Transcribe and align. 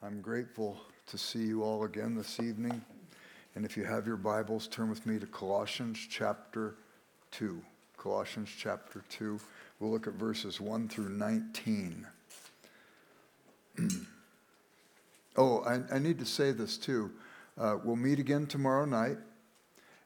I'm 0.00 0.20
grateful 0.20 0.78
to 1.08 1.18
see 1.18 1.40
you 1.40 1.64
all 1.64 1.82
again 1.82 2.14
this 2.14 2.38
evening. 2.38 2.84
And 3.56 3.64
if 3.64 3.76
you 3.76 3.82
have 3.82 4.06
your 4.06 4.16
Bibles, 4.16 4.68
turn 4.68 4.88
with 4.88 5.04
me 5.06 5.18
to 5.18 5.26
Colossians 5.26 5.98
chapter 6.08 6.76
2. 7.32 7.60
Colossians 7.96 8.48
chapter 8.56 9.02
2. 9.08 9.40
We'll 9.80 9.90
look 9.90 10.06
at 10.06 10.12
verses 10.12 10.60
1 10.60 10.88
through 10.88 11.08
19. 11.08 12.06
oh, 15.36 15.62
I, 15.62 15.80
I, 15.92 15.98
need 15.98 16.20
to 16.20 16.24
say 16.24 16.52
this 16.52 16.76
too. 16.76 17.10
Uh, 17.58 17.78
we'll 17.82 17.96
meet 17.96 18.20
again 18.20 18.46
tomorrow 18.46 18.84
night. 18.84 19.18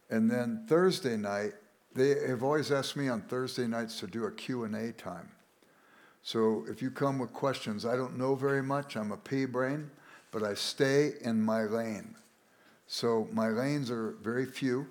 And 0.09 0.31
then 0.31 0.65
Thursday 0.69 1.19
night, 1.19 1.53
they 1.95 2.29
have 2.29 2.43
always 2.43 2.73
asked 2.73 2.97
me 2.97 3.11
on 3.11 3.21
Thursday 3.21 3.67
nights 3.67 4.01
to 4.01 4.07
do 4.07 4.25
a 4.25 4.33
Q&A 4.33 4.93
time. 4.93 5.29
So 6.23 6.65
if 6.69 6.81
you 6.81 6.91
come 6.91 7.19
with 7.19 7.33
questions, 7.33 7.85
I 7.85 7.97
don't 7.97 8.17
know 8.17 8.35
very 8.35 8.63
much. 8.63 8.97
I'm 8.97 9.11
a 9.11 9.17
pea 9.17 9.45
brain, 9.45 9.91
but 10.31 10.43
I 10.43 10.55
stay 10.55 11.13
in 11.21 11.43
my 11.43 11.65
lane. 11.65 12.15
So 12.87 13.29
my 13.33 13.49
lanes 13.49 13.91
are 13.91 14.13
very 14.23 14.47
few. 14.47 14.87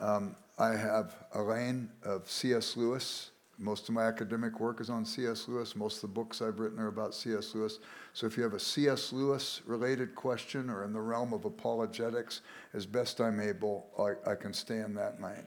Um, 0.00 0.36
I 0.58 0.76
have 0.76 1.14
a 1.34 1.42
lane 1.42 1.90
of 2.04 2.30
C.S. 2.30 2.76
Lewis. 2.76 3.30
Most 3.58 3.88
of 3.88 3.94
my 3.94 4.04
academic 4.04 4.60
work 4.60 4.80
is 4.80 4.90
on 4.90 5.04
C.S. 5.04 5.48
Lewis. 5.48 5.74
Most 5.74 5.96
of 5.96 6.02
the 6.02 6.14
books 6.14 6.40
I've 6.40 6.60
written 6.60 6.78
are 6.78 6.88
about 6.88 7.14
C.S. 7.14 7.54
Lewis. 7.54 7.80
So 8.12 8.26
if 8.26 8.36
you 8.36 8.42
have 8.44 8.54
a 8.54 8.60
C.S. 8.60 9.12
Lewis 9.12 9.60
related 9.66 10.14
question 10.14 10.70
or 10.70 10.84
in 10.84 10.92
the 10.92 11.00
realm 11.00 11.32
of 11.32 11.44
apologetics, 11.44 12.42
as 12.74 12.86
best 12.86 13.20
I'm 13.20 13.40
able, 13.40 13.86
I, 13.98 14.30
I 14.30 14.34
can 14.36 14.52
stay 14.52 14.78
in 14.78 14.94
that 14.94 15.20
lane. 15.20 15.46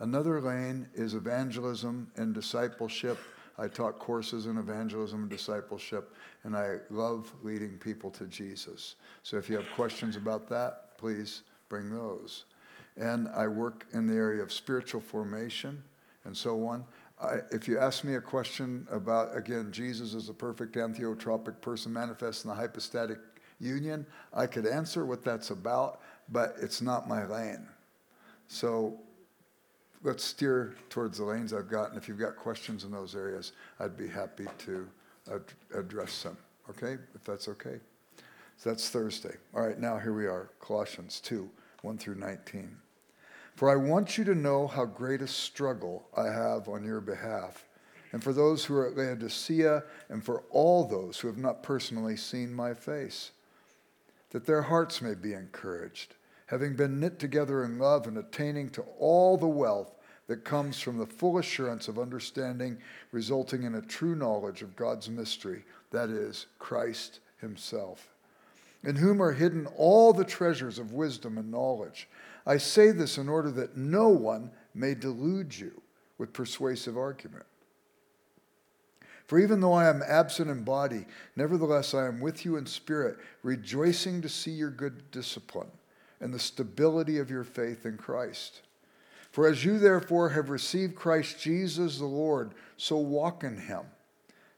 Another 0.00 0.40
lane 0.40 0.88
is 0.94 1.14
evangelism 1.14 2.10
and 2.16 2.34
discipleship 2.34 3.18
I 3.58 3.68
taught 3.68 3.98
courses 3.98 4.46
in 4.46 4.58
evangelism 4.58 5.22
and 5.22 5.30
discipleship, 5.30 6.12
and 6.42 6.56
I 6.56 6.78
love 6.90 7.32
leading 7.42 7.78
people 7.78 8.10
to 8.12 8.26
Jesus. 8.26 8.96
So 9.22 9.36
if 9.36 9.48
you 9.48 9.56
have 9.56 9.66
questions 9.74 10.16
about 10.16 10.48
that, 10.48 10.98
please 10.98 11.42
bring 11.68 11.90
those. 11.90 12.44
And 12.96 13.28
I 13.28 13.46
work 13.46 13.86
in 13.92 14.06
the 14.06 14.14
area 14.14 14.42
of 14.42 14.52
spiritual 14.52 15.00
formation 15.00 15.82
and 16.24 16.36
so 16.36 16.66
on. 16.66 16.84
I, 17.20 17.38
if 17.52 17.68
you 17.68 17.78
ask 17.78 18.04
me 18.04 18.14
a 18.14 18.20
question 18.20 18.86
about, 18.90 19.36
again, 19.36 19.70
Jesus 19.70 20.14
is 20.14 20.28
a 20.28 20.34
perfect 20.34 20.74
anthropotropic 20.74 21.60
person 21.60 21.92
manifest 21.92 22.44
in 22.44 22.50
the 22.50 22.56
hypostatic 22.56 23.18
union, 23.60 24.06
I 24.32 24.46
could 24.46 24.66
answer 24.66 25.06
what 25.06 25.24
that's 25.24 25.50
about, 25.50 26.00
but 26.28 26.56
it's 26.60 26.82
not 26.82 27.08
my 27.08 27.24
lane. 27.24 27.68
So 28.48 28.98
let's 30.04 30.22
steer 30.22 30.74
towards 30.90 31.18
the 31.18 31.24
lanes 31.24 31.52
I've 31.52 31.68
got. 31.68 31.88
And 31.88 31.98
if 31.98 32.06
you've 32.06 32.18
got 32.18 32.36
questions 32.36 32.84
in 32.84 32.92
those 32.92 33.16
areas, 33.16 33.52
I'd 33.80 33.96
be 33.96 34.06
happy 34.06 34.46
to 34.58 34.86
ad- 35.32 35.42
address 35.74 36.22
them. 36.22 36.36
Okay? 36.70 36.98
If 37.14 37.24
that's 37.24 37.48
okay. 37.48 37.80
So 38.58 38.70
that's 38.70 38.88
Thursday. 38.90 39.34
All 39.54 39.66
right, 39.66 39.80
now 39.80 39.98
here 39.98 40.12
we 40.12 40.26
are 40.26 40.50
Colossians 40.60 41.18
2 41.20 41.50
1 41.82 41.98
through 41.98 42.14
19. 42.14 42.76
For 43.56 43.70
I 43.70 43.76
want 43.76 44.16
you 44.16 44.24
to 44.24 44.34
know 44.34 44.66
how 44.66 44.84
great 44.84 45.22
a 45.22 45.26
struggle 45.26 46.06
I 46.16 46.26
have 46.26 46.68
on 46.68 46.84
your 46.84 47.00
behalf, 47.00 47.66
and 48.12 48.22
for 48.22 48.32
those 48.32 48.64
who 48.64 48.76
are 48.76 48.88
at 48.88 48.96
Laodicea, 48.96 49.82
and 50.08 50.24
for 50.24 50.44
all 50.50 50.84
those 50.84 51.18
who 51.18 51.28
have 51.28 51.36
not 51.36 51.62
personally 51.62 52.16
seen 52.16 52.54
my 52.54 52.74
face, 52.74 53.32
that 54.30 54.46
their 54.46 54.62
hearts 54.62 55.02
may 55.02 55.14
be 55.14 55.32
encouraged 55.34 56.14
having 56.46 56.76
been 56.76 57.00
knit 57.00 57.18
together 57.18 57.64
in 57.64 57.78
love 57.78 58.06
and 58.06 58.18
attaining 58.18 58.68
to 58.70 58.82
all 58.98 59.36
the 59.36 59.46
wealth 59.46 59.93
that 60.26 60.44
comes 60.44 60.80
from 60.80 60.98
the 60.98 61.06
full 61.06 61.38
assurance 61.38 61.88
of 61.88 61.98
understanding, 61.98 62.78
resulting 63.12 63.64
in 63.64 63.74
a 63.74 63.82
true 63.82 64.14
knowledge 64.14 64.62
of 64.62 64.76
God's 64.76 65.08
mystery, 65.08 65.64
that 65.90 66.08
is, 66.08 66.46
Christ 66.58 67.20
Himself, 67.40 68.08
in 68.82 68.96
whom 68.96 69.22
are 69.22 69.32
hidden 69.32 69.66
all 69.76 70.12
the 70.12 70.24
treasures 70.24 70.78
of 70.78 70.92
wisdom 70.92 71.38
and 71.38 71.50
knowledge. 71.50 72.08
I 72.46 72.56
say 72.56 72.90
this 72.90 73.18
in 73.18 73.28
order 73.28 73.50
that 73.52 73.76
no 73.76 74.08
one 74.08 74.50
may 74.74 74.94
delude 74.94 75.56
you 75.56 75.80
with 76.18 76.32
persuasive 76.32 76.96
argument. 76.96 77.46
For 79.26 79.38
even 79.38 79.60
though 79.60 79.72
I 79.72 79.88
am 79.88 80.02
absent 80.06 80.50
in 80.50 80.64
body, 80.64 81.06
nevertheless 81.34 81.94
I 81.94 82.06
am 82.06 82.20
with 82.20 82.44
you 82.44 82.56
in 82.56 82.66
spirit, 82.66 83.16
rejoicing 83.42 84.20
to 84.20 84.28
see 84.28 84.50
your 84.50 84.70
good 84.70 85.10
discipline 85.10 85.70
and 86.20 86.32
the 86.32 86.38
stability 86.38 87.18
of 87.18 87.30
your 87.30 87.44
faith 87.44 87.86
in 87.86 87.96
Christ. 87.96 88.60
For 89.34 89.48
as 89.48 89.64
you 89.64 89.80
therefore 89.80 90.28
have 90.28 90.48
received 90.48 90.94
Christ 90.94 91.40
Jesus 91.40 91.98
the 91.98 92.04
Lord, 92.04 92.54
so 92.76 92.98
walk 92.98 93.42
in 93.42 93.56
him, 93.56 93.80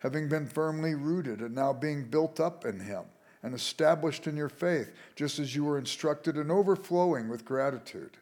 having 0.00 0.28
been 0.28 0.47
firmly 0.47 0.94
rooted 0.94 1.41
and 1.41 1.54
now 1.54 1.72
being 1.72 2.04
built 2.04 2.41
up 2.41 2.66
in 2.66 2.81
him 2.81 3.04
and 3.42 3.54
established 3.54 4.26
in 4.26 4.36
your 4.36 4.50
faith, 4.50 4.92
just 5.15 5.38
as 5.38 5.56
you 5.56 5.65
were 5.65 5.78
instructed 5.78 6.36
and 6.36 6.50
overflowing 6.50 7.31
with 7.31 7.47
gratitude. 7.47 8.19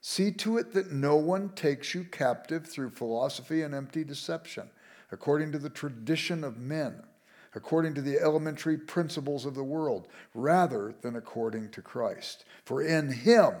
See 0.00 0.32
to 0.32 0.58
it 0.58 0.72
that 0.72 0.90
no 0.90 1.14
one 1.14 1.50
takes 1.50 1.94
you 1.94 2.02
captive 2.02 2.66
through 2.66 2.90
philosophy 2.90 3.62
and 3.62 3.72
empty 3.72 4.02
deception, 4.02 4.68
according 5.12 5.52
to 5.52 5.60
the 5.60 5.70
tradition 5.70 6.42
of 6.42 6.58
men 6.58 7.04
according 7.54 7.92
to 7.92 8.00
the 8.00 8.18
elementary 8.18 8.78
principles 8.78 9.44
of 9.44 9.54
the 9.54 9.62
world, 9.62 10.08
rather 10.34 10.94
than 11.02 11.16
according 11.16 11.68
to 11.68 11.82
Christ. 11.82 12.46
For 12.64 12.82
in 12.82 13.12
him 13.12 13.52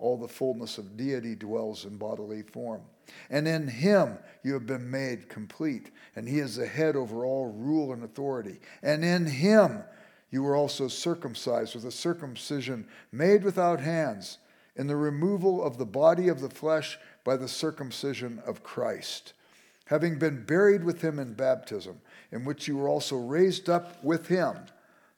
all 0.00 0.16
the 0.16 0.28
fullness 0.28 0.78
of 0.78 0.96
deity 0.96 1.34
dwells 1.34 1.84
in 1.84 1.96
bodily 1.96 2.42
form. 2.42 2.82
And 3.28 3.46
in 3.46 3.68
him 3.68 4.18
you 4.42 4.54
have 4.54 4.66
been 4.66 4.90
made 4.90 5.28
complete, 5.28 5.90
and 6.16 6.28
he 6.28 6.38
is 6.38 6.56
the 6.56 6.66
head 6.66 6.96
over 6.96 7.24
all 7.24 7.52
rule 7.52 7.92
and 7.92 8.02
authority. 8.02 8.58
And 8.82 9.04
in 9.04 9.26
him 9.26 9.84
you 10.30 10.42
were 10.42 10.56
also 10.56 10.88
circumcised 10.88 11.74
with 11.74 11.84
a 11.84 11.92
circumcision 11.92 12.86
made 13.12 13.44
without 13.44 13.80
hands, 13.80 14.38
in 14.76 14.86
the 14.86 14.96
removal 14.96 15.62
of 15.62 15.76
the 15.76 15.86
body 15.86 16.28
of 16.28 16.40
the 16.40 16.48
flesh 16.48 16.98
by 17.24 17.36
the 17.36 17.48
circumcision 17.48 18.40
of 18.46 18.62
Christ, 18.62 19.34
having 19.86 20.18
been 20.18 20.44
buried 20.44 20.84
with 20.84 21.02
him 21.02 21.18
in 21.18 21.34
baptism 21.34 22.00
in 22.32 22.44
which 22.44 22.68
you 22.68 22.76
were 22.76 22.88
also 22.88 23.16
raised 23.16 23.68
up 23.68 24.02
with 24.02 24.28
him 24.28 24.56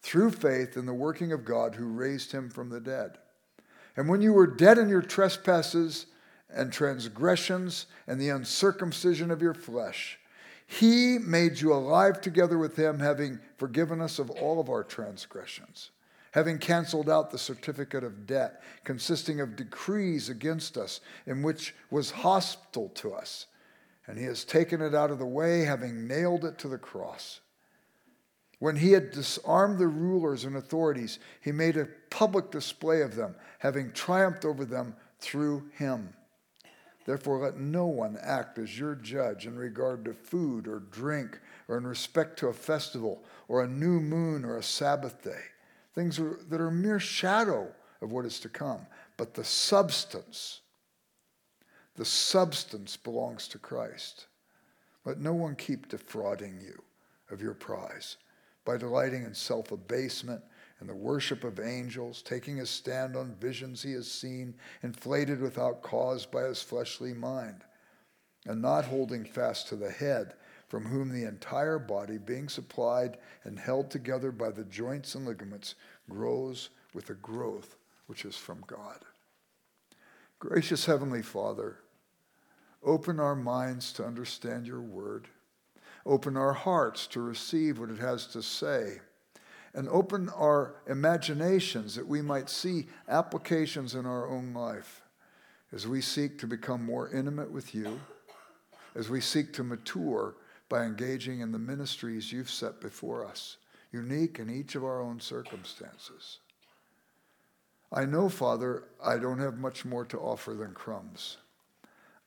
through 0.00 0.30
faith 0.30 0.76
in 0.76 0.86
the 0.86 0.94
working 0.94 1.32
of 1.32 1.44
God 1.44 1.74
who 1.74 1.86
raised 1.86 2.32
him 2.32 2.50
from 2.50 2.70
the 2.70 2.80
dead. 2.80 3.18
And 3.96 4.08
when 4.08 4.22
you 4.22 4.32
were 4.32 4.46
dead 4.46 4.78
in 4.78 4.88
your 4.88 5.02
trespasses 5.02 6.06
and 6.50 6.72
transgressions 6.72 7.86
and 8.06 8.20
the 8.20 8.30
uncircumcision 8.30 9.30
of 9.30 9.42
your 9.42 9.54
flesh, 9.54 10.18
he 10.66 11.18
made 11.18 11.60
you 11.60 11.72
alive 11.72 12.20
together 12.20 12.56
with 12.56 12.76
him, 12.76 12.98
having 12.98 13.38
forgiven 13.56 14.00
us 14.00 14.18
of 14.18 14.30
all 14.30 14.60
of 14.60 14.70
our 14.70 14.82
transgressions, 14.82 15.90
having 16.30 16.58
canceled 16.58 17.10
out 17.10 17.30
the 17.30 17.38
certificate 17.38 18.04
of 18.04 18.26
debt 18.26 18.62
consisting 18.84 19.40
of 19.40 19.56
decrees 19.56 20.28
against 20.30 20.78
us, 20.78 21.00
in 21.26 21.42
which 21.42 21.74
was 21.90 22.10
hostile 22.10 22.88
to 22.90 23.12
us 23.12 23.46
and 24.06 24.18
he 24.18 24.24
has 24.24 24.44
taken 24.44 24.80
it 24.80 24.94
out 24.94 25.10
of 25.10 25.18
the 25.18 25.26
way, 25.26 25.62
having 25.62 26.06
nailed 26.06 26.44
it 26.44 26.58
to 26.58 26.68
the 26.68 26.78
cross. 26.78 27.40
When 28.62 28.76
he 28.76 28.92
had 28.92 29.10
disarmed 29.10 29.80
the 29.80 29.88
rulers 29.88 30.44
and 30.44 30.54
authorities, 30.54 31.18
he 31.40 31.50
made 31.50 31.76
a 31.76 31.88
public 32.10 32.52
display 32.52 33.02
of 33.02 33.16
them, 33.16 33.34
having 33.58 33.90
triumphed 33.90 34.44
over 34.44 34.64
them 34.64 34.94
through 35.18 35.68
him. 35.72 36.14
Therefore, 37.04 37.38
let 37.38 37.58
no 37.58 37.86
one 37.86 38.16
act 38.22 38.60
as 38.60 38.78
your 38.78 38.94
judge 38.94 39.48
in 39.48 39.56
regard 39.56 40.04
to 40.04 40.14
food 40.14 40.68
or 40.68 40.78
drink, 40.78 41.40
or 41.66 41.76
in 41.76 41.84
respect 41.84 42.38
to 42.38 42.46
a 42.46 42.52
festival, 42.52 43.24
or 43.48 43.64
a 43.64 43.68
new 43.68 43.98
moon, 43.98 44.44
or 44.44 44.58
a 44.58 44.62
Sabbath 44.62 45.24
day, 45.24 45.42
things 45.96 46.20
that 46.48 46.60
are 46.60 46.70
mere 46.70 47.00
shadow 47.00 47.66
of 48.00 48.12
what 48.12 48.24
is 48.24 48.38
to 48.38 48.48
come, 48.48 48.86
but 49.16 49.34
the 49.34 49.42
substance 49.42 50.60
the 51.96 52.04
substance 52.04 52.96
belongs 52.96 53.48
to 53.48 53.58
Christ. 53.58 54.26
Let 55.04 55.18
no 55.18 55.34
one 55.34 55.56
keep 55.56 55.88
defrauding 55.88 56.60
you 56.60 56.80
of 57.28 57.42
your 57.42 57.54
prize 57.54 58.18
by 58.64 58.76
delighting 58.76 59.24
in 59.24 59.34
self 59.34 59.72
abasement 59.72 60.42
and 60.80 60.88
the 60.88 60.94
worship 60.94 61.44
of 61.44 61.60
angels, 61.60 62.22
taking 62.22 62.60
a 62.60 62.66
stand 62.66 63.16
on 63.16 63.36
visions 63.40 63.82
he 63.82 63.92
has 63.92 64.10
seen, 64.10 64.54
inflated 64.82 65.40
without 65.40 65.80
cause 65.80 66.26
by 66.26 66.42
his 66.42 66.60
fleshly 66.60 67.12
mind, 67.12 67.62
and 68.46 68.60
not 68.60 68.84
holding 68.84 69.24
fast 69.24 69.68
to 69.68 69.76
the 69.76 69.90
head, 69.90 70.34
from 70.66 70.84
whom 70.84 71.08
the 71.10 71.28
entire 71.28 71.78
body, 71.78 72.18
being 72.18 72.48
supplied 72.48 73.18
and 73.44 73.60
held 73.60 73.90
together 73.90 74.32
by 74.32 74.50
the 74.50 74.64
joints 74.64 75.14
and 75.14 75.24
ligaments, 75.24 75.76
grows 76.10 76.70
with 76.94 77.10
a 77.10 77.14
growth 77.14 77.76
which 78.06 78.24
is 78.24 78.36
from 78.36 78.64
God. 78.66 79.04
Gracious 80.40 80.86
Heavenly 80.86 81.22
Father, 81.22 81.76
open 82.82 83.20
our 83.20 83.36
minds 83.36 83.92
to 83.92 84.04
understand 84.04 84.66
your 84.66 84.80
word, 84.80 85.28
open 86.04 86.36
our 86.36 86.52
hearts 86.52 87.06
to 87.08 87.20
receive 87.20 87.78
what 87.78 87.90
it 87.90 87.98
has 87.98 88.26
to 88.28 88.42
say, 88.42 89.00
and 89.74 89.88
open 89.88 90.28
our 90.30 90.74
imaginations 90.86 91.94
that 91.94 92.06
we 92.06 92.20
might 92.20 92.50
see 92.50 92.86
applications 93.08 93.94
in 93.94 94.04
our 94.04 94.28
own 94.28 94.52
life 94.52 95.02
as 95.72 95.86
we 95.86 96.00
seek 96.00 96.38
to 96.38 96.46
become 96.46 96.84
more 96.84 97.08
intimate 97.10 97.50
with 97.50 97.74
you, 97.74 97.98
as 98.94 99.08
we 99.08 99.20
seek 99.20 99.52
to 99.54 99.64
mature 99.64 100.34
by 100.68 100.84
engaging 100.84 101.40
in 101.40 101.52
the 101.52 101.58
ministries 101.58 102.32
you've 102.32 102.50
set 102.50 102.80
before 102.80 103.26
us. 103.26 103.56
unique 103.92 104.38
in 104.38 104.50
each 104.50 104.74
of 104.74 104.84
our 104.84 105.00
own 105.00 105.20
circumstances. 105.20 106.38
I 107.92 108.06
know, 108.06 108.28
Father, 108.28 108.84
I 109.04 109.18
don't 109.18 109.38
have 109.38 109.58
much 109.58 109.84
more 109.84 110.06
to 110.06 110.18
offer 110.18 110.54
than 110.54 110.72
crumbs. 110.72 111.36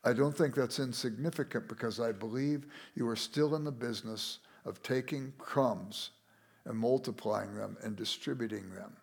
I 0.05 0.13
don't 0.13 0.37
think 0.37 0.53
that's 0.53 0.79
insignificant 0.79 1.67
because 1.67 1.99
I 1.99 2.11
believe 2.11 2.67
you 2.93 3.07
are 3.07 3.15
still 3.15 3.55
in 3.55 3.63
the 3.63 3.71
business 3.71 4.37
of 4.63 4.81
taking 4.83 5.33
crumbs 5.39 6.11
and 6.65 6.77
multiplying 6.77 7.55
them 7.55 7.75
and 7.83 7.95
distributing 7.95 8.69
them 8.69 8.95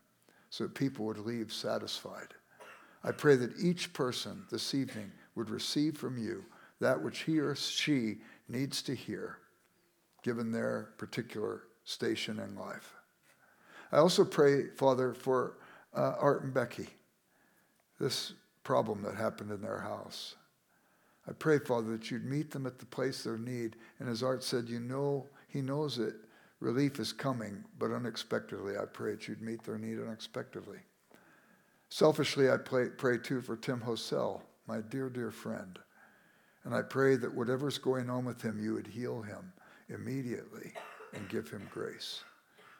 so 0.49 0.65
that 0.65 0.75
people 0.75 1.05
would 1.07 1.19
leave 1.19 1.53
satisfied. 1.53 2.35
I 3.03 3.11
pray 3.11 3.35
that 3.35 3.59
each 3.59 3.93
person 3.93 4.45
this 4.51 4.75
evening 4.75 5.11
would 5.35 5.51
receive 5.51 5.97
from 5.97 6.17
you 6.17 6.45
that 6.81 7.03
which 7.03 7.21
he 7.21 7.41
or 7.41 7.57
she 7.57 8.19
needs 8.49 8.81
to 8.83 8.95
hear, 8.95 9.39
given 10.23 10.53
their 10.53 10.91
particular 10.99 11.65
station 11.85 12.39
in 12.39 12.57
life. 12.57 12.95
I 13.91 13.97
also 13.97 14.25
pray, 14.25 14.69
Father, 14.77 15.15
for 15.15 15.59
uh, 15.97 16.15
Art 16.21 16.45
and 16.45 16.55
Becky, 16.55 16.89
this 17.99 18.35
problem 18.63 19.03
that 19.03 19.17
happened 19.17 19.51
in 19.51 19.61
their 19.61 19.81
house. 19.81 20.37
I 21.29 21.33
pray, 21.33 21.59
Father, 21.59 21.93
that 21.93 22.11
you'd 22.11 22.25
meet 22.25 22.51
them 22.51 22.67
at 22.67 22.79
the 22.79 22.87
place 22.87 23.23
their 23.23 23.39
need. 23.39 23.77
And 23.99 24.09
as 24.09 24.23
Art 24.23 24.43
said, 24.43 24.69
you 24.69 24.81
know, 24.81 25.27
he 25.49 25.61
knows 25.61 25.97
that 25.97 26.15
relief 26.61 26.99
is 26.99 27.13
coming, 27.13 27.65
but 27.79 27.93
unexpectedly. 27.93 28.77
I 28.77 28.87
pray 28.87 29.13
that 29.13 29.29
you'd 29.29 29.43
meet 29.43 29.63
their 29.63 29.79
need 29.79 30.01
unexpectedly. 30.01 30.79
Selfishly, 31.89 32.51
I 32.51 32.57
pray, 32.57 32.89
pray 32.89 33.19
too 33.19 33.41
for 33.41 33.57
Tim 33.57 33.81
Hosell, 33.81 34.41
my 34.67 34.81
dear, 34.81 35.11
dear 35.11 35.31
friend. 35.31 35.79
And 36.65 36.75
I 36.75 36.83
pray 36.83 37.17
that 37.17 37.35
whatever's 37.35 37.79
going 37.79 38.09
on 38.09 38.25
with 38.25 38.41
him, 38.41 38.59
you 38.63 38.75
would 38.75 38.87
heal 38.87 39.23
him 39.23 39.53
immediately 39.89 40.73
and 41.13 41.29
give 41.29 41.51
him 41.51 41.69
grace. 41.73 42.23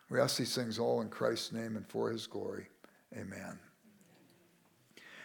We 0.09 0.21
ask 0.21 0.37
these 0.37 0.55
things 0.55 0.79
all 0.79 1.01
in 1.01 1.09
Christ's 1.09 1.53
name 1.53 1.77
and 1.77 1.87
for 1.87 2.11
his 2.11 2.27
glory. 2.27 2.69
Amen. 3.17 3.59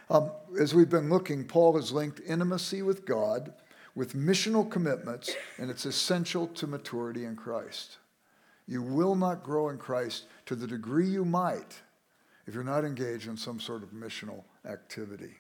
Um, 0.10 0.32
as 0.60 0.74
we've 0.74 0.90
been 0.90 1.10
looking, 1.10 1.44
Paul 1.44 1.76
has 1.76 1.92
linked 1.92 2.22
intimacy 2.26 2.82
with 2.82 3.06
God 3.06 3.54
with 3.98 4.14
missional 4.14 4.70
commitments, 4.70 5.36
and 5.58 5.72
it's 5.72 5.86
essential 5.86 6.46
to 6.48 6.68
maturity 6.68 7.26
in 7.26 7.36
Christ. 7.36 7.98
You 8.68 8.84
will 8.84 9.16
not 9.16 9.44
grow 9.44 9.70
in 9.70 9.80
Christ 9.80 10.26
to 10.46 10.56
the 10.56 10.68
degree 10.68 11.08
you 11.08 11.26
might 11.26 11.82
if 12.46 12.54
you're 12.54 12.64
not 12.64 12.86
engaged 12.86 13.28
in 13.28 13.36
some 13.36 13.60
sort 13.60 13.82
of 13.82 13.90
missional 13.90 14.44
activity. 14.70 15.34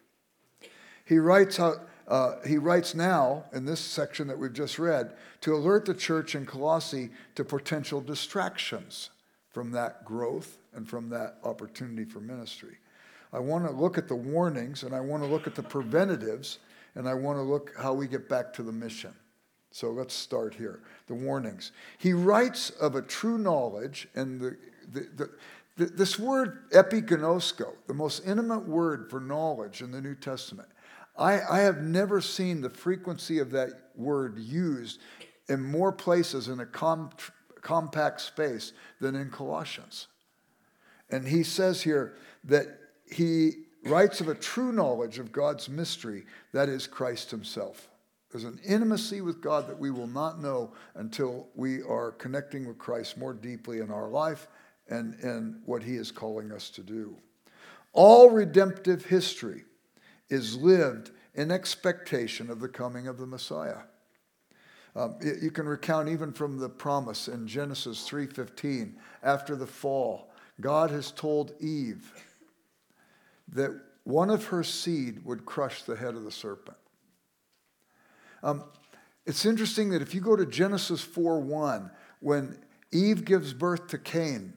He 1.05 1.19
writes, 1.19 1.57
how, 1.57 1.75
uh, 2.07 2.37
he 2.45 2.57
writes 2.57 2.95
now 2.95 3.45
in 3.53 3.63
this 3.63 3.79
section 3.79 4.27
that 4.27 4.39
we've 4.39 4.51
just 4.51 4.79
read 4.79 5.13
to 5.41 5.55
alert 5.55 5.85
the 5.85 5.93
church 5.93 6.35
in 6.35 6.45
Colossae 6.45 7.11
to 7.35 7.45
potential 7.45 8.01
distractions 8.01 9.11
from 9.51 9.71
that 9.71 10.03
growth 10.03 10.57
and 10.73 10.89
from 10.89 11.09
that 11.09 11.37
opportunity 11.43 12.03
for 12.05 12.19
ministry. 12.19 12.77
I 13.33 13.39
want 13.39 13.65
to 13.65 13.71
look 13.71 13.97
at 13.97 14.07
the 14.07 14.15
warnings 14.15 14.83
and 14.83 14.95
I 14.95 14.99
want 14.99 15.23
to 15.23 15.29
look 15.29 15.47
at 15.47 15.55
the 15.55 15.63
preventatives 15.63 16.59
and 16.95 17.07
I 17.07 17.13
want 17.13 17.37
to 17.37 17.43
look 17.43 17.73
how 17.77 17.93
we 17.93 18.07
get 18.07 18.27
back 18.27 18.53
to 18.53 18.63
the 18.63 18.71
mission. 18.71 19.13
So 19.71 19.91
let's 19.91 20.13
start 20.13 20.55
here. 20.55 20.81
The 21.07 21.13
warnings. 21.13 21.71
He 21.99 22.13
writes 22.13 22.71
of 22.71 22.95
a 22.95 23.01
true 23.01 23.37
knowledge, 23.37 24.07
and 24.15 24.41
the, 24.41 24.57
the, 24.91 25.29
the, 25.75 25.85
this 25.85 26.17
word 26.17 26.69
epiginosko, 26.71 27.73
the 27.85 27.93
most 27.93 28.25
intimate 28.25 28.67
word 28.67 29.09
for 29.11 29.19
knowledge 29.19 29.81
in 29.81 29.91
the 29.91 30.01
New 30.01 30.15
Testament, 30.15 30.69
I, 31.17 31.41
I 31.41 31.59
have 31.59 31.81
never 31.81 32.21
seen 32.21 32.61
the 32.61 32.69
frequency 32.69 33.39
of 33.39 33.51
that 33.51 33.69
word 33.95 34.39
used 34.39 34.99
in 35.47 35.61
more 35.61 35.91
places 35.91 36.47
in 36.47 36.59
a 36.59 36.65
com, 36.65 37.11
compact 37.61 38.21
space 38.21 38.73
than 38.99 39.15
in 39.15 39.29
Colossians. 39.29 40.07
And 41.09 41.27
he 41.27 41.43
says 41.43 41.83
here 41.83 42.15
that 42.45 42.79
he 43.09 43.63
writes 43.83 44.21
of 44.21 44.27
a 44.27 44.35
true 44.35 44.71
knowledge 44.71 45.19
of 45.19 45.31
God's 45.31 45.69
mystery, 45.69 46.25
that 46.53 46.69
is 46.69 46.87
Christ 46.87 47.31
himself. 47.31 47.89
There's 48.31 48.43
an 48.43 48.59
intimacy 48.65 49.21
with 49.21 49.41
God 49.41 49.67
that 49.69 49.79
we 49.79 49.89
will 49.89 50.07
not 50.07 50.41
know 50.41 50.73
until 50.95 51.47
we 51.55 51.81
are 51.81 52.11
connecting 52.11 52.67
with 52.67 52.77
Christ 52.77 53.17
more 53.17 53.33
deeply 53.33 53.79
in 53.79 53.89
our 53.89 54.09
life 54.09 54.47
and 54.89 55.15
in 55.21 55.61
what 55.65 55.83
he 55.83 55.95
is 55.95 56.11
calling 56.11 56.51
us 56.51 56.69
to 56.71 56.81
do. 56.81 57.15
All 57.93 58.29
redemptive 58.29 59.05
history 59.05 59.63
is 60.29 60.57
lived 60.57 61.11
in 61.35 61.51
expectation 61.51 62.49
of 62.49 62.59
the 62.59 62.67
coming 62.67 63.07
of 63.07 63.17
the 63.17 63.25
Messiah. 63.25 63.83
Um, 64.95 65.15
you 65.21 65.51
can 65.51 65.67
recount 65.67 66.09
even 66.09 66.33
from 66.33 66.57
the 66.57 66.69
promise 66.69 67.27
in 67.27 67.47
Genesis 67.47 68.07
3:15 68.07 68.97
after 69.21 69.55
the 69.55 69.67
fall 69.67 70.31
God 70.59 70.89
has 70.89 71.11
told 71.11 71.53
Eve 71.61 72.11
that 73.49 73.71
one 74.03 74.29
of 74.29 74.45
her 74.45 74.63
seed 74.63 75.25
would 75.25 75.45
crush 75.45 75.83
the 75.83 75.95
head 75.95 76.15
of 76.15 76.23
the 76.23 76.31
serpent. 76.31 76.77
Um, 78.43 78.63
it's 79.25 79.45
interesting 79.45 79.89
that 79.89 80.01
if 80.01 80.15
you 80.15 80.21
go 80.21 80.35
to 80.35 80.45
Genesis 80.45 81.01
4 81.01 81.39
1, 81.41 81.91
when 82.19 82.57
Eve 82.91 83.25
gives 83.25 83.53
birth 83.53 83.87
to 83.87 83.97
Cain, 83.97 84.53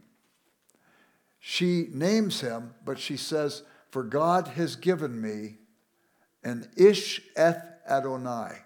she 1.41 1.89
names 1.93 2.41
him, 2.41 2.75
but 2.85 2.99
she 2.99 3.17
says, 3.17 3.63
For 3.91 4.05
God 4.05 4.49
has 4.49 4.77
given 4.77 5.21
me 5.21 5.57
an 6.45 6.69
Ish 6.77 7.23
Eth 7.35 7.67
Adonai. 7.89 8.59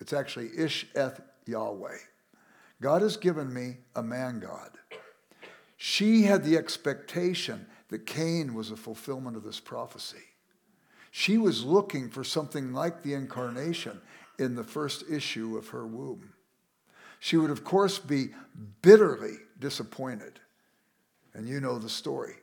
It's 0.00 0.12
actually 0.12 0.50
Ish 0.56 0.86
Eth 0.96 1.20
Yahweh. 1.46 1.98
God 2.80 3.02
has 3.02 3.16
given 3.16 3.52
me 3.52 3.76
a 3.94 4.02
man 4.02 4.40
God. 4.40 4.70
She 5.76 6.22
had 6.22 6.42
the 6.42 6.56
expectation 6.56 7.66
that 7.92 8.06
Cain 8.06 8.54
was 8.54 8.70
a 8.70 8.76
fulfillment 8.76 9.36
of 9.36 9.44
this 9.44 9.60
prophecy. 9.60 10.24
She 11.10 11.36
was 11.36 11.62
looking 11.62 12.08
for 12.08 12.24
something 12.24 12.72
like 12.72 13.02
the 13.02 13.12
incarnation 13.12 14.00
in 14.38 14.54
the 14.54 14.64
first 14.64 15.04
issue 15.10 15.58
of 15.58 15.68
her 15.68 15.86
womb. 15.86 16.32
She 17.20 17.36
would, 17.36 17.50
of 17.50 17.64
course, 17.64 17.98
be 17.98 18.28
bitterly 18.80 19.34
disappointed. 19.58 20.40
And 21.34 21.46
you 21.46 21.60
know 21.60 21.78
the 21.78 21.90
story. 21.90 22.36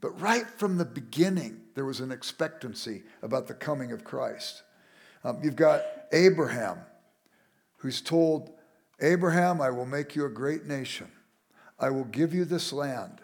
But 0.00 0.18
right 0.18 0.46
from 0.48 0.78
the 0.78 0.86
beginning, 0.86 1.60
there 1.74 1.84
was 1.84 2.00
an 2.00 2.10
expectancy 2.10 3.02
about 3.22 3.46
the 3.46 3.52
coming 3.52 3.92
of 3.92 4.04
Christ. 4.04 4.62
Um, 5.22 5.38
you've 5.42 5.54
got 5.54 5.82
Abraham, 6.12 6.78
who's 7.76 8.00
told, 8.00 8.54
Abraham, 9.02 9.60
I 9.60 9.68
will 9.68 9.84
make 9.84 10.16
you 10.16 10.24
a 10.24 10.30
great 10.30 10.64
nation. 10.64 11.12
I 11.78 11.90
will 11.90 12.04
give 12.04 12.32
you 12.32 12.46
this 12.46 12.72
land 12.72 13.20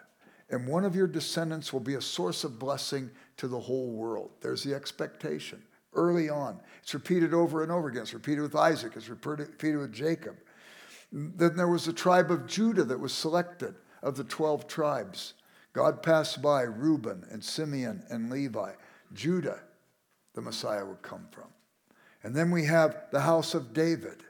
and 0.51 0.67
one 0.67 0.83
of 0.83 0.95
your 0.95 1.07
descendants 1.07 1.71
will 1.71 1.79
be 1.79 1.95
a 1.95 2.01
source 2.01 2.43
of 2.43 2.59
blessing 2.59 3.09
to 3.37 3.47
the 3.47 3.59
whole 3.59 3.91
world. 3.91 4.31
There's 4.41 4.63
the 4.63 4.75
expectation 4.75 5.63
early 5.93 6.29
on. 6.29 6.59
It's 6.83 6.93
repeated 6.93 7.33
over 7.33 7.63
and 7.63 7.71
over 7.71 7.87
again. 7.87 8.03
It's 8.03 8.13
repeated 8.13 8.41
with 8.41 8.55
Isaac, 8.55 8.93
it's 8.95 9.09
repeated 9.09 9.77
with 9.77 9.93
Jacob. 9.93 10.35
Then 11.11 11.55
there 11.55 11.67
was 11.67 11.85
the 11.85 11.93
tribe 11.93 12.31
of 12.31 12.47
Judah 12.47 12.83
that 12.83 12.99
was 12.99 13.13
selected 13.13 13.75
of 14.01 14.15
the 14.15 14.23
12 14.23 14.67
tribes. 14.67 15.33
God 15.73 16.03
passed 16.03 16.41
by 16.41 16.61
Reuben 16.61 17.25
and 17.31 17.43
Simeon 17.43 18.03
and 18.09 18.29
Levi. 18.29 18.73
Judah, 19.13 19.59
the 20.33 20.41
Messiah 20.41 20.85
would 20.85 21.01
come 21.01 21.27
from. 21.31 21.47
And 22.23 22.35
then 22.35 22.51
we 22.51 22.65
have 22.65 22.95
the 23.11 23.21
house 23.21 23.53
of 23.53 23.73
David. 23.73 24.23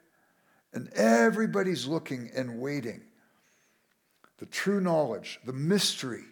And 0.74 0.89
everybody's 0.93 1.86
looking 1.86 2.31
and 2.36 2.60
waiting 2.60 3.01
the 4.41 4.48
true 4.48 4.81
knowledge, 4.81 5.39
the 5.45 5.53
mystery 5.53 6.24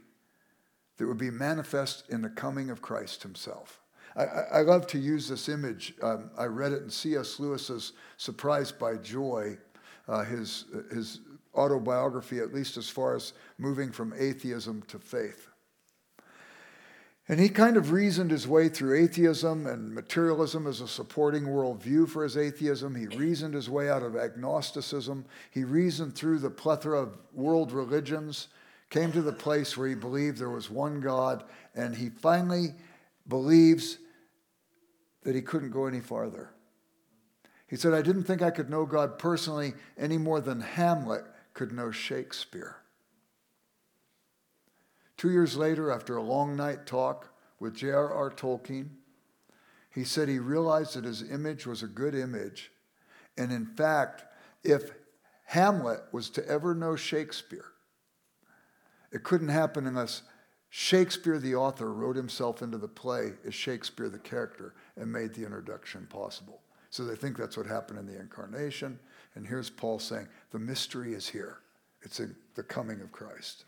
that 0.98 1.06
would 1.06 1.20
be 1.20 1.30
manifest 1.30 2.10
in 2.10 2.24
the 2.24 2.30
coming 2.30 2.72
of 2.72 2.82
Christ 2.82 3.22
himself. 3.22 3.82
I, 4.16 4.24
I 4.52 4.62
love 4.62 4.88
to 4.88 4.98
use 4.98 5.30
this 5.30 5.48
image. 5.48 5.94
Um, 6.02 6.32
I 6.36 6.46
read 6.46 6.72
it 6.72 6.82
in 6.82 6.90
C.S. 6.90 7.40
Lewis's 7.40 7.94
Surprised 8.18 8.80
by 8.80 8.96
Joy, 8.96 9.60
uh, 10.08 10.24
his, 10.24 10.66
his 10.92 11.20
autobiography, 11.54 12.40
at 12.40 12.52
least 12.52 12.78
as 12.78 12.90
far 12.90 13.16
as 13.16 13.34
moving 13.60 13.92
from 13.92 14.12
atheism 14.18 14.82
to 14.88 14.98
faith. 14.98 15.49
And 17.30 17.40
he 17.40 17.48
kind 17.48 17.78
of 17.78 17.92
reasoned 17.92 18.32
his 18.32 18.48
way 18.48 18.70
through 18.70 19.00
atheism 19.00 19.68
and 19.68 19.94
materialism 19.94 20.66
as 20.66 20.82
a 20.82 20.88
supporting 20.88 21.44
worldview 21.44 22.10
for 22.10 22.24
his 22.24 22.36
atheism. 22.36 22.96
He 22.96 23.06
reasoned 23.06 23.54
his 23.54 23.70
way 23.70 23.88
out 23.88 24.02
of 24.02 24.16
agnosticism. 24.16 25.26
He 25.52 25.64
reasoned 25.64 26.16
through 26.16 26.40
the 26.40 26.50
plethora 26.50 27.00
of 27.04 27.20
world 27.36 27.72
religions, 27.72 28.48
came 28.90 29.12
to 29.12 29.22
the 29.22 29.32
place 29.32 29.78
where 29.78 29.88
he 29.88 29.94
believed 29.94 30.40
there 30.40 30.50
was 30.50 30.72
one 30.72 31.02
God, 31.02 31.44
and 31.76 31.96
he 31.96 32.10
finally 32.10 32.74
believes 33.28 34.00
that 35.22 35.36
he 35.36 35.42
couldn't 35.44 35.70
go 35.70 35.86
any 35.86 36.00
farther. 36.00 36.50
He 37.68 37.76
said, 37.76 37.94
I 37.94 38.02
didn't 38.02 38.24
think 38.24 38.42
I 38.42 38.50
could 38.50 38.72
know 38.72 38.88
God 38.88 39.20
personally 39.20 39.76
any 40.00 40.18
more 40.18 40.42
than 40.42 40.62
Hamlet 40.62 41.26
could 41.54 41.72
know 41.74 41.92
Shakespeare. 41.92 42.78
Two 45.20 45.32
years 45.32 45.58
later, 45.58 45.92
after 45.92 46.16
a 46.16 46.24
long 46.24 46.56
night 46.56 46.86
talk 46.86 47.34
with 47.60 47.76
J.R.R. 47.76 48.32
Tolkien, 48.32 48.88
he 49.94 50.06
said 50.06 50.30
he 50.30 50.40
realized 50.40 50.96
that 50.96 51.04
his 51.04 51.30
image 51.30 51.68
was 51.68 51.84
a 51.84 51.88
good 51.88 52.16
image. 52.16 52.72
And 53.38 53.52
in 53.52 53.66
fact, 53.66 54.24
if 54.64 54.92
Hamlet 55.44 56.00
was 56.14 56.30
to 56.30 56.48
ever 56.48 56.74
know 56.74 56.96
Shakespeare, 56.96 57.66
It 59.12 59.24
couldn't 59.24 59.50
happen 59.50 59.88
unless 59.88 60.22
Shakespeare, 60.70 61.40
the 61.40 61.56
author, 61.56 61.92
wrote 61.92 62.16
himself 62.16 62.62
into 62.62 62.78
the 62.78 62.88
play 62.88 63.34
as 63.46 63.56
Shakespeare, 63.56 64.08
the 64.08 64.20
character, 64.20 64.76
and 64.96 65.12
made 65.12 65.34
the 65.34 65.44
introduction 65.44 66.08
possible. 66.10 66.62
So 66.92 67.04
they 67.04 67.16
think 67.16 67.38
that's 67.38 67.58
what 67.58 67.66
happened 67.66 68.00
in 68.00 68.06
the 68.06 68.20
incarnation. 68.20 69.00
And 69.36 69.48
here's 69.48 69.70
Paul 69.70 70.00
saying, 70.00 70.28
the 70.52 70.60
mystery 70.60 71.14
is 71.14 71.28
here. 71.28 71.60
It's 72.04 72.20
in 72.20 72.36
the 72.56 72.64
coming 72.64 73.02
of 73.02 73.12
Christ. 73.12 73.66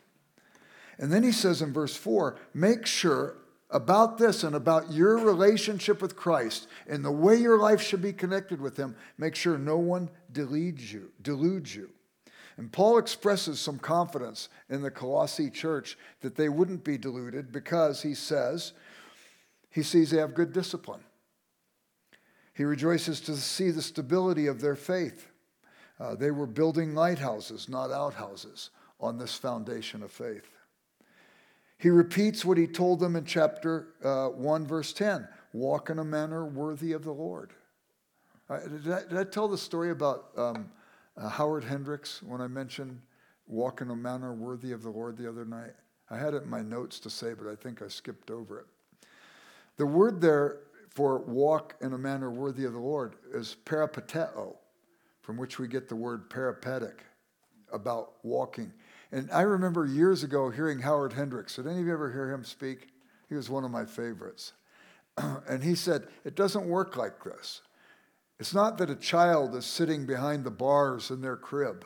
And 1.02 1.12
then 1.12 1.24
he 1.24 1.34
says 1.34 1.62
in 1.62 1.74
verse 1.74 1.98
4 1.98 2.38
make 2.54 2.86
sure 2.86 3.36
about 3.72 4.18
this 4.18 4.44
and 4.44 4.56
about 4.56 4.92
your 4.92 5.18
relationship 5.18 6.02
with 6.02 6.16
Christ 6.16 6.68
and 6.88 7.04
the 7.04 7.12
way 7.12 7.36
your 7.36 7.58
life 7.58 7.82
should 7.82 8.02
be 8.02 8.14
connected 8.14 8.60
with 8.60 8.78
Him, 8.78 8.96
make 9.18 9.34
sure 9.36 9.58
no 9.58 9.78
one 9.78 10.10
deludes 10.32 10.92
you. 10.92 11.12
Deludes 11.22 11.74
you. 11.74 11.90
And 12.58 12.72
Paul 12.72 12.98
expresses 12.98 13.60
some 13.60 13.80
confidence 13.80 14.50
in 14.70 14.82
the 14.82 14.92
Colossae 14.92 15.50
church 15.50 15.98
that 16.20 16.36
they 16.36 16.50
wouldn't 16.50 16.84
be 16.84 16.98
deluded 16.98 17.52
because 17.52 18.02
he 18.02 18.14
says 18.14 18.74
he 19.70 19.84
sees 19.84 20.12
they 20.12 20.18
have 20.18 20.36
good 20.36 20.52
discipline. 20.52 21.02
He 22.54 22.66
rejoices 22.66 23.22
to 23.22 23.38
see 23.38 23.72
the 23.72 23.82
stability 23.82 24.48
of 24.48 24.60
their 24.60 24.76
faith. 24.76 25.28
Uh, 25.98 26.16
they 26.16 26.30
were 26.30 26.46
building 26.46 26.94
lighthouses, 26.94 27.70
not 27.70 27.90
outhouses, 27.90 28.70
on 29.00 29.18
this 29.18 29.34
foundation 29.34 30.04
of 30.04 30.12
faith. 30.12 30.50
He 31.82 31.90
repeats 31.90 32.46
what 32.46 32.60
he 32.60 32.68
told 32.68 33.00
them 33.00 33.16
in 33.16 33.26
chapter 33.26 33.88
uh, 34.04 34.28
1, 34.28 34.68
verse 34.68 34.94
10 34.94 35.28
walk 35.52 35.90
in 35.90 35.98
a 35.98 36.04
manner 36.04 36.46
worthy 36.46 36.94
of 36.94 37.04
the 37.04 37.12
Lord. 37.12 37.54
Uh, 38.50 38.60
did, 38.60 38.92
I, 38.92 39.00
did, 39.02 39.18
I, 39.18 39.24
tell 39.24 39.48
the 39.48 39.58
story 39.58 39.90
about 39.90 40.28
um, 40.38 40.70
uh, 41.18 41.28
Howard 41.28 41.64
Hendricks 41.64 42.22
when 42.22 42.40
I 42.40 42.48
mentioned 42.48 43.02
walk 43.48 43.82
in 43.82 43.90
a 43.90 43.96
manner 43.96 44.32
worthy 44.34 44.72
of 44.72 44.84
the 44.84 44.92
Lord 44.92 45.18
the 45.18 45.28
other 45.28 45.44
night? 45.44 45.74
I 46.12 46.18
had 46.18 46.36
it 46.36 46.44
in 46.44 46.50
my 46.50 46.62
notes 46.62 47.00
to 47.00 47.10
say, 47.10 47.34
but 47.34 47.52
I 47.52 47.56
think 47.56 47.82
I 47.82 47.88
skipped 47.88 48.30
over 48.30 48.60
it. 48.60 48.68
The 49.78 49.86
word 49.88 50.22
there 50.22 50.60
for 50.92 51.18
walk 51.18 51.76
in 51.82 51.94
a 51.94 51.98
manner 51.98 52.30
worthy 52.30 52.66
of 52.66 52.74
the 52.74 52.80
Lord 52.80 53.16
is 53.34 53.58
peripateo, 53.66 54.56
from 55.24 55.36
which 55.36 55.58
we 55.58 55.68
get 55.68 55.90
the 55.90 55.96
word 55.96 56.30
peripatetic, 56.30 57.04
about 57.74 58.14
walking. 58.24 58.72
And 59.12 59.30
I 59.32 59.42
remember 59.42 59.86
years 59.86 60.24
ago 60.24 60.50
hearing 60.50 60.80
Howard 60.80 61.14
Hendricks. 61.14 61.56
Did 61.56 61.68
any 61.68 61.82
of 61.82 61.86
you 61.88 61.94
ever 61.94 62.12
hear 62.12 62.32
him 62.32 62.44
speak? 62.44 62.90
He 63.30 63.36
was 63.36 63.50
one 63.50 63.64
of 63.64 63.72
my 63.72 63.86
favorites. 63.86 64.54
and 65.18 65.64
he 65.64 65.76
said, 65.76 66.08
It 66.24 66.36
doesn't 66.36 66.66
work 66.66 66.96
like 66.96 67.24
this. 67.24 67.62
It's 68.40 68.54
not 68.54 68.78
that 68.80 68.90
a 68.90 68.96
child 68.96 69.56
is 69.56 69.66
sitting 69.66 70.06
behind 70.06 70.44
the 70.44 70.52
bars 70.52 71.12
in 71.12 71.22
their 71.22 71.38
crib 71.38 71.86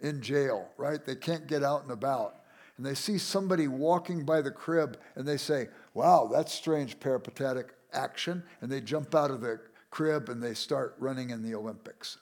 in 0.00 0.20
jail, 0.20 0.68
right? 0.76 1.04
They 1.04 1.14
can't 1.14 1.46
get 1.46 1.62
out 1.62 1.82
and 1.82 1.92
about. 1.92 2.36
And 2.76 2.86
they 2.86 2.94
see 2.94 3.18
somebody 3.18 3.68
walking 3.68 4.24
by 4.24 4.40
the 4.40 4.50
crib 4.50 4.98
and 5.14 5.28
they 5.28 5.36
say, 5.36 5.68
Wow, 5.94 6.28
that's 6.32 6.52
strange 6.52 6.98
peripatetic 6.98 7.74
action, 7.92 8.42
and 8.60 8.70
they 8.70 8.80
jump 8.80 9.14
out 9.14 9.30
of 9.30 9.40
the 9.40 9.60
crib 9.90 10.28
and 10.28 10.42
they 10.42 10.54
start 10.54 10.94
running 10.98 11.30
in 11.30 11.42
the 11.42 11.54
Olympics. 11.54 12.16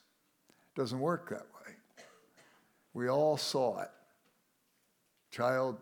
It 0.49 0.81
doesn't 0.81 0.99
work 0.99 1.31
that 1.31 1.47
way. 1.55 1.58
We 2.99 3.09
all 3.09 3.37
saw 3.37 3.81
it. 3.83 3.90
Child 5.31 5.78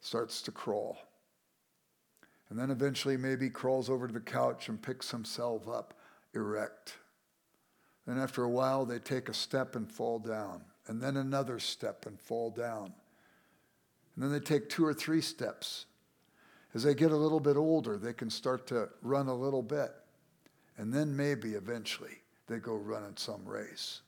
starts 0.00 0.40
to 0.40 0.50
crawl. 0.50 0.96
And 2.48 2.58
then 2.58 2.70
eventually 2.70 3.18
maybe 3.18 3.50
crawls 3.50 3.90
over 3.90 4.06
to 4.06 4.14
the 4.14 4.20
couch 4.20 4.70
and 4.70 4.80
picks 4.80 5.10
himself 5.10 5.68
up 5.68 5.92
erect. 6.34 6.94
Then 8.06 8.18
after 8.18 8.44
a 8.44 8.48
while 8.48 8.86
they 8.86 8.98
take 8.98 9.28
a 9.28 9.34
step 9.34 9.76
and 9.76 9.92
fall 9.92 10.18
down, 10.18 10.62
and 10.86 11.02
then 11.02 11.18
another 11.18 11.58
step 11.58 12.06
and 12.06 12.18
fall 12.18 12.48
down. 12.48 12.94
And 14.14 14.24
then 14.24 14.32
they 14.32 14.40
take 14.40 14.70
two 14.70 14.86
or 14.86 14.94
three 14.94 15.20
steps 15.20 15.84
as 16.72 16.82
they 16.82 16.94
get 16.94 17.12
a 17.12 17.16
little 17.16 17.40
bit 17.40 17.58
older, 17.58 17.98
they 17.98 18.14
can 18.14 18.30
start 18.30 18.66
to 18.68 18.88
run 19.02 19.28
a 19.28 19.34
little 19.34 19.62
bit. 19.62 19.92
And 20.78 20.94
then 20.94 21.14
maybe 21.14 21.50
eventually 21.50 22.22
they 22.46 22.56
go 22.56 22.74
run 22.74 23.04
in 23.04 23.18
some 23.18 23.44
race. 23.44 24.00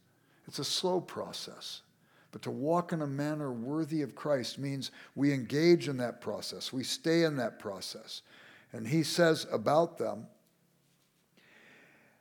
It's 0.46 0.58
a 0.58 0.64
slow 0.64 1.02
process. 1.02 1.82
But 2.32 2.42
to 2.42 2.50
walk 2.50 2.92
in 2.92 3.02
a 3.02 3.06
manner 3.06 3.52
worthy 3.52 4.02
of 4.02 4.14
Christ 4.14 4.58
means 4.58 4.90
we 5.14 5.32
engage 5.32 5.88
in 5.88 5.96
that 5.98 6.20
process, 6.20 6.72
we 6.72 6.84
stay 6.84 7.24
in 7.24 7.36
that 7.36 7.58
process. 7.58 8.22
And 8.72 8.86
he 8.86 9.02
says 9.02 9.46
about 9.50 9.98
them, 9.98 10.26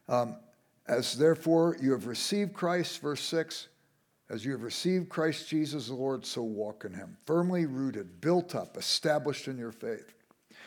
um, 0.08 0.36
as 0.88 1.16
therefore 1.16 1.78
you 1.80 1.92
have 1.92 2.08
received 2.08 2.54
Christ, 2.54 3.00
verse 3.02 3.22
6, 3.22 3.68
as 4.32 4.44
you 4.44 4.52
have 4.52 4.64
received 4.64 5.10
Christ 5.10 5.48
Jesus 5.48 5.88
the 5.88 5.94
Lord, 5.94 6.26
so 6.26 6.42
walk 6.42 6.86
in 6.86 6.94
him, 6.94 7.18
firmly 7.26 7.68
rooted, 7.68 8.22
built 8.22 8.56
up, 8.56 8.78
established 8.78 9.48
in 9.48 9.58
your 9.58 9.72
faith. 9.72 10.14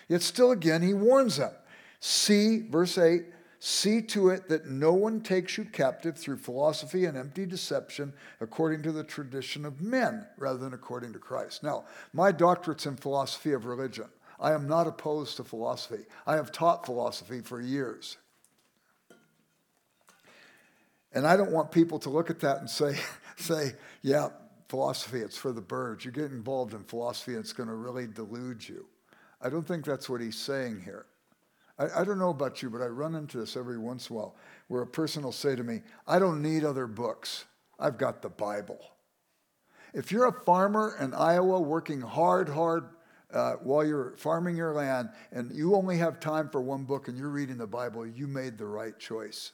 Yet 0.08 0.22
still 0.22 0.52
again, 0.52 0.82
he 0.82 0.94
warns 0.94 1.36
them. 1.36 1.52
See, 2.00 2.60
verse 2.68 2.98
8, 2.98 3.24
see 3.64 4.02
to 4.02 4.28
it 4.28 4.48
that 4.48 4.66
no 4.66 4.92
one 4.92 5.20
takes 5.20 5.56
you 5.56 5.64
captive 5.64 6.18
through 6.18 6.36
philosophy 6.36 7.04
and 7.04 7.16
empty 7.16 7.46
deception 7.46 8.12
according 8.40 8.82
to 8.82 8.90
the 8.90 9.04
tradition 9.04 9.64
of 9.64 9.80
men 9.80 10.26
rather 10.36 10.58
than 10.58 10.74
according 10.74 11.12
to 11.12 11.20
Christ. 11.20 11.62
Now, 11.62 11.84
my 12.12 12.32
doctorate's 12.32 12.86
in 12.86 12.96
philosophy 12.96 13.52
of 13.52 13.64
religion. 13.64 14.06
I 14.40 14.50
am 14.50 14.66
not 14.66 14.88
opposed 14.88 15.36
to 15.36 15.44
philosophy. 15.44 16.02
I 16.26 16.34
have 16.34 16.50
taught 16.50 16.84
philosophy 16.84 17.40
for 17.40 17.60
years. 17.60 18.16
And 21.12 21.24
I 21.24 21.36
don't 21.36 21.52
want 21.52 21.70
people 21.70 22.00
to 22.00 22.10
look 22.10 22.30
at 22.30 22.40
that 22.40 22.58
and 22.58 22.68
say, 22.68 22.96
say, 23.36 23.74
yeah, 24.02 24.30
philosophy, 24.68 25.20
it's 25.20 25.38
for 25.38 25.52
the 25.52 25.60
birds. 25.60 26.04
You 26.04 26.10
get 26.10 26.32
involved 26.32 26.74
in 26.74 26.82
philosophy, 26.82 27.34
it's 27.34 27.52
going 27.52 27.68
to 27.68 27.76
really 27.76 28.08
delude 28.08 28.68
you. 28.68 28.86
I 29.40 29.50
don't 29.50 29.68
think 29.68 29.84
that's 29.84 30.10
what 30.10 30.20
he's 30.20 30.36
saying 30.36 30.82
here. 30.84 31.06
I, 31.82 32.00
I, 32.00 32.04
don't 32.04 32.18
know 32.18 32.30
about 32.30 32.62
you, 32.62 32.70
but 32.70 32.80
I 32.80 32.86
run 32.86 33.14
into 33.14 33.38
this 33.38 33.56
every 33.56 33.78
once 33.78 34.08
in 34.08 34.16
a 34.16 34.18
while 34.18 34.36
where 34.68 34.82
a 34.82 34.86
person 34.86 35.22
will 35.22 35.32
say 35.32 35.56
to 35.56 35.64
me, 35.64 35.80
I 36.06 36.18
don't 36.18 36.42
need 36.42 36.64
other 36.64 36.86
books. 36.86 37.44
I've 37.78 37.98
got 37.98 38.22
the 38.22 38.28
Bible. 38.28 38.78
If 39.92 40.12
you're 40.12 40.28
a 40.28 40.44
farmer 40.44 40.96
in 41.00 41.12
Iowa 41.12 41.60
working 41.60 42.00
hard, 42.00 42.48
hard 42.48 42.84
uh, 43.32 43.54
while 43.54 43.84
you're 43.84 44.14
farming 44.16 44.56
your 44.56 44.72
land 44.72 45.10
and 45.32 45.50
you 45.54 45.74
only 45.74 45.98
have 45.98 46.20
time 46.20 46.48
for 46.50 46.60
one 46.60 46.84
book 46.84 47.08
and 47.08 47.18
you're 47.18 47.28
reading 47.28 47.58
the 47.58 47.66
Bible, 47.66 48.06
you 48.06 48.26
made 48.26 48.58
the 48.58 48.66
right 48.66 48.98
choice. 48.98 49.52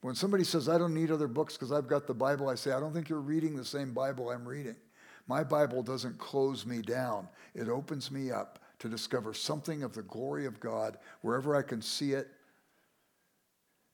When 0.00 0.14
somebody 0.14 0.44
says, 0.44 0.68
I 0.68 0.78
don't 0.78 0.94
need 0.94 1.10
other 1.10 1.28
books 1.28 1.54
because 1.54 1.72
I've 1.72 1.88
got 1.88 2.06
the 2.06 2.14
Bible, 2.14 2.48
I 2.48 2.54
say, 2.54 2.72
I 2.72 2.80
don't 2.80 2.92
think 2.92 3.08
you're 3.08 3.20
reading 3.20 3.54
the 3.54 3.64
same 3.64 3.92
Bible 3.92 4.30
I'm 4.30 4.48
reading. 4.48 4.76
My 5.26 5.44
Bible 5.44 5.82
doesn't 5.82 6.18
close 6.18 6.66
me 6.66 6.82
down, 6.82 7.28
it 7.54 7.68
opens 7.68 8.10
me 8.10 8.30
up 8.30 8.59
to 8.80 8.88
discover 8.88 9.32
something 9.32 9.82
of 9.82 9.94
the 9.94 10.02
glory 10.02 10.46
of 10.46 10.58
God 10.58 10.98
wherever 11.22 11.54
I 11.54 11.62
can 11.62 11.80
see 11.80 12.12
it 12.12 12.28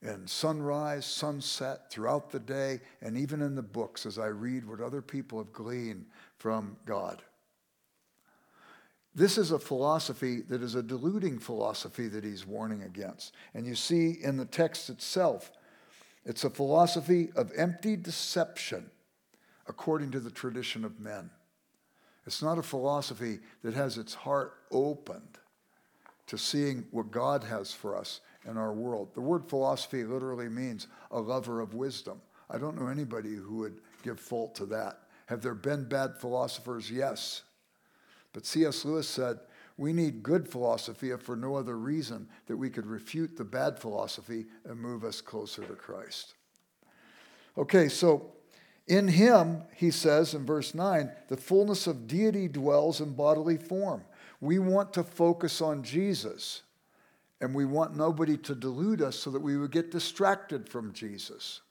in 0.03 0.27
sunrise, 0.27 1.05
sunset, 1.05 1.91
throughout 1.91 2.31
the 2.31 2.39
day, 2.39 2.81
and 3.01 3.17
even 3.17 3.43
in 3.43 3.55
the 3.55 3.63
books 3.63 4.07
as 4.07 4.19
I 4.19 4.27
read 4.27 4.67
what 4.67 4.81
other 4.81 5.03
people 5.03 5.39
have 5.39 5.53
gleaned 5.53 6.07
from 6.39 6.77
God. 6.87 7.23
This 9.15 9.39
is 9.39 9.51
a 9.51 9.59
philosophy 9.59 10.43
that 10.43 10.63
is 10.63 10.75
a 10.75 10.83
deluding 10.83 11.39
philosophy 11.39 12.07
that 12.09 12.23
he's 12.23 12.47
warning 12.47 12.83
against. 12.83 13.35
And 13.55 13.67
you 13.67 13.75
see 13.75 14.19
in 14.23 14.37
the 14.37 14.45
text 14.45 14.91
itself, 14.91 15.51
it's 16.27 16.45
a 16.45 16.51
philosophy 16.51 17.31
of 17.35 17.51
empty 17.57 17.97
deception 17.97 18.91
according 19.67 20.11
to 20.13 20.21
the 20.21 20.31
tradition 20.31 20.85
of 20.85 21.01
men. 21.01 21.31
It's 22.27 22.43
not 22.43 22.59
a 22.59 22.63
philosophy 22.63 23.39
that 23.63 23.75
has 23.75 23.99
its 23.99 24.15
heart 24.15 24.55
opened 24.71 25.39
to 26.27 26.37
seeing 26.37 26.85
what 26.91 27.11
God 27.11 27.45
has 27.45 27.73
for 27.73 27.97
us 27.97 28.21
in 28.49 28.57
our 28.57 28.73
world. 28.73 29.15
The 29.15 29.21
word 29.21 29.49
philosophy 29.49 30.05
literally 30.05 30.49
means 30.49 30.89
a 31.11 31.21
lover 31.21 31.61
of 31.61 31.75
wisdom. 31.75 32.21
I 32.51 32.59
don't 32.59 32.81
know 32.81 32.89
anybody 32.89 33.35
who 33.35 33.59
would 33.59 33.81
give 34.03 34.19
fault 34.19 34.55
to 34.57 34.67
that. 34.67 35.01
Have 35.27 35.43
there 35.43 35.55
been 35.55 35.89
bad 35.89 36.17
philosophers? 36.19 36.91
Yes. 36.91 37.43
But 38.33 38.45
C.S. 38.45 38.85
Lewis 38.85 39.09
said, 39.09 39.39
we 39.79 39.93
need 39.93 40.23
good 40.23 40.49
philosophy 40.49 41.11
if 41.11 41.21
for 41.21 41.37
no 41.37 41.55
other 41.55 41.77
reason 41.77 42.29
that 42.47 42.57
we 42.57 42.71
could 42.71 42.87
refute 42.87 43.37
the 43.37 43.45
bad 43.45 43.79
philosophy 43.79 44.47
and 44.65 44.81
move 44.81 45.05
us 45.05 45.21
closer 45.21 45.63
to 45.65 45.75
Christ. 45.75 46.35
Okay, 47.59 47.89
so 47.89 48.33
in 48.87 49.09
him, 49.09 49.63
he 49.75 49.91
says 49.91 50.35
in 50.35 50.47
verse 50.47 50.75
9, 50.75 51.11
the 51.29 51.37
fullness 51.37 51.87
of 51.87 52.07
deity 52.07 52.49
dwells 52.49 53.01
in 53.01 53.15
bodily 53.15 53.57
form. 53.57 54.05
We 54.41 54.59
want 54.59 54.93
to 54.93 55.03
focus 55.03 55.61
on 55.61 55.83
Jesus, 55.83 56.63
and 57.41 57.55
we 57.55 57.65
want 57.65 57.97
nobody 57.97 58.37
to 58.39 58.55
delude 58.55 59.03
us 59.03 59.17
so 59.17 59.31
that 59.31 59.43
we 59.43 59.57
would 59.57 59.73
get 59.73 59.91
distracted 59.91 60.69
from 60.69 60.93
Jesus. 60.93 61.63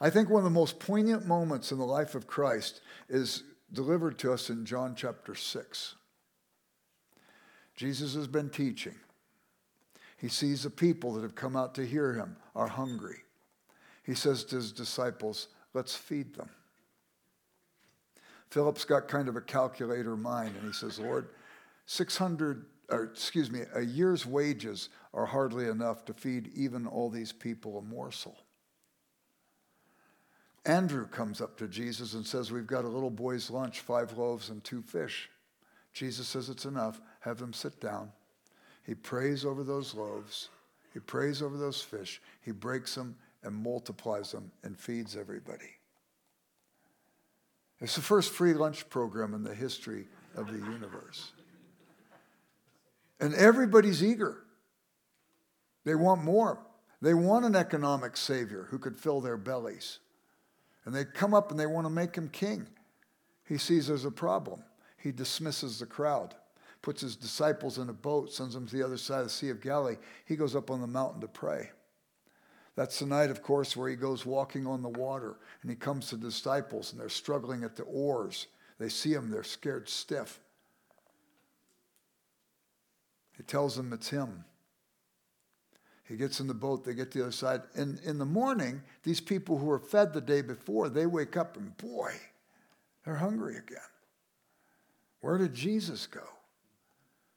I 0.00 0.10
think 0.10 0.28
one 0.28 0.40
of 0.40 0.44
the 0.44 0.50
most 0.50 0.80
poignant 0.80 1.26
moments 1.26 1.70
in 1.70 1.78
the 1.78 1.84
life 1.84 2.14
of 2.14 2.26
Christ 2.26 2.80
is 3.08 3.44
delivered 3.72 4.18
to 4.20 4.32
us 4.32 4.50
in 4.50 4.64
John 4.64 4.94
chapter 4.96 5.34
6. 5.34 5.94
Jesus 7.76 8.14
has 8.14 8.26
been 8.26 8.50
teaching. 8.50 8.94
He 10.16 10.28
sees 10.28 10.64
the 10.64 10.70
people 10.70 11.12
that 11.14 11.22
have 11.22 11.34
come 11.34 11.54
out 11.54 11.74
to 11.76 11.86
hear 11.86 12.14
him 12.14 12.36
are 12.56 12.66
hungry. 12.66 13.18
He 14.02 14.14
says 14.14 14.44
to 14.44 14.56
his 14.56 14.72
disciples, 14.72 15.48
Let's 15.74 15.94
feed 15.94 16.34
them. 16.34 16.50
Philip's 18.50 18.84
got 18.84 19.08
kind 19.08 19.28
of 19.28 19.36
a 19.36 19.40
calculator 19.40 20.16
mind, 20.16 20.56
and 20.56 20.66
he 20.66 20.72
says, 20.72 20.98
Lord, 20.98 21.28
600, 21.86 22.64
or 22.88 23.04
excuse 23.04 23.50
me, 23.50 23.60
a 23.74 23.82
year's 23.82 24.26
wages 24.26 24.88
are 25.14 25.26
hardly 25.26 25.68
enough 25.68 26.04
to 26.06 26.14
feed 26.14 26.50
even 26.54 26.86
all 26.86 27.10
these 27.10 27.32
people 27.32 27.78
a 27.78 27.82
morsel. 27.82 28.36
Andrew 30.66 31.06
comes 31.06 31.40
up 31.40 31.56
to 31.58 31.68
Jesus 31.68 32.14
and 32.14 32.26
says, 32.26 32.50
We've 32.50 32.66
got 32.66 32.84
a 32.84 32.88
little 32.88 33.10
boy's 33.10 33.50
lunch, 33.50 33.80
five 33.80 34.18
loaves 34.18 34.50
and 34.50 34.62
two 34.62 34.82
fish. 34.82 35.30
Jesus 35.92 36.26
says, 36.26 36.48
It's 36.48 36.66
enough. 36.66 37.00
Have 37.20 37.38
them 37.38 37.52
sit 37.52 37.80
down. 37.80 38.12
He 38.84 38.94
prays 38.94 39.44
over 39.44 39.62
those 39.62 39.94
loaves, 39.94 40.48
he 40.92 41.00
prays 41.00 41.42
over 41.42 41.56
those 41.56 41.80
fish, 41.80 42.20
he 42.40 42.50
breaks 42.50 42.94
them 42.94 43.16
and 43.42 43.54
multiplies 43.54 44.32
them 44.32 44.50
and 44.62 44.78
feeds 44.78 45.16
everybody. 45.16 45.76
It's 47.80 47.94
the 47.94 48.02
first 48.02 48.32
free 48.32 48.52
lunch 48.52 48.88
program 48.90 49.32
in 49.34 49.42
the 49.42 49.54
history 49.54 50.06
of 50.36 50.46
the 50.46 50.58
universe. 50.58 51.32
And 53.18 53.34
everybody's 53.34 54.04
eager. 54.04 54.44
They 55.84 55.94
want 55.94 56.22
more. 56.22 56.60
They 57.02 57.14
want 57.14 57.46
an 57.46 57.56
economic 57.56 58.16
savior 58.16 58.66
who 58.70 58.78
could 58.78 58.96
fill 58.96 59.20
their 59.20 59.38
bellies. 59.38 59.98
And 60.84 60.94
they 60.94 61.04
come 61.04 61.32
up 61.32 61.50
and 61.50 61.58
they 61.58 61.66
want 61.66 61.86
to 61.86 61.90
make 61.90 62.16
him 62.16 62.28
king. 62.28 62.66
He 63.46 63.58
sees 63.58 63.86
there's 63.86 64.04
a 64.04 64.10
problem. 64.10 64.62
He 64.98 65.12
dismisses 65.12 65.78
the 65.78 65.86
crowd, 65.86 66.34
puts 66.82 67.00
his 67.00 67.16
disciples 67.16 67.78
in 67.78 67.88
a 67.88 67.94
boat, 67.94 68.32
sends 68.32 68.54
them 68.54 68.66
to 68.66 68.76
the 68.76 68.84
other 68.84 68.98
side 68.98 69.20
of 69.20 69.24
the 69.24 69.30
Sea 69.30 69.48
of 69.48 69.62
Galilee. 69.62 69.96
He 70.26 70.36
goes 70.36 70.54
up 70.54 70.70
on 70.70 70.82
the 70.82 70.86
mountain 70.86 71.22
to 71.22 71.28
pray. 71.28 71.70
That's 72.76 72.98
the 72.98 73.06
night, 73.06 73.30
of 73.30 73.42
course, 73.42 73.76
where 73.76 73.88
he 73.88 73.96
goes 73.96 74.24
walking 74.24 74.66
on 74.66 74.82
the 74.82 74.88
water 74.88 75.36
and 75.62 75.70
he 75.70 75.76
comes 75.76 76.08
to 76.08 76.16
the 76.16 76.28
disciples 76.28 76.92
and 76.92 77.00
they're 77.00 77.08
struggling 77.08 77.64
at 77.64 77.76
the 77.76 77.82
oars. 77.82 78.46
They 78.78 78.88
see 78.88 79.12
him, 79.12 79.30
they're 79.30 79.42
scared 79.42 79.88
stiff. 79.88 80.40
He 83.36 83.42
tells 83.42 83.76
them 83.76 83.92
it's 83.92 84.08
him. 84.08 84.44
He 86.04 86.16
gets 86.16 86.40
in 86.40 86.46
the 86.46 86.54
boat, 86.54 86.84
they 86.84 86.94
get 86.94 87.12
to 87.12 87.18
the 87.18 87.24
other 87.24 87.32
side. 87.32 87.62
And 87.74 88.00
in 88.00 88.18
the 88.18 88.24
morning, 88.24 88.82
these 89.04 89.20
people 89.20 89.58
who 89.58 89.66
were 89.66 89.78
fed 89.78 90.12
the 90.12 90.20
day 90.20 90.42
before, 90.42 90.88
they 90.88 91.06
wake 91.06 91.36
up 91.36 91.56
and 91.56 91.76
boy, 91.76 92.12
they're 93.04 93.14
hungry 93.14 93.56
again. 93.56 93.78
Where 95.20 95.38
did 95.38 95.54
Jesus 95.54 96.06
go? 96.06 96.24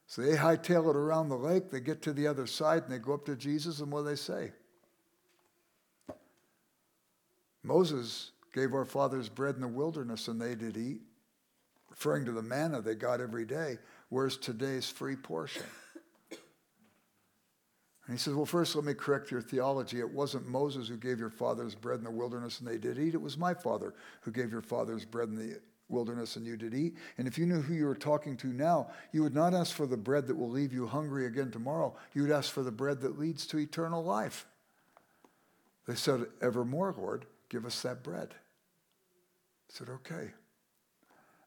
So 0.07 0.21
they 0.21 0.35
hightail 0.35 0.89
it 0.89 0.95
around 0.95 1.29
the 1.29 1.35
lake, 1.35 1.69
they 1.69 1.79
get 1.79 2.01
to 2.03 2.13
the 2.13 2.27
other 2.27 2.47
side, 2.47 2.83
and 2.83 2.91
they 2.91 2.97
go 2.97 3.13
up 3.13 3.25
to 3.25 3.35
Jesus, 3.35 3.79
and 3.79 3.91
what 3.91 4.01
do 4.01 4.09
they 4.09 4.15
say? 4.15 4.51
Moses 7.63 8.31
gave 8.53 8.73
our 8.73 8.85
fathers 8.85 9.29
bread 9.29 9.55
in 9.55 9.61
the 9.61 9.67
wilderness, 9.67 10.27
and 10.27 10.39
they 10.39 10.55
did 10.55 10.77
eat, 10.77 11.01
referring 11.89 12.25
to 12.25 12.31
the 12.31 12.41
manna 12.41 12.81
they 12.81 12.95
got 12.95 13.21
every 13.21 13.45
day. 13.45 13.77
Where's 14.09 14.37
today's 14.37 14.89
free 14.89 15.15
portion? 15.15 15.63
And 18.05 18.17
he 18.17 18.21
says, 18.21 18.33
Well, 18.33 18.45
first, 18.45 18.75
let 18.75 18.83
me 18.83 18.93
correct 18.93 19.31
your 19.31 19.41
theology. 19.41 19.99
It 19.99 20.11
wasn't 20.11 20.47
Moses 20.47 20.89
who 20.89 20.97
gave 20.97 21.19
your 21.19 21.29
fathers 21.29 21.73
bread 21.73 21.99
in 21.99 22.03
the 22.03 22.11
wilderness 22.11 22.59
and 22.59 22.67
they 22.67 22.77
did 22.77 22.99
eat. 22.99 23.13
It 23.13 23.21
was 23.21 23.37
my 23.37 23.53
father 23.53 23.93
who 24.21 24.31
gave 24.31 24.51
your 24.51 24.61
fathers 24.61 25.05
bread 25.05 25.29
in 25.29 25.35
the 25.35 25.61
wilderness 25.87 26.35
and 26.35 26.45
you 26.45 26.57
did 26.57 26.73
eat. 26.73 26.97
And 27.17 27.27
if 27.27 27.37
you 27.37 27.45
knew 27.45 27.61
who 27.61 27.73
you 27.73 27.85
were 27.85 27.95
talking 27.95 28.35
to 28.37 28.47
now, 28.47 28.87
you 29.13 29.23
would 29.23 29.33
not 29.33 29.53
ask 29.53 29.73
for 29.73 29.85
the 29.85 29.95
bread 29.95 30.27
that 30.27 30.35
will 30.35 30.49
leave 30.49 30.73
you 30.73 30.85
hungry 30.85 31.27
again 31.27 31.49
tomorrow. 31.49 31.95
You 32.13 32.23
would 32.23 32.31
ask 32.31 32.51
for 32.51 32.63
the 32.63 32.71
bread 32.71 32.99
that 33.01 33.17
leads 33.17 33.47
to 33.47 33.57
eternal 33.57 34.03
life. 34.03 34.47
They 35.87 35.95
said, 35.95 36.25
Evermore, 36.41 36.93
Lord, 36.97 37.25
give 37.53 37.65
us 37.67 37.83
that 37.83 38.03
bread. 38.03 38.29
I 38.33 39.69
said, 39.69 39.89
Okay. 39.89 40.31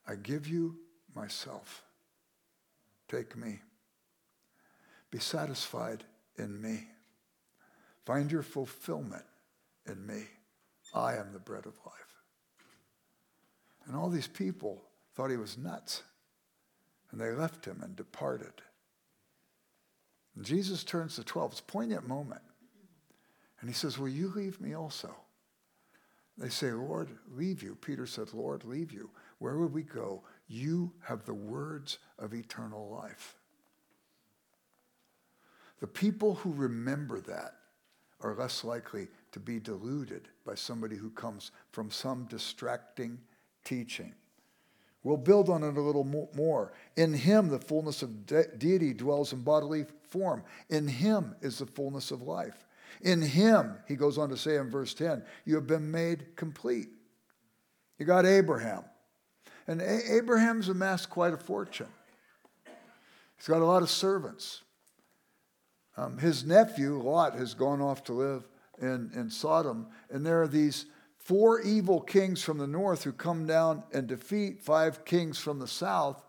I 0.09 0.15
give 0.15 0.47
you 0.47 0.77
myself. 1.17 1.83
Take 3.09 3.37
me. 3.37 3.59
Be 5.11 5.19
satisfied 5.19 6.05
in 6.39 6.63
me. 6.63 6.87
Find 8.05 8.31
your 8.31 8.45
fulfillment 8.45 9.25
in 9.85 10.07
me. 10.07 10.23
I 10.95 11.17
am 11.17 11.33
the 11.33 11.41
bread 11.41 11.67
of 11.67 11.75
life. 11.85 12.23
And 13.87 13.97
all 13.97 14.09
these 14.09 14.29
people 14.29 14.81
thought 15.17 15.31
he 15.31 15.37
was 15.37 15.59
nuts. 15.59 16.05
And 17.11 17.21
they 17.21 17.33
left 17.33 17.65
him 17.65 17.81
and 17.83 17.97
departed. 17.97 18.63
And 20.37 20.45
Jesus 20.45 20.85
turns 20.85 21.17
to 21.17 21.25
12. 21.25 21.53
It's 21.53 21.61
a 21.61 21.65
poignant 21.65 22.07
moment. 22.07 22.43
And 23.61 23.69
he 23.69 23.75
says, 23.75 23.99
Will 23.99 24.09
you 24.09 24.33
leave 24.37 24.61
me 24.61 24.75
also? 24.75 25.17
They 26.39 26.49
say, 26.49 26.71
Lord, 26.73 27.09
leave 27.35 27.63
you. 27.63 27.77
Peter 27.77 28.07
said, 28.07 28.35
Lord, 28.35 28.65
leave 28.65 28.93
you. 28.93 29.11
Where 29.39 29.57
would 29.57 29.73
we 29.73 29.83
go? 29.83 30.23
You 30.49 30.93
have 31.01 31.25
the 31.25 31.35
words 31.35 31.99
of 32.19 32.35
eternal 32.35 32.91
life. 32.91 33.37
The 35.81 35.87
people 35.87 36.35
who 36.37 36.53
remember 36.53 37.21
that 37.21 37.55
are 38.21 38.35
less 38.35 38.65
likely 38.65 39.09
to 39.33 39.41
be 39.41 39.61
deluded 39.61 40.29
by 40.45 40.55
somebody 40.55 40.97
who 40.97 41.11
comes 41.11 41.51
from 41.73 41.91
some 41.91 42.25
distracting 42.25 43.19
teaching. 43.65 44.15
We'll 45.03 45.17
build 45.17 45.49
on 45.49 45.63
it 45.63 45.77
a 45.77 45.81
little 45.81 46.29
more. 46.35 46.73
In 46.97 47.15
him, 47.15 47.49
the 47.49 47.61
fullness 47.61 48.03
of 48.03 48.27
de- 48.27 48.49
deity 48.57 48.93
dwells 48.93 49.33
in 49.33 49.43
bodily 49.43 49.87
form. 50.09 50.43
In 50.69 50.89
him 50.89 51.37
is 51.41 51.59
the 51.59 51.67
fullness 51.67 52.11
of 52.11 52.23
life. 52.23 52.66
In 53.03 53.23
him, 53.23 53.77
he 53.87 53.97
goes 53.97 54.19
on 54.19 54.29
to 54.31 54.37
say 54.37 54.57
in 54.57 54.71
verse 54.71 54.95
10, 54.95 55.23
you 55.45 55.55
have 55.55 55.67
been 55.67 55.91
made 55.91 56.37
complete. 56.37 56.89
You 57.99 58.07
got 58.07 58.27
Abraham. 58.27 58.85
And 59.67 59.81
a- 59.81 60.15
Abraham's 60.15 60.69
amassed 60.69 61.11
quite 61.11 61.33
a 61.33 61.39
fortune. 61.39 61.89
He's 63.37 63.49
got 63.49 63.63
a 63.63 63.67
lot 63.67 63.83
of 63.83 63.91
servants. 63.91 64.63
Um, 65.97 66.19
his 66.19 66.45
nephew, 66.45 67.01
Lot, 67.01 67.35
has 67.37 67.55
gone 67.55 67.81
off 67.81 68.05
to 68.05 68.13
live 68.13 68.47
in, 68.81 69.11
in 69.15 69.31
Sodom, 69.31 69.87
and 70.11 70.25
there 70.25 70.43
are 70.43 70.49
these 70.49 70.87
four 71.19 71.61
evil 71.61 72.01
kings 72.01 72.43
from 72.43 72.59
the 72.59 72.67
north 72.67 73.05
who 73.05 73.13
come 73.13 73.47
down 73.47 73.83
and 73.93 74.07
defeat 74.07 74.63
five 74.63 75.05
kings 75.05 75.39
from 75.39 75.59
the 75.59 75.67
south, 75.67 76.23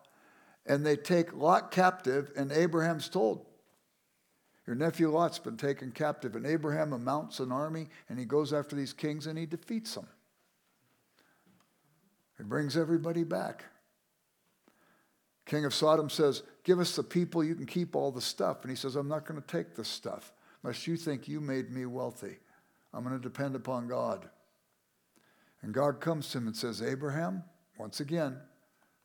and 0.65 0.85
they 0.85 0.95
take 0.95 1.33
Lot 1.33 1.71
captive, 1.71 2.31
and 2.35 2.51
Abraham's 2.51 3.09
told, 3.09 3.45
Your 4.67 4.75
nephew 4.75 5.09
Lot's 5.09 5.39
been 5.39 5.55
taken 5.55 5.91
captive. 5.91 6.35
And 6.35 6.45
Abraham 6.45 7.01
mounts 7.03 7.39
an 7.39 7.53
army, 7.53 7.87
and 8.09 8.19
he 8.19 8.25
goes 8.25 8.51
after 8.51 8.75
these 8.75 8.91
kings, 8.91 9.25
and 9.25 9.39
he 9.39 9.45
defeats 9.45 9.95
them. 9.95 10.07
He 12.37 12.43
brings 12.43 12.75
everybody 12.77 13.23
back. 13.23 13.63
King 15.45 15.63
of 15.63 15.73
Sodom 15.73 16.09
says, 16.09 16.43
Give 16.63 16.79
us 16.79 16.95
the 16.97 17.03
people, 17.03 17.43
you 17.43 17.55
can 17.55 17.65
keep 17.65 17.95
all 17.95 18.11
the 18.11 18.21
stuff. 18.21 18.61
And 18.61 18.69
he 18.69 18.75
says, 18.75 18.97
I'm 18.97 19.07
not 19.07 19.25
going 19.25 19.41
to 19.41 19.47
take 19.47 19.73
this 19.73 19.87
stuff 19.87 20.33
unless 20.61 20.85
you 20.85 20.97
think 20.97 21.29
you 21.29 21.39
made 21.39 21.71
me 21.71 21.85
wealthy. 21.85 22.37
I'm 22.93 23.03
going 23.03 23.15
to 23.15 23.23
depend 23.23 23.55
upon 23.55 23.87
God. 23.87 24.29
And 25.61 25.73
God 25.73 26.01
comes 26.01 26.29
to 26.31 26.39
him 26.39 26.47
and 26.47 26.55
says, 26.55 26.81
Abraham, 26.81 27.43
once 27.79 28.01
again, 28.01 28.37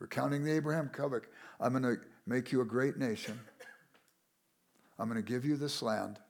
recounting 0.00 0.44
the 0.44 0.52
Abraham 0.52 0.88
covenant, 0.88 1.24
I'm 1.60 1.72
going 1.72 1.84
to 1.84 2.02
make 2.26 2.50
you 2.50 2.60
a 2.60 2.64
great 2.64 2.96
nation. 2.96 3.38
I'm 5.02 5.08
going 5.08 5.20
to 5.20 5.28
give 5.28 5.44
you 5.44 5.56
this 5.56 5.82
land, 5.82 6.20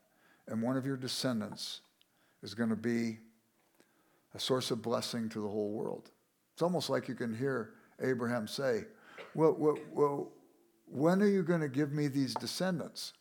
and 0.49 0.63
one 0.63 0.79
of 0.79 0.87
your 0.87 0.97
descendants 0.97 1.83
is 2.43 2.55
going 2.55 2.71
to 2.71 2.75
be 2.77 3.19
a 4.35 4.41
source 4.41 4.71
of 4.71 4.81
blessing 4.81 5.29
to 5.29 5.43
the 5.43 5.47
whole 5.47 5.73
world. 5.73 6.11
It's 6.55 6.63
almost 6.63 6.89
like 6.89 7.07
you 7.07 7.15
can 7.15 7.37
hear 7.37 7.75
Abraham 8.01 8.49
say, 8.49 8.85
well, 9.35 9.55
well, 9.59 9.77
well 9.93 10.33
when 10.87 11.21
are 11.21 11.29
you 11.29 11.43
going 11.43 11.61
to 11.61 11.69
give 11.69 11.93
me 11.93 12.09
these 12.09 12.33
descendants? 12.33 13.13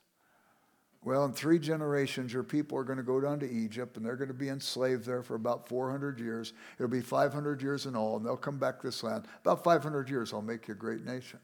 Well, 1.03 1.25
in 1.25 1.33
three 1.33 1.59
generations, 1.59 2.31
your 2.31 2.43
people 2.43 2.77
are 2.77 2.85
going 2.85 2.99
to 2.99 3.03
go 3.03 3.19
down 3.19 3.37
to 3.41 3.51
Egypt 3.51 3.97
and 3.97 4.05
they're 4.05 4.15
going 4.15 4.29
to 4.29 4.33
be 4.33 4.47
enslaved 4.47 5.05
there 5.05 5.21
for 5.21 5.35
about 5.35 5.67
400 5.67 6.17
years. 6.17 6.53
It'll 6.77 6.87
be 6.87 7.01
500 7.01 7.61
years 7.61 7.87
in 7.87 7.97
all, 7.97 8.15
and 8.15 8.25
they'll 8.25 8.37
come 8.37 8.57
back 8.57 8.79
to 8.79 8.87
this 8.87 9.03
land. 9.03 9.25
About 9.41 9.65
500 9.65 10.09
years, 10.09 10.31
I'll 10.31 10.41
make 10.41 10.69
you 10.69 10.75
a 10.75 10.77
great 10.77 11.03
nation. 11.03 11.39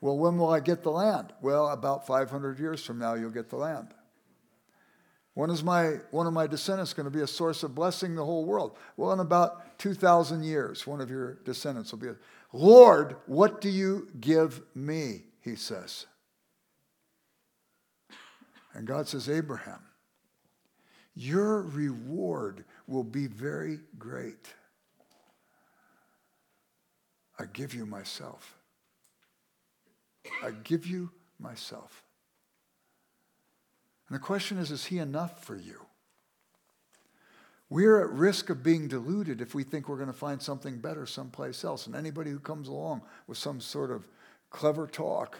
Well, 0.00 0.16
when 0.16 0.38
will 0.38 0.50
I 0.50 0.60
get 0.60 0.82
the 0.82 0.90
land? 0.90 1.32
Well, 1.40 1.68
about 1.68 2.06
500 2.06 2.58
years 2.58 2.84
from 2.84 2.98
now, 2.98 3.14
you'll 3.14 3.30
get 3.30 3.50
the 3.50 3.56
land. 3.56 3.94
When 5.34 5.50
is 5.50 5.62
my, 5.62 5.98
one 6.10 6.26
of 6.26 6.32
my 6.32 6.46
descendants 6.46 6.92
going 6.92 7.04
to 7.04 7.16
be 7.16 7.22
a 7.22 7.26
source 7.26 7.62
of 7.62 7.74
blessing 7.74 8.14
the 8.14 8.24
whole 8.24 8.44
world? 8.44 8.76
Well, 8.96 9.12
in 9.12 9.20
about 9.20 9.78
2,000 9.78 10.42
years, 10.42 10.86
one 10.86 11.00
of 11.00 11.10
your 11.10 11.34
descendants 11.44 11.92
will 11.92 12.00
be 12.00 12.08
a, 12.08 12.16
Lord, 12.52 13.16
what 13.26 13.60
do 13.60 13.68
you 13.68 14.08
give 14.20 14.60
me? 14.74 15.22
He 15.40 15.54
says. 15.54 16.06
And 18.74 18.86
God 18.86 19.06
says, 19.08 19.28
Abraham, 19.28 19.80
your 21.14 21.62
reward 21.62 22.64
will 22.86 23.04
be 23.04 23.26
very 23.26 23.80
great. 23.98 24.54
I 27.38 27.44
give 27.46 27.74
you 27.74 27.86
myself. 27.86 28.57
I 30.42 30.50
give 30.50 30.86
you 30.86 31.10
myself. 31.38 32.02
And 34.08 34.14
the 34.14 34.20
question 34.20 34.58
is, 34.58 34.70
is 34.70 34.86
he 34.86 34.98
enough 34.98 35.44
for 35.44 35.56
you? 35.56 35.88
we're 37.70 38.02
at 38.02 38.10
risk 38.10 38.48
of 38.50 38.62
being 38.62 38.88
deluded 38.88 39.40
if 39.40 39.54
we 39.54 39.62
think 39.62 39.88
we're 39.88 39.96
going 39.96 40.08
to 40.08 40.12
find 40.12 40.40
something 40.40 40.78
better 40.78 41.04
someplace 41.04 41.64
else. 41.64 41.86
And 41.86 41.94
anybody 41.94 42.30
who 42.30 42.38
comes 42.38 42.68
along 42.68 43.02
with 43.26 43.36
some 43.36 43.60
sort 43.60 43.90
of 43.90 44.06
clever 44.50 44.86
talk, 44.86 45.38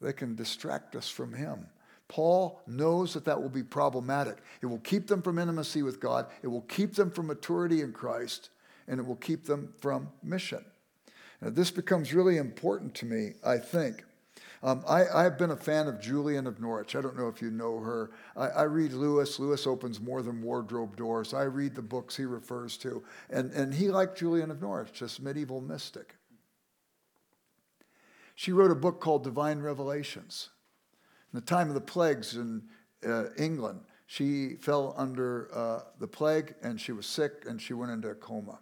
they 0.00 0.12
can 0.12 0.34
distract 0.34 0.96
us 0.96 1.08
from 1.08 1.32
Him. 1.32 1.66
Paul 2.08 2.60
knows 2.66 3.14
that 3.14 3.24
that 3.26 3.40
will 3.40 3.48
be 3.48 3.62
problematic. 3.62 4.38
It 4.60 4.66
will 4.66 4.80
keep 4.80 5.06
them 5.06 5.22
from 5.22 5.38
intimacy 5.38 5.82
with 5.82 6.00
God, 6.00 6.26
it 6.42 6.48
will 6.48 6.62
keep 6.62 6.94
them 6.94 7.10
from 7.10 7.28
maturity 7.28 7.82
in 7.82 7.92
Christ, 7.92 8.50
and 8.88 8.98
it 8.98 9.06
will 9.06 9.16
keep 9.16 9.44
them 9.44 9.72
from 9.80 10.08
mission. 10.22 10.64
Now, 11.40 11.50
this 11.50 11.70
becomes 11.70 12.12
really 12.12 12.36
important 12.36 12.94
to 12.96 13.06
me, 13.06 13.32
I 13.44 13.58
think. 13.58 14.04
Um, 14.62 14.84
I, 14.86 15.22
have 15.22 15.38
been 15.38 15.52
a 15.52 15.56
fan 15.56 15.88
of 15.88 16.02
Julian 16.02 16.46
of 16.46 16.60
Norwich. 16.60 16.94
I 16.94 17.00
don't 17.00 17.16
know 17.16 17.28
if 17.28 17.40
you 17.40 17.50
know 17.50 17.80
her. 17.80 18.10
I, 18.36 18.48
I, 18.48 18.62
read 18.64 18.92
Lewis. 18.92 19.38
Lewis 19.38 19.66
opens 19.66 20.00
more 20.00 20.20
than 20.20 20.42
wardrobe 20.42 20.96
doors. 20.96 21.32
I 21.32 21.44
read 21.44 21.74
the 21.74 21.80
books 21.80 22.14
he 22.14 22.26
refers 22.26 22.76
to. 22.78 23.02
And, 23.30 23.52
and 23.52 23.72
he 23.72 23.88
liked 23.88 24.18
Julian 24.18 24.50
of 24.50 24.60
Norwich, 24.60 25.00
this 25.00 25.18
medieval 25.18 25.62
mystic. 25.62 26.14
She 28.34 28.52
wrote 28.52 28.70
a 28.70 28.74
book 28.74 29.00
called 29.00 29.24
Divine 29.24 29.60
Revelations. 29.60 30.50
In 31.32 31.40
the 31.40 31.46
time 31.46 31.68
of 31.68 31.74
the 31.74 31.80
plagues 31.80 32.36
in 32.36 32.62
uh, 33.06 33.26
England, 33.38 33.80
she 34.06 34.56
fell 34.56 34.94
under 34.98 35.48
uh, 35.54 35.80
the 35.98 36.08
plague 36.08 36.54
and 36.62 36.78
she 36.78 36.92
was 36.92 37.06
sick 37.06 37.44
and 37.48 37.62
she 37.62 37.72
went 37.72 37.92
into 37.92 38.08
a 38.08 38.14
coma. 38.14 38.58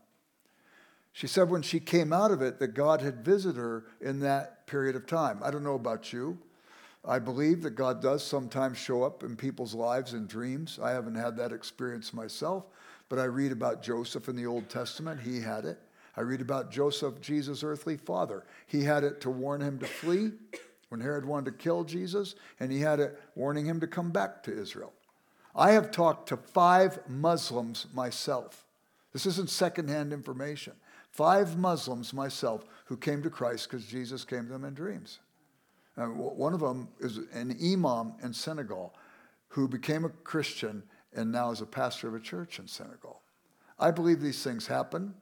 She 1.19 1.27
said 1.27 1.51
when 1.51 1.63
she 1.63 1.81
came 1.81 2.13
out 2.13 2.31
of 2.31 2.43
it 2.43 2.61
that 2.61 2.75
God 2.75 3.01
had 3.01 3.25
visited 3.25 3.59
her 3.59 3.87
in 4.01 4.21
that 4.21 4.69
period 4.69 4.95
of 4.95 5.05
time. 5.05 5.41
I 5.43 5.51
don't 5.51 5.65
know 5.65 5.75
about 5.75 6.13
you. 6.13 6.39
I 7.05 7.19
believe 7.19 7.63
that 7.63 7.75
God 7.75 8.01
does 8.01 8.23
sometimes 8.23 8.79
show 8.79 9.03
up 9.03 9.25
in 9.25 9.35
people's 9.35 9.75
lives 9.75 10.15
in 10.15 10.29
dreams. 10.29 10.79
I 10.81 10.93
haven't 10.93 11.17
had 11.17 11.37
that 11.37 11.51
experience 11.51 12.15
myself, 12.15 12.67
but 13.09 13.19
I 13.19 13.25
read 13.25 13.51
about 13.51 13.83
Joseph 13.83 14.29
in 14.29 14.37
the 14.37 14.47
Old 14.47 14.69
Testament. 14.69 15.21
He 15.21 15.41
had 15.41 15.65
it. 15.65 15.81
I 16.17 16.21
read 16.21 16.41
about 16.41 16.71
Joseph, 16.71 17.21
Jesus' 17.21 17.65
earthly 17.65 17.97
father. 17.97 18.45
He 18.69 18.85
had 18.85 19.03
it 19.03 19.21
to 19.23 19.31
warn 19.31 19.61
him 19.61 19.81
to 19.81 19.87
flee 19.87 20.31
when 20.89 21.01
Herod 21.01 21.25
wanted 21.25 21.47
to 21.47 21.59
kill 21.65 21.83
Jesus, 21.83 22.37
and 22.61 22.71
he 22.71 22.79
had 22.79 23.01
it 23.01 23.21
warning 23.35 23.67
him 23.67 23.81
to 23.81 23.89
come 23.89 24.13
back 24.13 24.45
to 24.45 24.57
Israel. 24.57 24.93
I 25.53 25.73
have 25.73 25.91
talked 25.91 26.29
to 26.29 26.37
five 26.37 27.01
Muslims 27.09 27.89
myself. 27.93 28.65
This 29.13 29.27
isn't 29.27 29.51
secondhand 29.51 30.13
information 30.13 30.75
five 31.19 31.59
Muslims 31.59 32.15
myself 32.15 32.65
who 32.85 32.97
came 32.97 33.25
to 33.25 33.29
Christ 33.29 33.69
because 33.69 33.85
Jesus 33.85 34.25
came 34.25 34.47
to 34.47 34.53
them 34.53 34.65
in 34.65 34.73
dreams. 34.73 35.19
Uh, 35.99 36.05
and 36.05 36.17
one 36.17 36.55
of 36.55 36.61
them 36.61 36.87
is 37.01 37.19
an 37.33 37.59
imam 37.61 38.13
in 38.23 38.33
Senegal 38.33 38.95
who 39.49 39.67
became 39.67 40.05
a 40.05 40.11
Christian 40.11 40.81
and 41.13 41.33
now 41.33 41.51
is 41.51 41.61
a 41.61 41.67
pastor 41.67 42.07
of 42.07 42.15
a 42.15 42.21
church 42.21 42.61
in 42.61 42.69
Senegal. 42.69 43.21
I 43.81 43.91
believe 43.91 44.21
these 44.21 44.45
things 44.45 44.69
happen. 44.69 45.13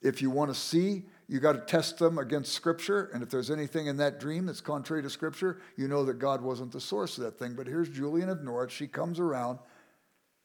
If 0.00 0.22
you 0.22 0.30
want 0.30 0.50
to 0.50 0.58
see, 0.58 1.02
you 1.28 1.40
got 1.40 1.52
to 1.52 1.58
test 1.58 1.98
them 1.98 2.16
against 2.16 2.54
Scripture. 2.54 3.10
And 3.12 3.22
if 3.22 3.28
there's 3.28 3.50
anything 3.50 3.86
in 3.86 3.98
that 3.98 4.18
dream 4.18 4.46
that's 4.46 4.62
contrary 4.62 5.02
to 5.02 5.10
Scripture, 5.10 5.60
you 5.76 5.88
know 5.88 6.06
that 6.06 6.18
God 6.18 6.40
wasn't 6.40 6.72
the 6.72 6.80
source 6.80 7.18
of 7.18 7.24
that 7.24 7.38
thing. 7.38 7.52
But 7.54 7.66
here's 7.66 7.90
Julian 7.90 8.30
of 8.30 8.42
Norwich. 8.42 8.72
She 8.72 8.86
comes 8.86 9.20
around 9.20 9.58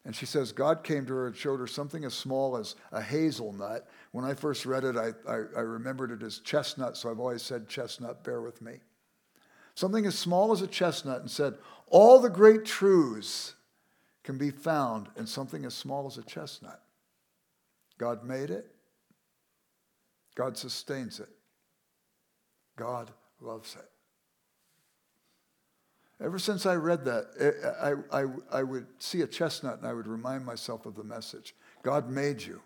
and 0.06 0.16
she 0.16 0.26
says 0.26 0.52
God 0.52 0.84
came 0.84 1.06
to 1.06 1.14
her 1.14 1.28
and 1.28 1.36
showed 1.36 1.60
her 1.60 1.68
something 1.68 2.06
as 2.06 2.14
small 2.14 2.56
as 2.58 2.76
a 2.92 3.02
hazelnut. 3.02 3.88
When 4.12 4.26
I 4.26 4.34
first 4.34 4.66
read 4.66 4.84
it, 4.84 4.96
I, 4.96 5.12
I, 5.30 5.36
I, 5.58 5.62
remembered 5.62 6.12
it 6.12 6.24
as 6.24 6.40
chestnut, 6.40 6.98
so 6.98 7.12
I've 7.12 7.20
always 7.20 7.42
said 7.42 7.68
chestnut, 7.68 8.24
bear 8.24 8.42
with 8.42 8.62
me. 8.62 8.80
Something 9.76 10.06
as 10.06 10.18
small 10.18 10.52
as 10.52 10.62
a 10.62 10.68
chestnut, 10.68 11.22
and 11.22 11.30
said, 11.30 11.56
All 11.88 12.20
the 12.20 12.30
great 12.30 12.66
truths 12.66 13.56
can 14.24 14.38
be 14.38 14.52
found 14.52 15.10
in 15.18 15.28
something 15.28 15.66
as 15.66 15.74
small 15.74 16.08
as 16.08 16.18
a 16.18 16.24
chestnut. 16.24 16.82
God 17.98 18.24
made 18.24 18.50
it, 18.50 18.72
God 20.36 20.58
sustains 20.58 21.20
it, 21.20 21.30
God 22.78 23.12
loves 23.42 23.76
it. 23.76 23.90
Ever 26.22 26.38
since 26.38 26.66
I 26.66 26.76
read 26.76 27.06
that, 27.06 27.28
eh, 27.40 27.52
I, 28.12 28.22
I, 28.22 28.26
I 28.60 28.64
would 28.64 28.88
see 29.00 29.22
a 29.22 29.28
chestnut 29.28 29.78
and 29.78 29.88
I 29.88 29.94
would 29.94 30.08
remind 30.08 30.46
myself 30.46 30.86
of 30.86 30.96
the 30.96 31.04
message 31.04 31.56
God 31.82 32.10
made 32.10 32.42
you, 32.42 32.62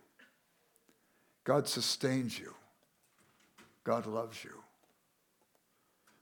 God 1.43 1.67
sustains 1.67 2.37
you, 2.39 2.55
God 3.83 4.07
loves 4.07 4.43
you. 4.43 4.51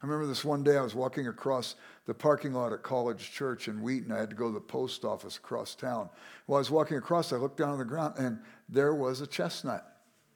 I 0.01 0.07
remember 0.07 0.27
this 0.27 0.43
one 0.43 0.63
day 0.63 0.77
I 0.77 0.81
was 0.81 0.95
walking 0.95 1.27
across 1.27 1.75
the 2.07 2.13
parking 2.13 2.53
lot 2.53 2.73
at 2.73 2.81
College 2.81 3.31
Church 3.31 3.67
in 3.67 3.83
Wheaton. 3.83 4.11
I 4.11 4.17
had 4.17 4.31
to 4.31 4.35
go 4.35 4.47
to 4.47 4.53
the 4.53 4.59
post 4.59 5.05
office 5.05 5.37
across 5.37 5.75
town. 5.75 6.09
While 6.47 6.57
I 6.57 6.59
was 6.59 6.71
walking 6.71 6.97
across, 6.97 7.31
I 7.31 7.35
looked 7.35 7.57
down 7.57 7.69
on 7.69 7.77
the 7.77 7.85
ground 7.85 8.15
and 8.17 8.39
there 8.67 8.95
was 8.95 9.21
a 9.21 9.27
chestnut. 9.27 9.85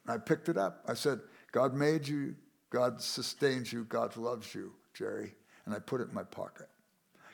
I 0.06 0.18
picked 0.18 0.48
it 0.48 0.56
up. 0.56 0.84
I 0.86 0.94
said, 0.94 1.18
God 1.50 1.74
made 1.74 2.06
you, 2.06 2.36
God 2.70 3.02
sustains 3.02 3.72
you, 3.72 3.84
God 3.84 4.16
loves 4.16 4.54
you, 4.54 4.72
Jerry. 4.94 5.34
And 5.64 5.74
I 5.74 5.80
put 5.80 6.00
it 6.00 6.08
in 6.08 6.14
my 6.14 6.22
pocket 6.22 6.68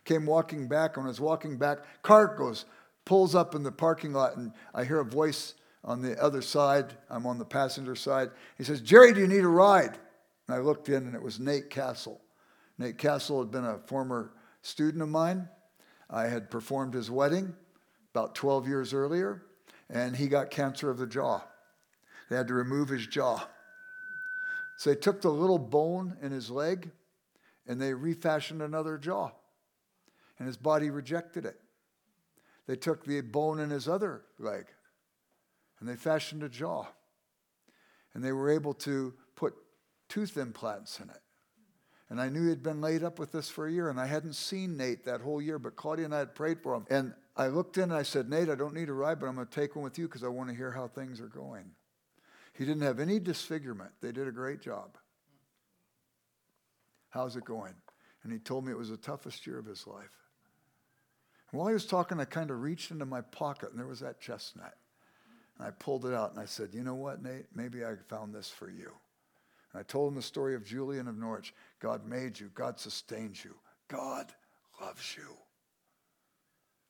came 0.05 0.27
walking 0.27 0.69
back. 0.69 0.97
When 0.97 1.07
I 1.07 1.09
was 1.09 1.21
walking 1.21 1.57
back, 1.57 1.79
car 2.03 2.35
goes, 2.37 2.65
pulls 3.05 3.35
up 3.35 3.55
in 3.55 3.63
the 3.63 3.73
parking 3.73 4.13
lot, 4.13 4.37
and 4.37 4.53
I 4.75 4.85
hear 4.85 5.01
a 5.01 5.05
voice 5.05 5.55
on 5.85 6.03
the 6.03 6.21
other 6.23 6.43
side. 6.43 6.93
I'm 7.11 7.27
on 7.27 7.39
the 7.39 7.45
passenger 7.45 7.97
side. 7.97 8.31
He 8.59 8.65
says, 8.65 8.81
Jerry, 8.81 9.13
do 9.13 9.21
you 9.21 9.27
need 9.27 9.45
a 9.45 9.49
ride? 9.49 9.99
And 10.47 10.57
I 10.57 10.59
looked 10.59 10.89
in, 10.89 11.07
and 11.07 11.15
it 11.15 11.23
was 11.23 11.41
Nate 11.41 11.71
Castle. 11.71 12.21
Nate 12.79 12.99
Castle 12.99 13.41
had 13.41 13.51
been 13.51 13.65
a 13.65 13.79
former 13.79 14.33
student 14.63 15.03
of 15.03 15.09
mine. 15.09 15.49
I 16.11 16.25
had 16.25 16.51
performed 16.51 16.95
his 16.95 17.11
wedding 17.11 17.55
about 18.15 18.35
12 18.35 18.69
years 18.69 18.93
earlier, 18.93 19.43
and 19.89 20.15
he 20.17 20.29
got 20.29 20.51
cancer 20.51 20.91
of 20.91 20.99
the 20.99 21.07
jaw. 21.07 21.43
They 22.29 22.37
had 22.37 22.49
to 22.49 22.55
remove 22.55 22.89
his 22.89 23.07
jaw. 23.07 23.47
So 24.77 24.91
they 24.91 24.97
took 24.97 25.21
the 25.21 25.31
little 25.31 25.59
bone 25.59 26.17
in 26.23 26.33
his 26.33 26.51
leg 26.51 26.91
and 27.67 27.81
they 27.81 27.95
refashioned 27.95 28.63
another 28.63 28.99
jaw 28.99 29.31
and 30.43 30.49
his 30.49 30.57
body 30.57 30.91
rejected 30.91 31.47
it. 31.47 31.55
They 32.67 32.75
took 32.75 33.05
the 33.05 33.21
bone 33.21 33.61
in 33.61 33.71
his 33.71 33.87
other 33.87 34.23
leg 34.41 34.65
and 35.79 35.89
they 35.89 35.95
fashioned 35.95 36.43
a 36.43 36.49
jaw. 36.49 36.87
And 38.13 38.25
they 38.25 38.33
were 38.33 38.51
able 38.51 38.75
to 38.75 39.15
put 39.37 39.55
tooth 40.09 40.37
implants 40.37 40.99
in 40.99 41.11
it. 41.11 41.21
And 42.11 42.21
I 42.21 42.29
knew 42.29 42.49
he'd 42.49 42.61
been 42.61 42.81
laid 42.81 43.05
up 43.05 43.21
with 43.21 43.31
this 43.31 43.49
for 43.49 43.69
a 43.69 43.71
year, 43.71 43.89
and 43.89 44.01
I 44.01 44.07
hadn't 44.07 44.35
seen 44.35 44.77
Nate 44.77 45.05
that 45.05 45.21
whole 45.21 45.41
year, 45.41 45.61
but 45.61 45.77
Claudia 45.77 46.07
and 46.07 46.15
I 46.15 46.19
had 46.19 46.35
prayed 46.35 46.61
for 46.61 46.75
him. 46.75 46.87
And 46.91 47.15
I 47.37 47.47
looked 47.47 47.77
in 47.77 47.85
and 47.85 47.95
I 47.95 48.03
said, 48.03 48.29
Nate, 48.29 48.51
I 48.51 48.57
don't 48.57 48.75
need 48.75 48.89
a 48.89 48.93
ride, 48.93 49.21
but 49.21 49.29
I'm 49.29 49.37
going 49.37 49.47
to 49.47 49.61
take 49.61 49.77
one 49.77 49.85
with 49.85 49.97
you 49.97 50.09
because 50.09 50.25
I 50.25 50.29
want 50.29 50.49
to 50.51 50.57
hear 50.57 50.73
how 50.73 50.89
things 50.89 51.21
are 51.21 51.29
going. 51.29 51.71
He 52.53 52.65
didn't 52.65 52.83
have 52.83 52.99
any 52.99 53.21
disfigurement. 53.21 53.93
They 54.01 54.11
did 54.11 54.27
a 54.27 54.33
great 54.33 54.61
job. 54.61 54.99
How's 57.11 57.37
it 57.37 57.45
going? 57.45 57.75
And 58.25 58.33
he 58.33 58.41
told 58.41 58.67
me 58.67 58.73
it 58.73 58.79
was 58.79 58.91
the 58.91 58.97
toughest 58.97 59.47
year 59.47 59.61
of 59.61 59.67
his 59.67 59.87
life. 59.87 60.22
While 61.53 61.69
he 61.69 61.75
was 61.75 61.87
talking, 61.87 62.19
I 62.19 62.25
kind 62.25 62.51
of 62.51 62.63
reached 62.63 62.91
into 62.91 63.05
my 63.05 63.21
pocket 63.21 63.71
and 63.71 63.79
there 63.79 63.87
was 63.87 64.01
that 64.01 64.21
chestnut. 64.21 64.75
And 65.59 65.69
I 65.69 65.71
pulled 65.71 66.07
it 66.07 66.15
out 66.15 66.33
and 66.33 66.41
I 66.41 66.47
said, 66.47 66.71
You 66.73 66.83
know 66.83 66.95
what, 66.95 67.23
Nate? 67.23 67.47
Maybe 67.55 67.85
I 67.85 67.95
found 68.09 68.35
this 68.35 68.49
for 68.49 68.71
you. 68.71 68.91
And 69.73 69.81
I 69.81 69.83
told 69.83 70.11
him 70.11 70.17
the 70.17 70.23
story 70.23 70.55
of 70.55 70.65
Julian 70.65 71.09
of 71.09 71.17
Norwich. 71.17 71.55
God 71.79 72.07
made 72.07 72.41
you, 72.41 72.51
God 72.55 72.81
sustains 72.81 73.45
you, 73.45 73.55
God 73.89 74.33
loves 74.81 75.17
you. 75.17 75.37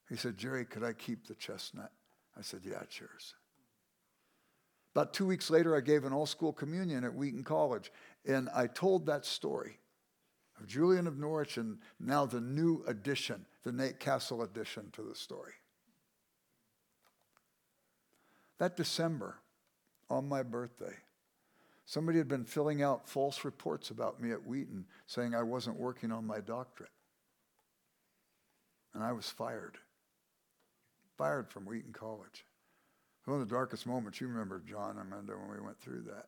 He 0.09 0.17
said, 0.17 0.39
Jerry, 0.39 0.65
could 0.65 0.85
I 0.85 0.93
keep 0.93 1.27
the 1.27 1.35
chestnut? 1.35 1.91
I 2.39 2.43
said, 2.43 2.61
Yeah, 2.65 2.81
it's 2.83 3.01
yours. 3.01 3.35
About 4.95 5.15
two 5.15 5.27
weeks 5.27 5.51
later, 5.51 5.75
I 5.75 5.81
gave 5.81 6.05
an 6.05 6.13
all 6.13 6.27
school 6.27 6.53
communion 6.53 7.03
at 7.03 7.15
Wheaton 7.15 7.45
College, 7.45 7.91
and 8.27 8.49
I 8.55 8.67
told 8.67 9.07
that 9.07 9.25
story 9.25 9.79
of 10.61 10.67
Julian 10.67 11.07
of 11.07 11.19
Norwich 11.19 11.57
and 11.57 11.79
now 11.99 12.27
the 12.27 12.43
new 12.43 12.85
addition, 12.87 13.47
the 13.65 13.73
Nate 13.73 14.01
Castle 14.01 14.43
addition 14.43 14.91
to 14.93 15.03
the 15.03 15.15
story. 15.15 15.53
That 18.59 18.77
December, 18.77 19.37
on 20.09 20.29
my 20.29 20.43
birthday, 20.43 20.95
somebody 21.85 22.19
had 22.19 22.29
been 22.29 22.45
filling 22.45 22.83
out 22.83 23.09
false 23.09 23.45
reports 23.45 23.91
about 23.91 24.21
me 24.21 24.31
at 24.31 24.47
Wheaton 24.47 24.87
saying 25.07 25.35
I 25.35 25.43
wasn't 25.43 25.79
working 25.79 26.13
on 26.13 26.27
my 26.27 26.41
doctorate. 26.41 26.91
And 28.95 29.03
I 29.03 29.13
was 29.13 29.29
fired. 29.29 29.79
Fired 31.17 31.51
from 31.51 31.65
Wheaton 31.65 31.93
College. 31.93 32.45
One 33.25 33.41
of 33.41 33.49
the 33.49 33.55
darkest 33.55 33.87
moments, 33.87 34.21
you 34.21 34.27
remember, 34.27 34.61
John, 34.67 34.97
I 34.97 35.03
remember 35.03 35.39
when 35.39 35.57
we 35.57 35.65
went 35.65 35.81
through 35.81 36.03
that. 36.03 36.27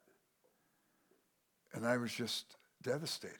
And 1.73 1.87
I 1.87 1.97
was 1.97 2.13
just 2.13 2.57
devastated. 2.83 3.39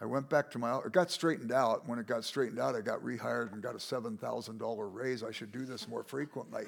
I 0.00 0.06
went 0.06 0.28
back 0.28 0.50
to 0.52 0.58
my, 0.58 0.76
it 0.78 0.92
got 0.92 1.10
straightened 1.10 1.50
out. 1.50 1.88
When 1.88 1.98
it 1.98 2.06
got 2.06 2.24
straightened 2.24 2.60
out, 2.60 2.76
I 2.76 2.80
got 2.80 3.02
rehired 3.02 3.52
and 3.52 3.60
got 3.60 3.74
a 3.74 3.78
$7,000 3.78 4.94
raise. 4.94 5.24
I 5.24 5.32
should 5.32 5.50
do 5.50 5.64
this 5.64 5.88
more 5.88 6.04
frequently. 6.04 6.66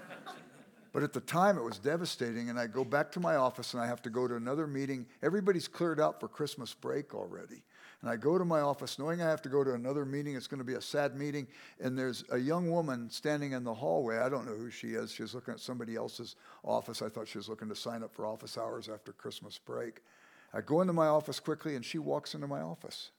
but 0.92 1.02
at 1.02 1.12
the 1.12 1.20
time, 1.20 1.58
it 1.58 1.62
was 1.62 1.78
devastating. 1.78 2.48
And 2.48 2.58
I 2.58 2.66
go 2.66 2.82
back 2.82 3.12
to 3.12 3.20
my 3.20 3.36
office 3.36 3.74
and 3.74 3.82
I 3.82 3.86
have 3.86 4.00
to 4.02 4.10
go 4.10 4.26
to 4.26 4.36
another 4.36 4.66
meeting. 4.66 5.04
Everybody's 5.22 5.68
cleared 5.68 6.00
out 6.00 6.18
for 6.18 6.28
Christmas 6.28 6.72
break 6.72 7.14
already. 7.14 7.62
And 8.00 8.08
I 8.08 8.16
go 8.16 8.38
to 8.38 8.46
my 8.46 8.60
office 8.60 8.98
knowing 8.98 9.20
I 9.20 9.28
have 9.28 9.42
to 9.42 9.50
go 9.50 9.62
to 9.62 9.74
another 9.74 10.06
meeting. 10.06 10.34
It's 10.34 10.46
going 10.46 10.60
to 10.60 10.64
be 10.64 10.74
a 10.74 10.80
sad 10.80 11.16
meeting. 11.16 11.46
And 11.78 11.98
there's 11.98 12.24
a 12.30 12.38
young 12.38 12.70
woman 12.70 13.10
standing 13.10 13.52
in 13.52 13.64
the 13.64 13.74
hallway. 13.74 14.16
I 14.16 14.30
don't 14.30 14.46
know 14.46 14.56
who 14.56 14.70
she 14.70 14.92
is. 14.94 15.12
She's 15.12 15.34
looking 15.34 15.52
at 15.52 15.60
somebody 15.60 15.96
else's 15.96 16.36
office. 16.64 17.02
I 17.02 17.10
thought 17.10 17.28
she 17.28 17.36
was 17.36 17.50
looking 17.50 17.68
to 17.68 17.76
sign 17.76 18.02
up 18.02 18.14
for 18.14 18.24
office 18.24 18.56
hours 18.56 18.88
after 18.88 19.12
Christmas 19.12 19.58
break. 19.58 20.00
I 20.52 20.60
go 20.60 20.80
into 20.80 20.92
my 20.92 21.06
office 21.06 21.38
quickly, 21.38 21.76
and 21.76 21.84
she 21.84 21.98
walks 21.98 22.34
into 22.34 22.46
my 22.46 22.60
office. 22.60 23.10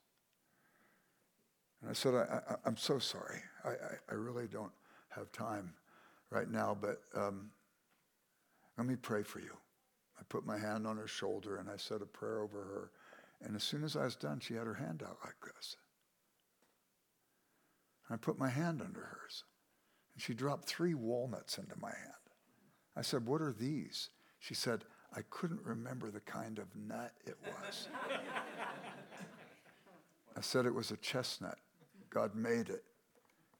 And 1.81 1.89
I 1.89 1.93
said, 1.93 2.13
I, 2.13 2.55
am 2.65 2.77
so 2.77 2.99
sorry. 2.99 3.41
I, 3.63 3.69
I, 3.69 3.95
I, 4.11 4.13
really 4.13 4.47
don't 4.47 4.71
have 5.09 5.31
time 5.31 5.73
right 6.29 6.49
now, 6.49 6.77
but 6.79 7.01
um, 7.15 7.49
let 8.77 8.85
me 8.85 8.95
pray 8.95 9.23
for 9.23 9.39
you. 9.39 9.55
I 10.19 10.23
put 10.29 10.45
my 10.45 10.57
hand 10.57 10.85
on 10.85 10.97
her 10.97 11.07
shoulder 11.07 11.57
and 11.57 11.69
I 11.69 11.77
said 11.77 12.01
a 12.01 12.05
prayer 12.05 12.41
over 12.41 12.59
her. 12.59 12.91
And 13.41 13.55
as 13.55 13.63
soon 13.63 13.83
as 13.83 13.95
I 13.95 14.03
was 14.03 14.15
done, 14.15 14.39
she 14.39 14.53
had 14.53 14.67
her 14.67 14.75
hand 14.75 15.01
out 15.03 15.17
like 15.23 15.35
this. 15.55 15.75
I 18.09 18.17
put 18.17 18.37
my 18.37 18.49
hand 18.49 18.81
under 18.81 18.99
hers. 18.99 19.43
And 20.13 20.21
she 20.21 20.33
dropped 20.33 20.65
three 20.65 20.93
walnuts 20.93 21.57
into 21.57 21.75
my 21.79 21.89
hand. 21.89 22.11
I 22.95 23.01
said, 23.01 23.25
What 23.25 23.41
are 23.41 23.53
these? 23.53 24.09
She 24.39 24.53
said, 24.53 24.83
I 25.15 25.21
couldn't 25.29 25.61
remember 25.63 26.09
the 26.09 26.21
kind 26.21 26.57
of 26.57 26.65
nut 26.75 27.11
it 27.25 27.37
was. 27.45 27.87
I 30.37 30.41
said 30.41 30.65
it 30.65 30.73
was 30.73 30.91
a 30.91 30.97
chestnut. 30.97 31.57
God 32.09 32.35
made 32.35 32.69
it. 32.69 32.83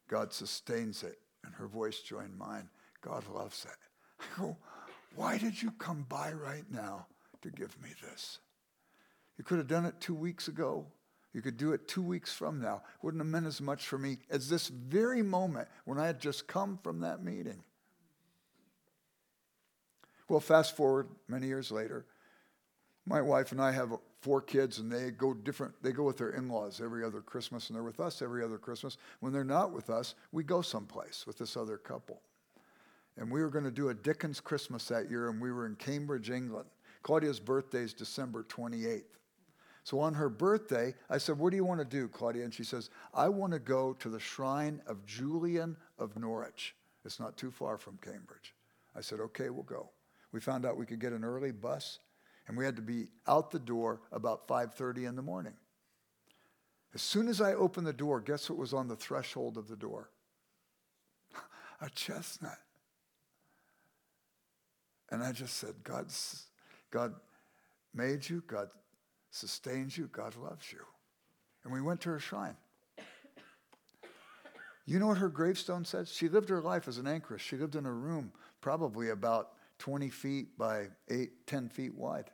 God 0.08 0.34
sustains 0.34 1.04
it. 1.04 1.20
And 1.44 1.54
her 1.56 1.68
voice 1.68 2.00
joined 2.00 2.38
mine. 2.38 2.70
God 3.02 3.24
loves 3.34 3.66
it. 3.66 3.78
I 4.20 4.40
go, 4.40 4.58
why 5.16 5.38
did 5.38 5.62
you 5.62 5.72
come 5.72 6.06
by 6.08 6.32
right 6.32 6.66
now 6.70 7.08
to 7.42 7.50
give 7.50 7.82
me 7.82 7.90
this? 8.02 8.40
You 9.38 9.44
could 9.44 9.58
have 9.58 9.68
done 9.68 9.86
it 9.86 10.00
two 10.00 10.16
weeks 10.16 10.48
ago. 10.48 10.86
You 11.34 11.42
could 11.42 11.58
do 11.58 11.74
it 11.74 11.88
two 11.88 12.04
weeks 12.04 12.34
from 12.34 12.62
now. 12.62 12.84
Wouldn't 13.02 13.22
have 13.22 13.32
meant 13.32 13.48
as 13.48 13.62
much 13.62 13.88
for 13.88 13.98
me 13.98 14.20
as 14.30 14.50
this 14.50 14.68
very 14.68 15.22
moment 15.22 15.68
when 15.86 15.98
I 15.98 16.08
had 16.08 16.20
just 16.20 16.48
come 16.48 16.78
from 16.84 17.00
that 17.02 17.24
meeting. 17.24 17.64
Well, 20.32 20.40
fast 20.40 20.78
forward 20.78 21.10
many 21.28 21.48
years 21.48 21.74
later, 21.74 22.06
my 23.06 23.22
wife 23.22 23.52
and 23.52 23.62
I 23.62 23.74
have 23.74 23.92
four 24.22 24.40
kids, 24.40 24.80
and 24.80 24.90
they 24.90 25.12
go 25.12 25.34
different. 25.34 25.74
They 25.84 25.92
go 25.92 26.04
with 26.04 26.20
their 26.20 26.30
in-laws 26.30 26.80
every 26.82 27.04
other 27.04 27.20
Christmas, 27.20 27.68
and 27.68 27.76
they're 27.76 27.84
with 27.84 28.00
us 28.00 28.22
every 28.22 28.42
other 28.42 28.58
Christmas. 28.58 28.96
When 29.20 29.34
they're 29.34 29.44
not 29.44 29.74
with 29.74 29.90
us, 29.90 30.16
we 30.32 30.46
go 30.46 30.62
someplace 30.62 31.28
with 31.28 31.38
this 31.38 31.58
other 31.58 31.78
couple. 31.78 32.22
And 33.18 33.30
we 33.30 33.42
were 33.42 33.50
going 33.50 33.66
to 33.66 33.72
do 33.72 33.90
a 33.90 33.94
Dickens 33.94 34.40
Christmas 34.40 34.88
that 34.88 35.10
year, 35.10 35.28
and 35.28 35.42
we 35.42 35.52
were 35.52 35.66
in 35.66 35.76
Cambridge, 35.76 36.30
England. 36.30 36.70
Claudia's 37.04 37.42
birthday 37.42 37.82
is 37.82 37.94
December 37.94 38.46
28th. 38.48 39.04
So 39.84 40.00
on 40.00 40.14
her 40.14 40.30
birthday, 40.30 40.96
I 41.10 41.18
said, 41.18 41.40
What 41.40 41.50
do 41.50 41.58
you 41.58 41.66
want 41.66 41.82
to 41.82 41.86
do, 41.86 42.08
Claudia? 42.08 42.46
And 42.46 42.54
she 42.54 42.64
says, 42.64 42.90
I 43.14 43.28
want 43.28 43.52
to 43.52 43.60
go 43.60 43.98
to 44.00 44.08
the 44.08 44.18
shrine 44.18 44.82
of 44.88 45.06
Julian 45.06 45.76
of 46.00 46.18
Norwich. 46.18 46.74
It's 47.04 47.20
not 47.20 47.36
too 47.36 47.52
far 47.52 47.78
from 47.78 48.00
Cambridge. 48.02 48.56
I 48.96 49.02
said, 49.02 49.20
Okay, 49.20 49.50
we'll 49.50 49.64
go. 49.64 49.90
We 50.32 50.40
found 50.40 50.66
out 50.66 50.78
we 50.78 50.86
could 50.86 51.00
get 51.00 51.14
an 51.14 51.24
early 51.24 51.52
bus, 51.52 52.00
and 52.48 52.58
we 52.58 52.66
had 52.66 52.76
to 52.78 52.82
be 52.82 53.08
out 53.28 53.52
the 53.52 53.60
door 53.60 54.02
about 54.12 54.48
5:30 54.48 55.06
in 55.06 55.16
the 55.16 55.22
morning. 55.22 55.54
As 56.94 57.02
soon 57.02 57.28
as 57.28 57.40
I 57.40 57.54
opened 57.54 57.88
the 57.88 57.94
door, 57.94 58.20
guess 58.20 58.50
what 58.50 58.60
was 58.60 58.74
on 58.74 58.88
the 58.88 58.96
threshold 58.96 59.58
of 59.58 59.68
the 59.68 59.78
door? 59.78 60.10
a 61.82 61.90
chestnut. 61.90 62.58
And 65.10 65.24
I 65.24 65.32
just 65.32 65.58
said, 65.58 65.76
God's, 65.84 66.48
God 66.90 67.14
made 67.94 68.28
you, 68.28 68.44
God 68.48 68.70
sustains 69.30 69.98
you, 69.98 70.08
God 70.12 70.36
loves 70.36 70.72
you. 70.72 70.80
And 71.64 71.72
we 71.72 71.82
went 71.82 72.02
to 72.02 72.10
her 72.10 72.20
shrine. 72.20 72.56
You 74.86 75.00
know 75.00 75.08
what 75.08 75.20
her 75.20 75.30
gravestone 75.30 75.86
says? 75.86 76.12
She 76.12 76.28
lived 76.28 76.50
her 76.50 76.62
life 76.62 76.88
as 76.88 76.98
an 76.98 77.08
anchoress. 77.08 77.42
She 77.42 77.56
lived 77.56 77.76
in 77.76 77.86
a 77.86 77.92
room 77.92 78.32
probably 78.62 79.10
about 79.10 79.52
20 79.82 80.10
feet 80.10 80.60
by 80.60 80.90
8, 81.10 81.48
10 81.48 81.70
feet 81.70 81.96
wide. 81.96 82.30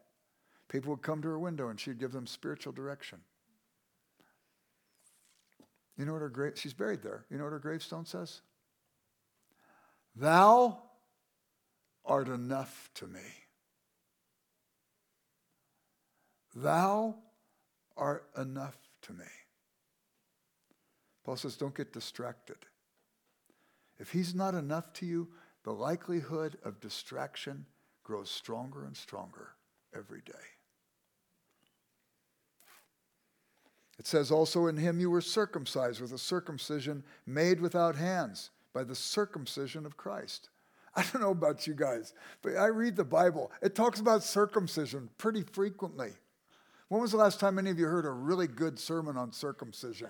People 0.68 0.90
would 0.92 1.02
come 1.02 1.22
to 1.22 1.30
her 1.30 1.40
window 1.40 1.70
and 1.70 1.80
she'd 1.80 1.98
give 1.98 2.12
them 2.12 2.28
spiritual 2.28 2.74
direction. 2.74 3.20
You 5.98 6.04
know 6.04 6.12
what 6.12 6.22
her 6.22 6.30
grave, 6.30 6.54
she's 6.58 6.74
buried 6.74 7.02
there. 7.02 7.24
You 7.32 7.38
know 7.38 7.46
what 7.46 7.54
her 7.54 7.60
gravestone 7.60 8.06
says? 8.06 8.42
Thou 10.14 10.78
art 12.06 12.28
enough 12.28 12.90
to 12.96 13.08
me. 13.08 13.22
Thou 16.54 17.16
art 17.96 18.28
enough 18.38 18.76
to 19.04 19.14
me. 19.14 19.26
Paul 21.24 21.38
says, 21.38 21.56
don't 21.56 21.74
get 21.74 21.94
distracted. 21.94 22.58
If 24.00 24.12
he's 24.12 24.36
not 24.36 24.54
enough 24.54 24.92
to 24.94 25.06
you, 25.06 25.30
the 25.68 25.74
likelihood 25.74 26.58
of 26.64 26.80
distraction 26.80 27.66
grows 28.02 28.30
stronger 28.30 28.86
and 28.86 28.96
stronger 28.96 29.50
every 29.94 30.22
day. 30.22 30.32
It 34.00 34.08
says 34.08 34.32
also 34.32 34.68
in 34.68 34.78
him 34.78 35.02
you 35.02 35.12
were 35.12 35.20
circumcised 35.20 36.00
with 36.00 36.14
a 36.14 36.18
circumcision 36.18 37.04
made 37.26 37.60
without 37.60 37.98
hands 37.98 38.52
by 38.72 38.86
the 38.86 38.96
circumcision 38.96 39.86
of 39.86 39.98
Christ. 39.98 40.48
I 40.96 41.02
don't 41.02 41.22
know 41.22 41.32
about 41.32 41.68
you 41.68 41.74
guys, 41.74 42.14
but 42.42 42.56
I 42.56 42.68
read 42.68 42.96
the 42.96 43.04
Bible. 43.04 43.52
It 43.62 43.76
talks 43.76 44.00
about 44.00 44.24
circumcision 44.24 45.10
pretty 45.18 45.44
frequently. 45.44 46.12
When 46.88 47.02
was 47.02 47.12
the 47.12 47.18
last 47.18 47.42
time 47.42 47.60
any 47.60 47.72
of 47.72 47.78
you 47.78 47.88
heard 47.88 48.06
a 48.06 48.10
really 48.10 48.48
good 48.48 48.80
sermon 48.80 49.18
on 49.18 49.34
circumcision? 49.34 50.08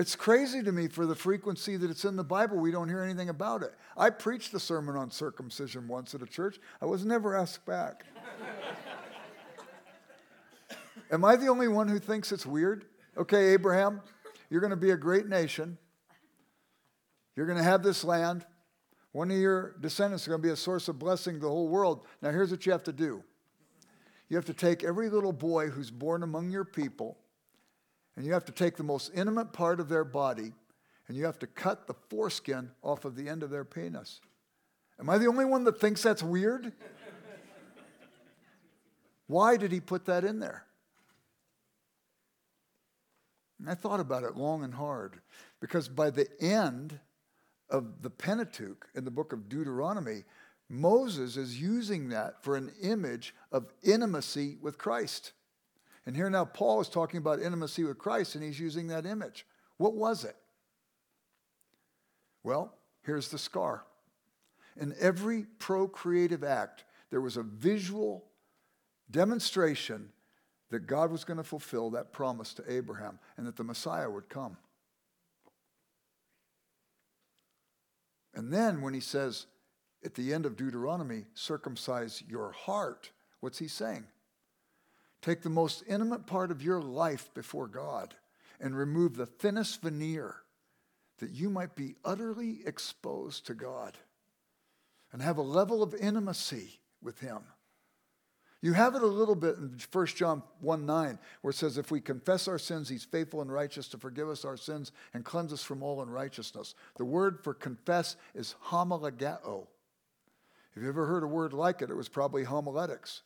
It's 0.00 0.16
crazy 0.16 0.62
to 0.62 0.72
me 0.72 0.88
for 0.88 1.04
the 1.04 1.14
frequency 1.14 1.76
that 1.76 1.90
it's 1.90 2.06
in 2.06 2.16
the 2.16 2.24
Bible, 2.24 2.56
we 2.56 2.70
don't 2.70 2.88
hear 2.88 3.02
anything 3.02 3.28
about 3.28 3.62
it. 3.62 3.74
I 3.98 4.08
preached 4.08 4.54
a 4.54 4.58
sermon 4.58 4.96
on 4.96 5.10
circumcision 5.10 5.88
once 5.88 6.14
at 6.14 6.22
a 6.22 6.26
church. 6.26 6.58
I 6.80 6.86
was 6.86 7.04
never 7.04 7.36
asked 7.36 7.66
back. 7.66 8.06
Am 11.12 11.22
I 11.22 11.36
the 11.36 11.48
only 11.48 11.68
one 11.68 11.86
who 11.86 11.98
thinks 11.98 12.32
it's 12.32 12.46
weird? 12.46 12.86
Okay, 13.18 13.48
Abraham, 13.48 14.00
you're 14.48 14.62
going 14.62 14.70
to 14.70 14.76
be 14.76 14.92
a 14.92 14.96
great 14.96 15.28
nation. 15.28 15.76
You're 17.36 17.44
going 17.44 17.58
to 17.58 17.62
have 17.62 17.82
this 17.82 18.02
land. 18.02 18.46
One 19.12 19.30
of 19.30 19.36
your 19.36 19.76
descendants 19.80 20.22
is 20.22 20.28
going 20.28 20.40
to 20.40 20.48
be 20.48 20.54
a 20.54 20.56
source 20.56 20.88
of 20.88 20.98
blessing 20.98 21.34
to 21.34 21.40
the 21.40 21.48
whole 21.48 21.68
world. 21.68 22.06
Now, 22.22 22.30
here's 22.30 22.50
what 22.50 22.64
you 22.64 22.72
have 22.72 22.84
to 22.84 22.92
do 22.94 23.22
you 24.30 24.36
have 24.36 24.46
to 24.46 24.54
take 24.54 24.82
every 24.82 25.10
little 25.10 25.34
boy 25.34 25.68
who's 25.68 25.90
born 25.90 26.22
among 26.22 26.50
your 26.50 26.64
people, 26.64 27.18
and 28.16 28.24
you 28.24 28.32
have 28.32 28.44
to 28.46 28.52
take 28.52 28.76
the 28.76 28.82
most 28.82 29.10
intimate 29.14 29.52
part 29.52 29.80
of 29.80 29.88
their 29.88 30.04
body, 30.04 30.52
and 31.08 31.16
you 31.16 31.24
have 31.24 31.38
to 31.40 31.46
cut 31.46 31.86
the 31.86 31.94
foreskin 32.08 32.70
off 32.82 33.04
of 33.04 33.16
the 33.16 33.28
end 33.28 33.42
of 33.42 33.50
their 33.50 33.64
penis. 33.64 34.20
Am 34.98 35.08
I 35.08 35.18
the 35.18 35.26
only 35.26 35.44
one 35.44 35.64
that 35.64 35.80
thinks 35.80 36.02
that's 36.02 36.22
weird? 36.22 36.72
Why 39.26 39.56
did 39.56 39.72
he 39.72 39.80
put 39.80 40.06
that 40.06 40.24
in 40.24 40.40
there? 40.40 40.64
And 43.58 43.68
I 43.68 43.74
thought 43.74 44.00
about 44.00 44.24
it 44.24 44.36
long 44.36 44.64
and 44.64 44.74
hard 44.74 45.20
because 45.60 45.88
by 45.88 46.10
the 46.10 46.26
end 46.40 46.98
of 47.68 48.02
the 48.02 48.10
Pentateuch 48.10 48.88
in 48.94 49.04
the 49.04 49.10
book 49.10 49.32
of 49.32 49.48
Deuteronomy, 49.48 50.24
Moses 50.68 51.36
is 51.36 51.60
using 51.60 52.08
that 52.08 52.42
for 52.42 52.56
an 52.56 52.72
image 52.82 53.34
of 53.52 53.72
intimacy 53.82 54.56
with 54.60 54.78
Christ. 54.78 55.32
And 56.10 56.16
here 56.16 56.28
now, 56.28 56.44
Paul 56.44 56.80
is 56.80 56.88
talking 56.88 57.18
about 57.18 57.38
intimacy 57.38 57.84
with 57.84 57.96
Christ, 57.96 58.34
and 58.34 58.42
he's 58.42 58.58
using 58.58 58.88
that 58.88 59.06
image. 59.06 59.46
What 59.76 59.94
was 59.94 60.24
it? 60.24 60.34
Well, 62.42 62.74
here's 63.02 63.28
the 63.28 63.38
scar. 63.38 63.84
In 64.76 64.92
every 64.98 65.44
procreative 65.60 66.42
act, 66.42 66.82
there 67.10 67.20
was 67.20 67.36
a 67.36 67.44
visual 67.44 68.24
demonstration 69.08 70.08
that 70.70 70.88
God 70.88 71.12
was 71.12 71.22
going 71.22 71.36
to 71.36 71.44
fulfill 71.44 71.90
that 71.90 72.12
promise 72.12 72.54
to 72.54 72.64
Abraham 72.66 73.20
and 73.36 73.46
that 73.46 73.54
the 73.54 73.62
Messiah 73.62 74.10
would 74.10 74.28
come. 74.28 74.56
And 78.34 78.52
then 78.52 78.82
when 78.82 78.94
he 78.94 79.00
says 79.00 79.46
at 80.04 80.14
the 80.14 80.34
end 80.34 80.44
of 80.44 80.56
Deuteronomy, 80.56 81.26
circumcise 81.34 82.20
your 82.28 82.50
heart, 82.50 83.12
what's 83.38 83.60
he 83.60 83.68
saying? 83.68 84.06
Take 85.22 85.42
the 85.42 85.50
most 85.50 85.84
intimate 85.86 86.26
part 86.26 86.50
of 86.50 86.62
your 86.62 86.80
life 86.80 87.32
before 87.34 87.66
God 87.66 88.14
and 88.60 88.76
remove 88.76 89.16
the 89.16 89.26
thinnest 89.26 89.82
veneer 89.82 90.36
that 91.18 91.30
you 91.30 91.50
might 91.50 91.74
be 91.74 91.96
utterly 92.04 92.60
exposed 92.66 93.46
to 93.46 93.54
God 93.54 93.98
and 95.12 95.20
have 95.22 95.36
a 95.36 95.42
level 95.42 95.82
of 95.82 95.94
intimacy 95.94 96.80
with 97.02 97.20
him. 97.20 97.40
You 98.62 98.74
have 98.74 98.94
it 98.94 99.02
a 99.02 99.06
little 99.06 99.34
bit 99.34 99.56
in 99.56 99.78
1 99.90 100.06
John 100.08 100.42
1 100.60 100.84
9, 100.84 101.18
where 101.40 101.50
it 101.50 101.56
says, 101.56 101.78
If 101.78 101.90
we 101.90 102.00
confess 102.00 102.46
our 102.46 102.58
sins, 102.58 102.90
he's 102.90 103.04
faithful 103.04 103.40
and 103.40 103.50
righteous 103.50 103.88
to 103.88 103.98
forgive 103.98 104.28
us 104.28 104.44
our 104.44 104.58
sins 104.58 104.92
and 105.14 105.24
cleanse 105.24 105.52
us 105.52 105.62
from 105.62 105.82
all 105.82 106.02
unrighteousness. 106.02 106.74
The 106.96 107.06
word 107.06 107.42
for 107.42 107.54
confess 107.54 108.16
is 108.34 108.56
homologeo. 108.66 109.66
If 110.76 110.82
you 110.82 110.88
ever 110.88 111.06
heard 111.06 111.22
a 111.22 111.26
word 111.26 111.54
like 111.54 111.80
it, 111.80 111.90
it 111.90 111.96
was 111.96 112.08
probably 112.08 112.44
homiletics. 112.44 113.22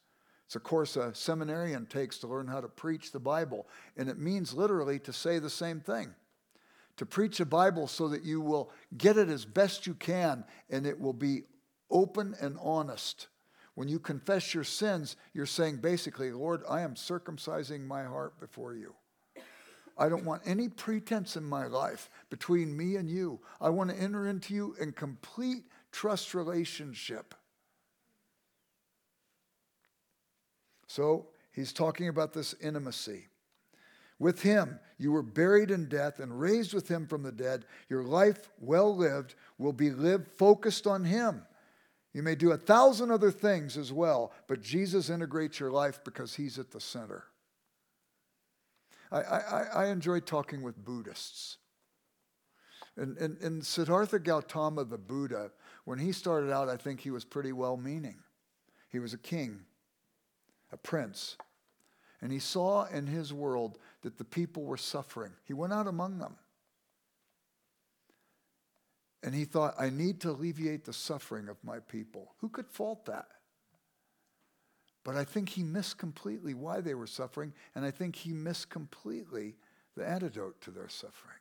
It's 0.47 0.57
a 0.57 0.61
course 0.61 0.97
a 0.97 1.15
seminarian 1.15 1.87
takes 1.87 2.19
to 2.19 2.27
learn 2.27 2.47
how 2.47 2.61
to 2.61 2.69
preach 2.69 3.13
the 3.13 3.21
Bible, 3.21 3.67
and 3.97 4.09
it 4.09 4.19
means 4.19 4.55
literally 4.55 4.99
to 5.01 5.13
say 5.13 5.39
the 5.39 5.51
same 5.51 5.81
thing. 5.81 6.15
To 6.99 7.07
preach 7.07 7.39
the 7.39 7.47
Bible 7.47 7.89
so 7.89 8.09
that 8.09 8.23
you 8.23 8.41
will 8.41 8.71
get 8.97 9.17
it 9.17 9.29
as 9.29 9.45
best 9.45 9.87
you 9.87 9.95
can 9.95 10.45
and 10.71 10.87
it 10.87 11.01
will 11.01 11.13
be 11.13 11.43
open 11.91 12.37
and 12.41 12.57
honest. 12.61 13.29
When 13.75 13.89
you 13.89 13.99
confess 13.99 14.55
your 14.55 14.63
sins, 14.63 15.17
you're 15.33 15.47
saying 15.47 15.79
basically, 15.79 16.31
Lord, 16.31 16.63
I 16.69 16.83
am 16.83 16.95
circumcising 16.95 17.85
my 17.85 18.05
heart 18.05 18.39
before 18.39 18.77
you. 18.77 18.95
I 19.97 20.09
don't 20.09 20.25
want 20.25 20.43
any 20.45 20.69
pretense 20.69 21.37
in 21.37 21.45
my 21.45 21.67
life 21.67 22.11
between 22.31 22.77
me 22.77 22.97
and 22.97 23.09
you. 23.09 23.41
I 23.61 23.71
want 23.71 23.91
to 23.91 23.97
enter 23.97 24.29
into 24.29 24.55
you 24.55 24.77
in 24.81 24.93
complete 24.93 25.65
trust 25.93 26.35
relationship. 26.35 27.35
So 30.87 31.27
he's 31.53 31.73
talking 31.73 32.09
about 32.09 32.33
this 32.33 32.55
intimacy. 32.61 33.29
With 34.19 34.43
him, 34.43 34.79
you 34.97 35.11
were 35.13 35.23
buried 35.23 35.71
in 35.71 35.89
death 35.89 36.21
and 36.21 36.39
raised 36.39 36.73
with 36.73 36.89
him 36.89 37.07
from 37.07 37.23
the 37.23 37.33
dead. 37.33 37.65
Your 37.89 38.05
life, 38.05 38.49
well 38.61 38.95
lived, 38.95 39.35
will 39.59 39.73
be 39.73 39.91
lived 39.91 40.29
focused 40.29 40.87
on 40.87 41.05
him. 41.05 41.43
You 42.13 42.23
may 42.23 42.37
do 42.37 42.53
a 42.53 42.57
thousand 42.57 43.11
other 43.11 43.33
things 43.33 43.77
as 43.77 43.93
well, 43.93 44.33
but 44.47 44.63
Jesus 44.63 45.11
integrates 45.11 45.59
your 45.59 45.73
life 45.73 46.01
because 46.05 46.35
he's 46.35 46.61
at 46.61 46.71
the 46.71 46.81
center. 46.81 47.25
I, 49.11 49.21
I, 49.21 49.63
I 49.75 49.87
enjoy 49.87 50.21
talking 50.21 50.63
with 50.63 50.83
Buddhists. 50.85 51.59
And, 52.97 53.17
and, 53.19 53.37
and 53.43 53.67
Siddhartha 53.67 54.21
Gautama, 54.21 54.85
the 54.85 54.99
Buddha, 54.99 55.51
when 55.85 55.99
he 55.99 56.13
started 56.13 56.53
out, 56.53 56.69
I 56.69 56.77
think 56.77 57.01
he 57.01 57.11
was 57.11 57.25
pretty 57.25 57.53
well 57.53 57.77
meaning. 57.77 58.19
He 58.91 59.01
was 59.01 59.13
a 59.13 59.19
king, 59.19 59.63
a 60.75 60.77
prince. 60.77 61.39
And 62.21 62.31
he 62.31 62.39
saw 62.39 62.85
in 62.85 63.07
his 63.07 63.33
world 63.33 63.79
that 64.03 64.19
the 64.19 64.25
people 64.25 64.65
were 64.65 64.77
suffering. 64.77 65.33
He 65.45 65.55
went 65.55 65.73
out 65.73 65.87
among 65.87 66.19
them. 66.19 66.37
And 69.23 69.35
he 69.35 69.47
thought, 69.47 69.75
I 69.79 69.89
need 69.89 70.21
to 70.21 70.31
alleviate 70.31 70.85
the 70.85 70.93
suffering 70.93 71.49
of 71.49 71.57
my 71.65 71.79
people. 71.79 72.35
Who 72.41 72.51
could 72.51 72.69
fault 72.69 73.07
that? 73.07 73.29
But 75.03 75.17
I 75.17 75.25
think 75.25 75.51
he 75.51 75.63
missed 75.63 75.97
completely 75.97 76.55
why 76.55 76.81
they 76.81 76.95
were 76.95 77.07
suffering, 77.07 77.53
and 77.75 77.85
I 77.85 77.91
think 77.91 78.17
he 78.17 78.33
missed 78.33 78.69
completely 78.69 79.57
the 79.97 80.07
antidote 80.07 80.61
to 80.63 80.71
their 80.71 80.89
suffering. 80.89 81.39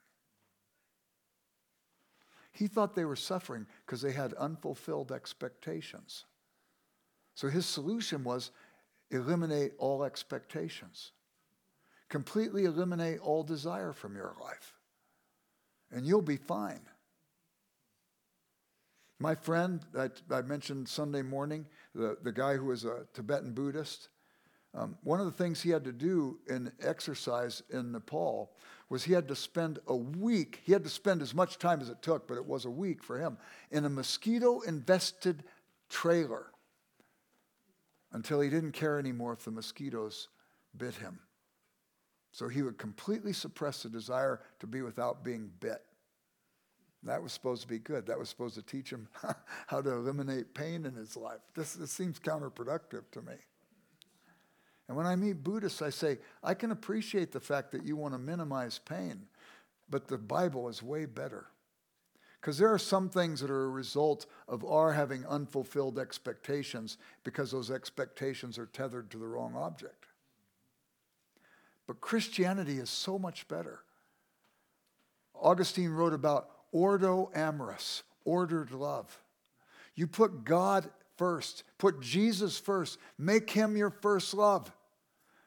He 2.51 2.67
thought 2.67 2.93
they 2.93 3.05
were 3.05 3.15
suffering 3.15 3.65
because 3.85 4.01
they 4.01 4.11
had 4.11 4.33
unfulfilled 4.33 5.11
expectations. 5.11 6.25
So 7.35 7.49
his 7.49 7.65
solution 7.65 8.23
was 8.23 8.51
eliminate 9.13 9.73
all 9.77 10.03
expectations, 10.03 11.11
completely 12.09 12.65
eliminate 12.65 13.19
all 13.19 13.43
desire 13.43 13.93
from 13.93 14.15
your 14.15 14.35
life, 14.41 14.73
and 15.91 16.05
you'll 16.05 16.21
be 16.21 16.37
fine. 16.37 16.81
My 19.19 19.35
friend 19.35 19.81
that 19.93 20.21
I 20.29 20.41
mentioned 20.41 20.89
Sunday 20.89 21.21
morning, 21.21 21.65
the, 21.95 22.17
the 22.21 22.31
guy 22.31 22.57
who 22.57 22.65
was 22.65 22.83
a 22.83 23.05
Tibetan 23.13 23.53
Buddhist, 23.53 24.09
um, 24.75 24.97
one 25.03 25.19
of 25.19 25.27
the 25.27 25.31
things 25.31 25.61
he 25.61 25.69
had 25.69 25.83
to 25.83 25.91
do 25.91 26.39
in 26.49 26.71
exercise 26.81 27.61
in 27.69 27.91
Nepal 27.91 28.51
was 28.89 29.03
he 29.03 29.13
had 29.13 29.27
to 29.27 29.35
spend 29.35 29.79
a 29.87 29.95
week, 29.95 30.61
he 30.65 30.73
had 30.73 30.83
to 30.83 30.89
spend 30.89 31.21
as 31.21 31.33
much 31.33 31.59
time 31.59 31.79
as 31.79 31.89
it 31.89 32.01
took, 32.01 32.27
but 32.27 32.37
it 32.37 32.45
was 32.45 32.65
a 32.65 32.71
week 32.71 33.03
for 33.03 33.19
him, 33.19 33.37
in 33.71 33.85
a 33.85 33.89
mosquito 33.89 34.61
invested 34.61 35.43
trailer 35.89 36.52
until 38.13 38.39
he 38.39 38.49
didn't 38.49 38.71
care 38.71 38.99
anymore 38.99 39.33
if 39.33 39.43
the 39.43 39.51
mosquitoes 39.51 40.29
bit 40.77 40.95
him. 40.95 41.19
So 42.31 42.47
he 42.47 42.61
would 42.61 42.77
completely 42.77 43.33
suppress 43.33 43.83
the 43.83 43.89
desire 43.89 44.41
to 44.59 44.67
be 44.67 44.81
without 44.81 45.23
being 45.23 45.51
bit. 45.59 45.81
That 47.03 47.21
was 47.21 47.33
supposed 47.33 47.61
to 47.63 47.67
be 47.67 47.79
good. 47.79 48.07
That 48.07 48.17
was 48.17 48.29
supposed 48.29 48.55
to 48.55 48.61
teach 48.61 48.89
him 48.89 49.07
how 49.67 49.81
to 49.81 49.91
eliminate 49.91 50.53
pain 50.53 50.85
in 50.85 50.95
his 50.95 51.17
life. 51.17 51.41
This, 51.53 51.73
this 51.73 51.91
seems 51.91 52.19
counterproductive 52.19 53.03
to 53.11 53.21
me. 53.21 53.33
And 54.87 54.97
when 54.97 55.05
I 55.05 55.15
meet 55.15 55.43
Buddhists, 55.43 55.81
I 55.81 55.89
say, 55.89 56.19
I 56.43 56.53
can 56.53 56.71
appreciate 56.71 57.31
the 57.31 57.39
fact 57.39 57.71
that 57.71 57.85
you 57.85 57.95
want 57.95 58.13
to 58.13 58.17
minimize 58.17 58.79
pain, 58.79 59.27
but 59.89 60.07
the 60.07 60.17
Bible 60.17 60.69
is 60.69 60.81
way 60.81 61.05
better. 61.05 61.47
Because 62.43 62.57
there 62.57 62.73
are 62.73 62.77
some 62.77 63.07
things 63.07 63.39
that 63.39 63.49
are 63.49 63.63
a 63.63 63.69
result 63.69 64.25
of 64.49 64.65
our 64.65 64.91
having 64.91 65.25
unfulfilled 65.27 65.97
expectations 65.97 66.97
because 67.23 67.51
those 67.51 67.71
expectations 67.71 68.57
are 68.57 68.65
tethered 68.65 69.09
to 69.11 69.17
the 69.17 69.25
wrong 69.25 69.55
object. 69.55 70.07
But 71.87 72.01
Christianity 72.01 72.79
is 72.79 72.89
so 72.89 73.17
much 73.17 73.47
better. 73.47 73.79
Augustine 75.33 75.91
wrote 75.91 76.11
about 76.11 76.49
ordo 76.73 77.31
amoris, 77.33 78.03
ordered 78.25 78.71
love. 78.71 79.21
You 79.95 80.05
put 80.05 80.43
God 80.43 80.89
first, 81.15 81.63
put 81.77 82.01
Jesus 82.01 82.57
first, 82.57 82.99
make 83.17 83.51
him 83.51 83.77
your 83.77 83.89
first 83.89 84.33
love. 84.33 84.69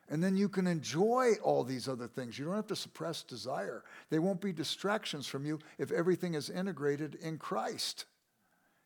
And 0.08 0.22
then 0.22 0.36
you 0.36 0.48
can 0.48 0.66
enjoy 0.66 1.32
all 1.42 1.64
these 1.64 1.88
other 1.88 2.06
things. 2.06 2.38
You 2.38 2.44
don't 2.44 2.54
have 2.54 2.68
to 2.68 2.76
suppress 2.76 3.22
desire. 3.22 3.82
They 4.08 4.20
won't 4.20 4.40
be 4.40 4.52
distractions 4.52 5.26
from 5.26 5.44
you 5.44 5.58
if 5.78 5.90
everything 5.90 6.34
is 6.34 6.48
integrated 6.48 7.16
in 7.16 7.38
Christ. 7.38 8.04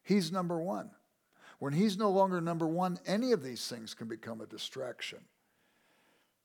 He's 0.03 0.33
number 0.33 0.59
one. 0.59 0.91
When 1.59 1.75
He's 1.75 1.99
no 1.99 2.11
longer 2.11 2.41
number 2.41 2.67
one, 2.67 2.99
any 3.07 3.33
of 3.33 3.43
these 3.43 3.69
things 3.69 3.93
can 3.93 4.09
become 4.09 4.41
a 4.41 4.47
distraction. 4.47 5.19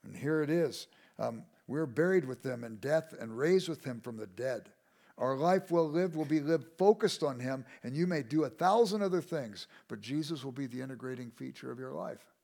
And 0.03 0.15
here 0.15 0.41
it 0.41 0.49
is. 0.49 0.87
Um, 1.17 1.43
we're 1.67 1.85
buried 1.85 2.25
with 2.25 2.45
Him 2.45 2.65
in 2.65 2.75
death 2.75 3.13
and 3.17 3.37
raised 3.37 3.69
with 3.69 3.83
Him 3.83 4.01
from 4.01 4.17
the 4.17 4.27
dead. 4.27 4.69
Our 5.17 5.37
life 5.37 5.71
well 5.71 5.89
lived 5.89 6.17
will 6.17 6.25
be 6.25 6.41
lived 6.41 6.67
focused 6.77 7.23
on 7.23 7.39
Him, 7.39 7.63
and 7.83 7.95
you 7.95 8.05
may 8.05 8.23
do 8.23 8.43
a 8.43 8.49
thousand 8.49 9.01
other 9.01 9.21
things, 9.21 9.67
but 9.87 10.01
Jesus 10.01 10.43
will 10.43 10.51
be 10.51 10.67
the 10.67 10.81
integrating 10.81 11.31
feature 11.31 11.71
of 11.71 11.79
your 11.79 11.93
life. 11.93 12.34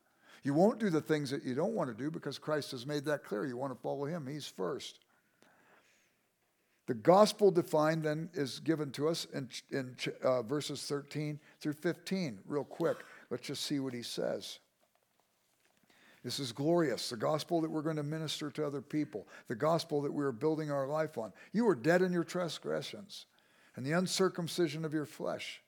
You 0.43 0.53
won't 0.53 0.79
do 0.79 0.89
the 0.89 1.01
things 1.01 1.29
that 1.29 1.43
you 1.43 1.53
don't 1.53 1.73
want 1.73 1.95
to 1.95 2.03
do 2.03 2.09
because 2.09 2.39
Christ 2.39 2.71
has 2.71 2.85
made 2.85 3.05
that 3.05 3.23
clear. 3.23 3.45
You 3.45 3.57
want 3.57 3.73
to 3.73 3.79
follow 3.79 4.05
Him, 4.05 4.27
He's 4.27 4.47
first. 4.47 4.99
The 6.87 6.95
gospel 6.95 7.51
defined 7.51 8.03
then 8.03 8.29
is 8.33 8.59
given 8.59 8.91
to 8.91 9.07
us 9.07 9.25
in, 9.33 9.47
in 9.71 9.95
uh, 10.23 10.41
verses 10.41 10.83
13 10.83 11.39
through 11.59 11.73
15. 11.73 12.39
Real 12.45 12.63
quick, 12.63 12.97
let's 13.29 13.47
just 13.47 13.63
see 13.63 13.79
what 13.79 13.93
he 13.93 14.01
says. 14.01 14.59
This 16.23 16.39
is 16.39 16.51
glorious. 16.51 17.09
The 17.09 17.17
gospel 17.17 17.61
that 17.61 17.71
we're 17.71 17.81
going 17.81 17.95
to 17.95 18.03
minister 18.03 18.51
to 18.51 18.65
other 18.65 18.81
people, 18.81 19.27
the 19.47 19.55
gospel 19.55 20.01
that 20.01 20.11
we 20.11 20.23
are 20.23 20.31
building 20.31 20.69
our 20.69 20.87
life 20.87 21.17
on. 21.17 21.31
You 21.53 21.65
were 21.65 21.75
dead 21.75 22.01
in 22.01 22.11
your 22.11 22.23
transgressions 22.23 23.25
and 23.75 23.85
the 23.85 23.93
uncircumcision 23.93 24.83
of 24.83 24.93
your 24.93 25.05
flesh. 25.05 25.61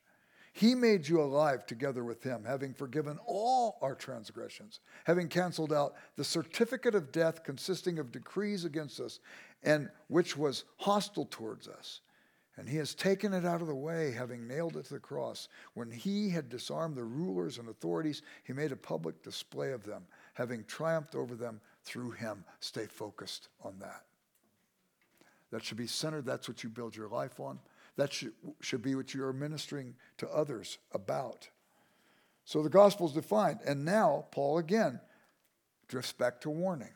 He 0.56 0.76
made 0.76 1.08
you 1.08 1.20
alive 1.20 1.66
together 1.66 2.04
with 2.04 2.22
him, 2.22 2.46
having 2.46 2.76
forgiven 2.76 3.18
all 3.26 3.80
our 3.82 3.96
transgressions, 3.96 4.80
having 5.04 5.28
canceled 5.28 5.74
out 5.74 5.96
the 6.16 6.24
certificate 6.24 6.94
of 6.94 7.12
death 7.12 7.44
consisting 7.44 7.98
of 7.98 8.12
decrees 8.12 8.64
against 8.64 9.00
us, 9.00 9.20
and 9.64 9.90
which 10.10 10.38
was 10.38 10.66
hostile 10.78 11.26
towards 11.26 11.68
us. 11.68 12.02
And 12.56 12.70
he 12.70 12.78
has 12.78 12.94
taken 12.94 13.34
it 13.34 13.46
out 13.46 13.62
of 13.62 13.68
the 13.68 13.74
way, 13.74 14.12
having 14.12 14.48
nailed 14.48 14.78
it 14.78 14.86
to 14.86 14.94
the 14.94 15.00
cross. 15.00 15.48
When 15.74 15.90
he 15.90 16.30
had 16.30 16.50
disarmed 16.50 16.96
the 16.96 17.04
rulers 17.04 17.58
and 17.58 17.68
authorities, 17.68 18.22
he 18.44 18.54
made 18.54 18.72
a 18.72 18.76
public 18.76 19.24
display 19.24 19.72
of 19.72 19.84
them 19.84 20.04
having 20.34 20.64
triumphed 20.66 21.16
over 21.16 21.34
them 21.34 21.62
through 21.84 22.12
him. 22.12 22.44
Stay 22.60 22.86
focused 22.86 23.50
on 23.64 23.80
that. 23.80 24.04
That 25.50 25.64
should 25.64 25.78
be 25.78 25.88
centered. 25.88 26.26
That's 26.26 26.48
what 26.48 26.64
you 26.64 26.70
build 26.70 26.96
your 26.96 27.08
life 27.08 27.40
on. 27.40 27.60
That 27.96 28.12
should, 28.12 28.34
should 28.62 28.82
be 28.82 28.96
what 28.96 29.14
you 29.14 29.24
are 29.24 29.34
ministering 29.34 29.96
to 30.18 30.30
others 30.30 30.78
about. 30.92 31.50
So 32.46 32.62
the 32.62 32.70
gospel 32.70 33.08
is 33.08 33.14
defined. 33.14 33.60
And 33.66 33.86
now, 33.86 34.26
Paul 34.32 34.58
again 34.58 35.00
drifts 35.88 36.14
back 36.14 36.42
to 36.42 36.50
warning. 36.50 36.94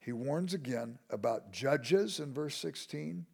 He 0.00 0.12
warns 0.12 0.54
again 0.54 0.98
about 1.10 1.52
judges 1.52 2.20
in 2.20 2.32
verse 2.32 2.56
16, 2.56 3.26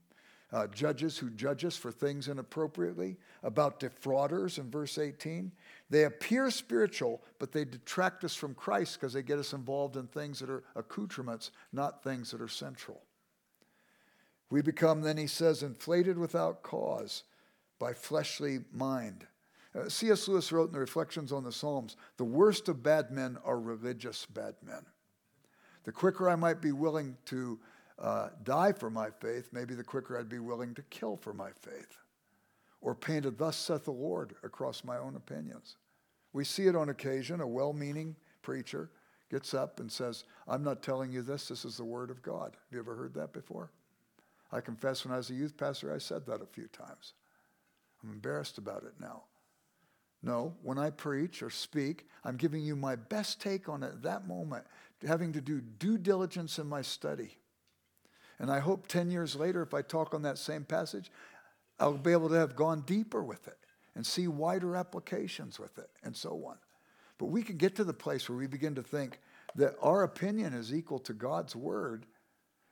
uh, 0.52 0.66
judges 0.68 1.18
who 1.18 1.30
judge 1.30 1.64
us 1.64 1.76
for 1.76 1.92
things 1.92 2.28
inappropriately, 2.28 3.16
about 3.42 3.80
defrauders 3.80 4.58
in 4.58 4.70
verse 4.70 4.98
18. 4.98 5.52
They 5.90 6.04
appear 6.04 6.50
spiritual, 6.50 7.22
but 7.38 7.52
they 7.52 7.64
detract 7.64 8.24
us 8.24 8.34
from 8.34 8.54
Christ 8.54 9.00
because 9.00 9.12
they 9.12 9.22
get 9.22 9.38
us 9.38 9.52
involved 9.52 9.96
in 9.96 10.06
things 10.06 10.40
that 10.40 10.50
are 10.50 10.64
accoutrements, 10.74 11.50
not 11.72 12.02
things 12.02 12.30
that 12.32 12.40
are 12.40 12.48
central. 12.48 13.02
We 14.50 14.62
become, 14.62 15.02
then 15.02 15.16
he 15.16 15.26
says, 15.26 15.62
inflated 15.62 16.18
without 16.18 16.62
cause 16.62 17.24
by 17.78 17.92
fleshly 17.92 18.60
mind. 18.72 19.26
Uh, 19.74 19.88
C.S. 19.88 20.28
Lewis 20.28 20.52
wrote 20.52 20.68
in 20.68 20.72
the 20.72 20.80
Reflections 20.80 21.32
on 21.32 21.44
the 21.44 21.52
Psalms 21.52 21.96
the 22.16 22.24
worst 22.24 22.68
of 22.68 22.82
bad 22.82 23.10
men 23.10 23.36
are 23.44 23.58
religious 23.58 24.24
bad 24.26 24.54
men. 24.62 24.86
The 25.84 25.92
quicker 25.92 26.28
I 26.28 26.36
might 26.36 26.60
be 26.60 26.72
willing 26.72 27.16
to 27.26 27.58
uh, 27.98 28.28
die 28.44 28.72
for 28.72 28.90
my 28.90 29.08
faith, 29.10 29.50
maybe 29.52 29.74
the 29.74 29.84
quicker 29.84 30.18
I'd 30.18 30.28
be 30.28 30.38
willing 30.38 30.74
to 30.74 30.82
kill 30.82 31.16
for 31.16 31.32
my 31.32 31.50
faith. 31.60 31.98
Or 32.80 32.94
painted, 32.94 33.38
Thus 33.38 33.56
saith 33.56 33.84
the 33.84 33.90
Lord, 33.90 34.34
across 34.42 34.84
my 34.84 34.98
own 34.98 35.16
opinions. 35.16 35.76
We 36.32 36.44
see 36.44 36.66
it 36.66 36.76
on 36.76 36.88
occasion, 36.88 37.40
a 37.40 37.46
well 37.46 37.72
meaning 37.72 38.16
preacher 38.42 38.90
gets 39.30 39.54
up 39.54 39.80
and 39.80 39.90
says, 39.90 40.24
I'm 40.46 40.62
not 40.62 40.82
telling 40.82 41.10
you 41.10 41.22
this, 41.22 41.48
this 41.48 41.64
is 41.64 41.76
the 41.76 41.84
word 41.84 42.10
of 42.10 42.22
God. 42.22 42.52
Have 42.52 42.72
you 42.72 42.78
ever 42.78 42.94
heard 42.94 43.14
that 43.14 43.32
before? 43.32 43.70
I 44.52 44.60
confess 44.60 45.04
when 45.04 45.12
I 45.12 45.16
was 45.16 45.30
a 45.30 45.34
youth 45.34 45.56
pastor, 45.56 45.92
I 45.92 45.98
said 45.98 46.26
that 46.26 46.42
a 46.42 46.46
few 46.46 46.68
times. 46.68 47.14
I'm 48.02 48.10
embarrassed 48.12 48.58
about 48.58 48.84
it 48.84 48.94
now. 49.00 49.24
No, 50.22 50.54
when 50.62 50.78
I 50.78 50.90
preach 50.90 51.42
or 51.42 51.50
speak, 51.50 52.08
I'm 52.24 52.36
giving 52.36 52.62
you 52.62 52.74
my 52.74 52.96
best 52.96 53.40
take 53.40 53.68
on 53.68 53.82
it 53.82 53.88
at 53.88 54.02
that 54.02 54.26
moment, 54.26 54.64
having 55.06 55.32
to 55.32 55.40
do 55.40 55.60
due 55.60 55.98
diligence 55.98 56.58
in 56.58 56.66
my 56.66 56.82
study. 56.82 57.36
And 58.38 58.50
I 58.50 58.58
hope 58.58 58.86
10 58.86 59.10
years 59.10 59.36
later, 59.36 59.62
if 59.62 59.72
I 59.72 59.82
talk 59.82 60.14
on 60.14 60.22
that 60.22 60.38
same 60.38 60.64
passage, 60.64 61.10
I'll 61.78 61.94
be 61.94 62.12
able 62.12 62.28
to 62.30 62.34
have 62.34 62.56
gone 62.56 62.82
deeper 62.82 63.22
with 63.22 63.46
it 63.46 63.58
and 63.94 64.06
see 64.06 64.28
wider 64.28 64.76
applications 64.76 65.58
with 65.58 65.78
it 65.78 65.90
and 66.02 66.16
so 66.16 66.44
on. 66.46 66.56
But 67.18 67.26
we 67.26 67.42
can 67.42 67.56
get 67.56 67.76
to 67.76 67.84
the 67.84 67.94
place 67.94 68.28
where 68.28 68.38
we 68.38 68.46
begin 68.46 68.74
to 68.74 68.82
think 68.82 69.20
that 69.54 69.76
our 69.80 70.02
opinion 70.02 70.52
is 70.52 70.74
equal 70.74 70.98
to 71.00 71.14
God's 71.14 71.56
word, 71.56 72.06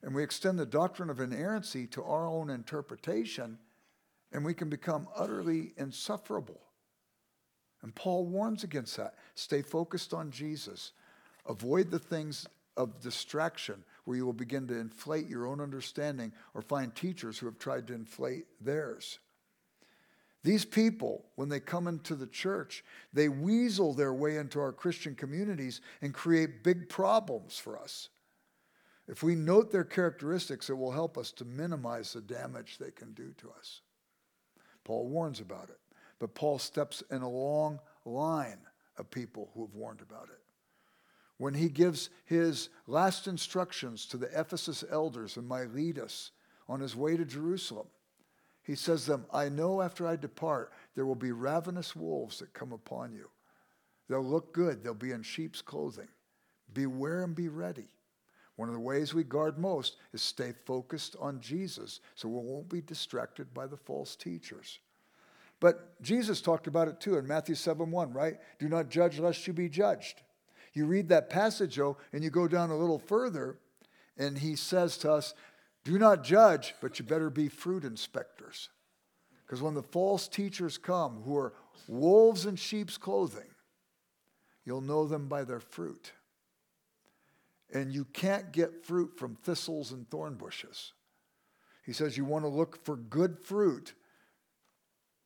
and 0.05 0.15
we 0.15 0.23
extend 0.23 0.59
the 0.59 0.67
doctrine 0.67 1.09
of 1.09 1.19
inerrancy 1.19 1.87
to 1.87 2.05
our 2.05 2.27
own 2.27 2.51
interpretation, 2.51 3.59
and 4.33 4.45
we 4.45 4.53
can 4.53 4.69
become 4.69 5.09
utterly 5.17 5.73
insufferable. 5.79 6.61
And 7.83 7.95
Paul 7.95 8.27
warns 8.27 8.65
against 8.65 8.99
that. 8.99 9.15
Stay 9.35 9.63
focused 9.63 10.13
on 10.13 10.31
Jesus. 10.31 10.93
Avoid 11.49 11.91
the 11.91 11.99
things 11.99 12.47
of 12.77 13.01
distraction 13.01 13.83
where 14.05 14.19
you 14.19 14.27
will 14.27 14.35
begin 14.35 14.67
to 14.67 14.79
inflate 14.79 15.27
your 15.27 15.47
own 15.47 15.61
understanding 15.61 16.33
or 16.53 16.61
find 16.61 16.95
teachers 16.95 17.39
who 17.39 17.47
have 17.47 17.59
tried 17.59 17.87
to 17.87 17.95
inflate 17.95 18.45
theirs. 18.61 19.19
These 20.43 20.67
people, 20.67 21.25
when 21.37 21.49
they 21.49 21.61
come 21.61 21.89
into 21.89 22.15
the 22.15 22.27
church, 22.27 22.85
they 23.15 23.31
weasel 23.31 23.95
their 23.95 24.13
way 24.13 24.37
into 24.37 24.61
our 24.61 24.73
Christian 24.73 25.15
communities 25.15 25.81
and 26.03 26.13
create 26.13 26.63
big 26.63 26.91
problems 26.91 27.57
for 27.57 27.79
us. 27.79 28.11
If 29.07 29.23
we 29.23 29.35
note 29.35 29.71
their 29.71 29.85
characteristics, 29.85 30.71
it 30.71 30.79
will 30.79 30.93
help 30.93 31.19
us 31.19 31.31
to 31.33 31.45
minimize 31.45 32.13
the 32.13 32.23
damage 32.23 32.79
they 32.79 32.91
can 32.91 33.13
do 33.13 33.35
to 33.39 33.51
us. 33.59 33.83
Paul 34.83 35.09
warns 35.09 35.41
about 35.41 35.69
it, 35.69 35.79
but 36.19 36.35
Paul 36.35 36.59
steps 36.59 37.03
in 37.11 37.23
a 37.23 37.29
long 37.29 37.81
line 38.05 38.61
of 38.97 39.11
people 39.11 39.51
who 39.55 39.63
have 39.63 39.75
warned 39.75 40.01
about 40.01 40.29
it. 40.31 40.41
When 41.37 41.55
he 41.55 41.69
gives 41.69 42.11
his 42.25 42.69
last 42.87 43.27
instructions 43.27 44.07
to 44.07 44.17
the 44.17 44.31
Ephesus 44.39 44.85
elders 44.91 45.37
in 45.37 45.47
Miletus 45.49 46.31
on 46.69 46.81
his 46.81 46.95
way 46.95 47.17
to 47.17 47.25
Jerusalem, 47.25 47.89
he 48.63 48.75
says 48.75 49.05
to 49.05 49.13
them, 49.13 49.27
I 49.33 49.49
know 49.51 49.83
after 49.83 50.07
I 50.07 50.17
depart, 50.17 50.73
there 50.95 51.05
will 51.05 51.15
be 51.15 51.33
ravenous 51.33 51.95
wolves 51.95 52.39
that 52.39 52.55
come 52.55 52.73
upon 52.73 53.13
you. 53.13 53.29
They'll 54.09 54.25
look 54.25 54.55
good, 54.55 54.83
they'll 54.83 54.95
be 54.95 55.11
in 55.11 55.23
sheep's 55.23 55.61
clothing. 55.61 56.09
Beware 56.73 57.25
and 57.25 57.35
be 57.35 57.49
ready. 57.49 57.89
One 58.57 58.69
of 58.69 58.75
the 58.75 58.81
ways 58.81 59.13
we 59.13 59.25
guard 59.25 59.59
most 59.59 59.97
is 60.13 60.23
stay 60.23 60.53
focused 60.65 61.17
on 61.21 61.41
Jesus 61.41 62.01
so 62.15 62.29
we 62.29 62.37
won't 62.37 62.69
be 62.69 62.81
distracted 62.81 63.53
by 63.53 63.67
the 63.67 63.77
false 63.77 64.15
teachers. 64.15 64.79
But 65.61 66.01
Jesus 66.03 66.41
talked 66.41 66.67
about 66.67 66.89
it 66.89 67.01
too 67.01 67.17
in 67.17 67.27
Matthew 67.27 67.55
7 67.55 67.91
1, 67.91 68.13
right? 68.13 68.37
Do 68.59 68.69
not 68.69 68.91
judge 68.91 69.19
lest 69.19 69.47
you 69.47 69.53
be 69.53 69.69
judged. 69.69 70.23
You 70.73 70.87
read 70.87 71.09
that 71.09 71.31
passage, 71.31 71.77
though, 71.77 71.97
and 72.13 72.23
you 72.23 72.31
go 72.31 72.49
down 72.49 72.71
a 72.71 72.77
little 72.77 72.99
further, 72.99 73.59
and 74.19 74.37
he 74.39 74.57
says 74.57 74.99
to 74.99 75.13
us, 75.13 75.35
do 75.85 75.99
not 75.99 76.25
judge, 76.25 76.75
but 76.81 76.99
you 76.99 77.05
better 77.05 77.31
be 77.31 77.49
fruit 77.49 77.85
inspectors. 77.85 78.71
Because 79.45 79.61
when 79.61 79.75
the 79.75 79.83
false 79.83 80.27
teachers 80.27 80.79
come, 80.79 81.23
who 81.25 81.37
are 81.37 81.53
wolves 81.87 82.47
in 82.47 82.57
sheep's 82.57 82.97
clothing, 82.97 83.51
you'll 84.65 84.81
know 84.81 85.07
them 85.07 85.29
by 85.29 85.45
their 85.45 85.61
fruit. 85.61 86.13
And 87.73 87.93
you 87.93 88.05
can't 88.07 88.53
get 88.53 88.85
fruit 88.85 89.19
from 89.19 89.37
thistles 89.37 89.91
and 89.93 90.09
thorn 90.09 90.35
bushes. 90.35 90.93
He 91.85 91.93
says 91.93 92.17
you 92.17 92.25
want 92.25 92.45
to 92.45 92.49
look 92.49 92.85
for 92.85 92.97
good 92.97 93.39
fruit. 93.39 93.95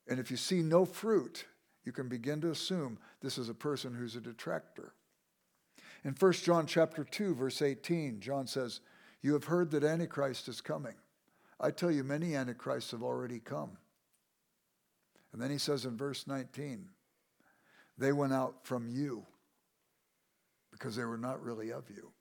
And 0.08 0.18
if 0.18 0.30
you 0.30 0.36
see 0.36 0.62
no 0.62 0.84
fruit, 0.84 1.44
you 1.84 1.92
can 1.92 2.08
begin 2.08 2.40
to 2.40 2.50
assume 2.50 2.98
this 3.20 3.38
is 3.38 3.48
a 3.48 3.54
person 3.54 3.94
who's 3.94 4.16
a 4.16 4.20
detractor. 4.20 4.94
In 6.04 6.14
1 6.18 6.32
John 6.32 6.66
chapter 6.66 7.04
2 7.04 7.34
verse 7.34 7.60
18, 7.60 8.20
John 8.20 8.46
says, 8.46 8.80
you 9.22 9.32
have 9.32 9.44
heard 9.44 9.70
that 9.72 9.84
Antichrist 9.84 10.48
is 10.48 10.60
coming. 10.60 10.94
I 11.60 11.70
tell 11.70 11.90
you, 11.90 12.04
many 12.04 12.36
Antichrists 12.36 12.92
have 12.92 13.02
already 13.02 13.40
come. 13.40 13.76
And 15.32 15.42
then 15.42 15.50
he 15.50 15.58
says 15.58 15.84
in 15.84 15.96
verse 15.96 16.26
19, 16.26 16.88
they 17.98 18.12
went 18.12 18.32
out 18.32 18.64
from 18.64 18.88
you 18.88 19.26
because 20.70 20.94
they 20.94 21.04
were 21.04 21.18
not 21.18 21.42
really 21.42 21.72
of 21.72 21.90
you. 21.90 22.12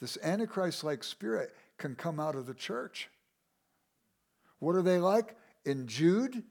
This 0.00 0.18
Antichrist 0.22 0.84
like 0.84 1.02
spirit 1.02 1.54
can 1.78 1.94
come 1.94 2.20
out 2.20 2.34
of 2.34 2.46
the 2.46 2.54
church. 2.54 3.08
What 4.58 4.76
are 4.76 4.82
they 4.82 4.98
like? 4.98 5.36
In 5.64 5.86
Jude 5.86 6.42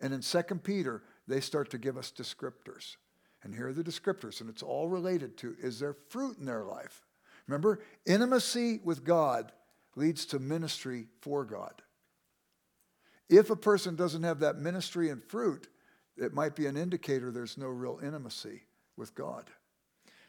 and 0.00 0.12
in 0.12 0.22
Second 0.22 0.64
Peter, 0.64 1.02
they 1.26 1.40
start 1.40 1.70
to 1.70 1.78
give 1.78 1.96
us 1.96 2.12
descriptors. 2.16 2.96
And 3.42 3.54
here 3.54 3.68
are 3.68 3.72
the 3.72 3.84
descriptors, 3.84 4.40
and 4.40 4.48
it's 4.48 4.62
all 4.62 4.88
related 4.88 5.36
to 5.38 5.54
is 5.60 5.78
there 5.78 5.96
fruit 6.08 6.38
in 6.38 6.46
their 6.46 6.64
life? 6.64 7.02
Remember, 7.46 7.80
intimacy 8.06 8.80
with 8.82 9.04
God 9.04 9.52
leads 9.96 10.24
to 10.26 10.38
ministry 10.38 11.06
for 11.20 11.44
God. 11.44 11.82
If 13.28 13.50
a 13.50 13.56
person 13.56 13.96
doesn't 13.96 14.22
have 14.22 14.40
that 14.40 14.56
ministry 14.56 15.10
and 15.10 15.22
fruit, 15.22 15.68
it 16.16 16.32
might 16.32 16.56
be 16.56 16.66
an 16.66 16.76
indicator 16.76 17.30
there's 17.30 17.58
no 17.58 17.66
real 17.66 18.00
intimacy 18.02 18.62
with 18.96 19.14
God. 19.14 19.50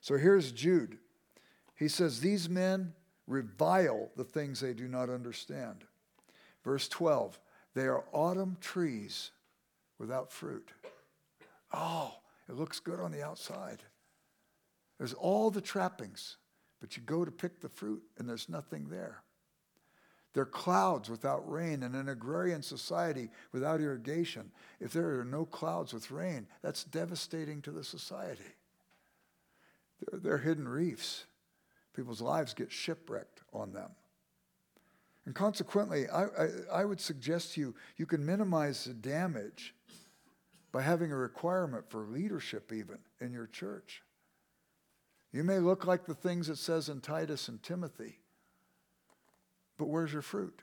So 0.01 0.17
here's 0.17 0.51
Jude. 0.51 0.97
He 1.75 1.87
says, 1.87 2.19
These 2.19 2.49
men 2.49 2.93
revile 3.27 4.09
the 4.15 4.23
things 4.23 4.59
they 4.59 4.73
do 4.73 4.87
not 4.87 5.09
understand. 5.09 5.83
Verse 6.63 6.87
12, 6.87 7.39
they 7.73 7.85
are 7.85 8.05
autumn 8.11 8.57
trees 8.61 9.31
without 9.99 10.31
fruit. 10.31 10.71
Oh, 11.73 12.13
it 12.47 12.55
looks 12.55 12.79
good 12.79 12.99
on 12.99 13.11
the 13.11 13.23
outside. 13.23 13.83
There's 14.97 15.13
all 15.13 15.51
the 15.51 15.61
trappings. 15.61 16.37
But 16.85 16.95
you 16.97 17.03
go 17.03 17.25
to 17.25 17.31
pick 17.31 17.61
the 17.61 17.69
fruit 17.69 18.03
and 18.17 18.29
there's 18.29 18.49
nothing 18.49 18.89
there. 18.89 19.23
They're 20.33 20.45
clouds 20.45 21.09
without 21.09 21.49
rain. 21.49 21.81
In 21.81 21.95
an 21.95 22.09
agrarian 22.09 22.61
society 22.61 23.29
without 23.51 23.81
irrigation, 23.81 24.51
if 24.79 24.91
there 24.91 25.19
are 25.19 25.25
no 25.25 25.45
clouds 25.45 25.93
with 25.93 26.11
rain, 26.11 26.47
that's 26.61 26.83
devastating 26.83 27.61
to 27.63 27.71
the 27.71 27.83
society. 27.83 28.43
They're, 29.99 30.19
they're 30.19 30.37
hidden 30.37 30.67
reefs. 30.67 31.25
People's 31.95 32.21
lives 32.21 32.53
get 32.53 32.71
shipwrecked 32.71 33.41
on 33.53 33.71
them. 33.71 33.89
And 35.25 35.33
consequently, 35.33 36.07
I, 36.09 36.23
I, 36.25 36.49
I, 36.71 36.85
would 36.85 37.01
suggest 37.01 37.53
to 37.53 37.61
you, 37.61 37.75
you 37.97 38.05
can 38.05 38.23
minimize 38.23 38.85
the 38.85 38.93
damage 38.93 39.73
by 40.71 40.83
having 40.83 41.11
a 41.11 41.17
requirement 41.17 41.89
for 41.89 42.05
leadership, 42.05 42.71
even 42.71 42.99
in 43.19 43.33
your 43.33 43.47
church. 43.47 44.03
You 45.31 45.43
may 45.43 45.57
look 45.57 45.85
like 45.85 46.05
the 46.05 46.13
things 46.13 46.47
it 46.47 46.57
says 46.57 46.89
in 46.89 47.01
Titus 47.01 47.47
and 47.47 47.61
Timothy, 47.63 48.19
but 49.77 49.87
where's 49.87 50.13
your 50.13 50.21
fruit? 50.21 50.61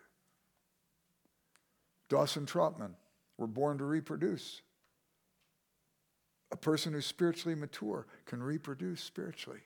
Dawson 2.08 2.46
Trotman, 2.46 2.94
we're 3.38 3.46
born 3.46 3.78
to 3.78 3.84
reproduce. 3.84 4.62
A 6.52 6.56
person 6.56 6.92
who's 6.92 7.06
spiritually 7.06 7.54
mature 7.54 8.06
can 8.26 8.42
reproduce 8.42 9.02
spiritually. 9.02 9.60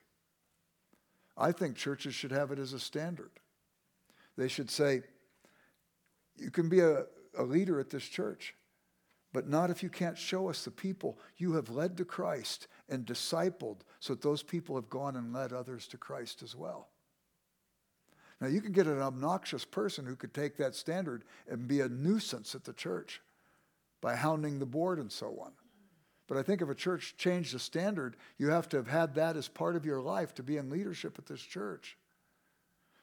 I 1.36 1.52
think 1.52 1.76
churches 1.76 2.14
should 2.14 2.32
have 2.32 2.50
it 2.50 2.58
as 2.58 2.72
a 2.72 2.80
standard. 2.80 3.30
They 4.36 4.48
should 4.48 4.70
say, 4.70 5.02
you 6.36 6.50
can 6.50 6.68
be 6.68 6.80
a, 6.80 7.04
a 7.36 7.42
leader 7.42 7.80
at 7.80 7.90
this 7.90 8.04
church, 8.04 8.54
but 9.32 9.48
not 9.48 9.70
if 9.70 9.82
you 9.82 9.88
can't 9.88 10.16
show 10.16 10.48
us 10.48 10.64
the 10.64 10.70
people 10.70 11.18
you 11.36 11.52
have 11.54 11.68
led 11.68 11.96
to 11.98 12.04
Christ 12.04 12.68
and 12.88 13.04
discipled 13.04 13.80
so 14.00 14.14
that 14.14 14.22
those 14.22 14.42
people 14.42 14.76
have 14.76 14.88
gone 14.88 15.16
and 15.16 15.32
led 15.32 15.52
others 15.52 15.86
to 15.88 15.98
Christ 15.98 16.42
as 16.42 16.54
well. 16.54 16.88
Now, 18.40 18.48
you 18.48 18.60
can 18.60 18.72
get 18.72 18.86
an 18.86 19.00
obnoxious 19.00 19.64
person 19.64 20.04
who 20.04 20.16
could 20.16 20.34
take 20.34 20.58
that 20.58 20.74
standard 20.74 21.24
and 21.48 21.66
be 21.66 21.80
a 21.80 21.88
nuisance 21.88 22.54
at 22.54 22.64
the 22.64 22.74
church 22.74 23.22
by 24.02 24.14
hounding 24.14 24.58
the 24.58 24.66
board 24.66 24.98
and 24.98 25.10
so 25.10 25.38
on. 25.40 25.52
But 26.26 26.38
I 26.38 26.42
think 26.42 26.60
if 26.60 26.68
a 26.68 26.74
church 26.74 27.14
changed 27.16 27.54
the 27.54 27.58
standard, 27.58 28.16
you 28.38 28.48
have 28.48 28.68
to 28.70 28.76
have 28.76 28.88
had 28.88 29.14
that 29.14 29.36
as 29.36 29.48
part 29.48 29.76
of 29.76 29.86
your 29.86 30.00
life 30.00 30.34
to 30.34 30.42
be 30.42 30.56
in 30.56 30.70
leadership 30.70 31.18
at 31.18 31.26
this 31.26 31.40
church. 31.40 31.96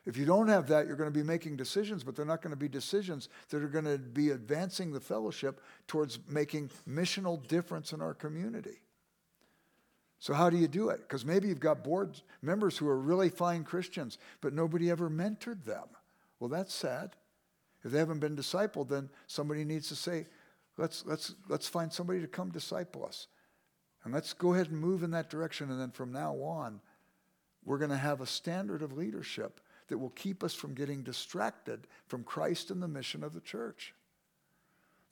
If 0.05 0.17
you 0.17 0.25
don't 0.25 0.49
have 0.49 0.67
that, 0.67 0.85
you're 0.85 0.97
going 0.97 1.11
to 1.11 1.17
be 1.17 1.23
making 1.23 1.55
decisions, 1.55 2.03
but 2.03 2.15
they're 2.15 2.25
not 2.25 2.41
going 2.41 2.51
to 2.51 2.57
be 2.57 2.67
decisions 2.67 3.29
that 3.49 3.63
are 3.63 3.69
going 3.69 3.85
to 3.85 3.97
be 3.97 4.31
advancing 4.31 4.91
the 4.91 4.99
fellowship 4.99 5.61
towards 5.87 6.19
making 6.27 6.71
missional 6.87 7.45
difference 7.47 7.93
in 7.93 8.01
our 8.01 8.13
community. 8.13 8.81
So, 10.19 10.33
how 10.33 10.49
do 10.49 10.57
you 10.57 10.67
do 10.67 10.89
it? 10.89 11.01
Because 11.01 11.25
maybe 11.25 11.47
you've 11.47 11.59
got 11.59 11.83
board 11.83 12.21
members 12.41 12.77
who 12.77 12.87
are 12.87 12.97
really 12.97 13.29
fine 13.29 13.63
Christians, 13.63 14.17
but 14.41 14.53
nobody 14.53 14.89
ever 14.89 15.09
mentored 15.09 15.63
them. 15.63 15.87
Well, 16.39 16.49
that's 16.49 16.73
sad. 16.73 17.15
If 17.83 17.91
they 17.91 17.99
haven't 17.99 18.19
been 18.19 18.35
discipled, 18.35 18.89
then 18.89 19.09
somebody 19.27 19.65
needs 19.65 19.89
to 19.89 19.95
say, 19.95 20.25
let's, 20.77 21.05
let's, 21.05 21.35
let's 21.47 21.67
find 21.67 21.91
somebody 21.91 22.21
to 22.21 22.27
come 22.27 22.49
disciple 22.49 23.05
us. 23.05 23.27
And 24.03 24.13
let's 24.13 24.33
go 24.33 24.53
ahead 24.53 24.69
and 24.69 24.79
move 24.79 25.03
in 25.03 25.11
that 25.11 25.29
direction. 25.29 25.71
And 25.71 25.79
then 25.79 25.91
from 25.91 26.11
now 26.11 26.35
on, 26.35 26.81
we're 27.63 27.77
going 27.77 27.91
to 27.91 27.97
have 27.97 28.21
a 28.21 28.27
standard 28.27 28.81
of 28.81 28.97
leadership 28.97 29.61
that 29.87 29.97
will 29.97 30.09
keep 30.09 30.43
us 30.43 30.53
from 30.53 30.73
getting 30.73 31.03
distracted 31.03 31.87
from 32.07 32.23
Christ 32.23 32.71
and 32.71 32.81
the 32.81 32.87
mission 32.87 33.23
of 33.23 33.33
the 33.33 33.41
church. 33.41 33.93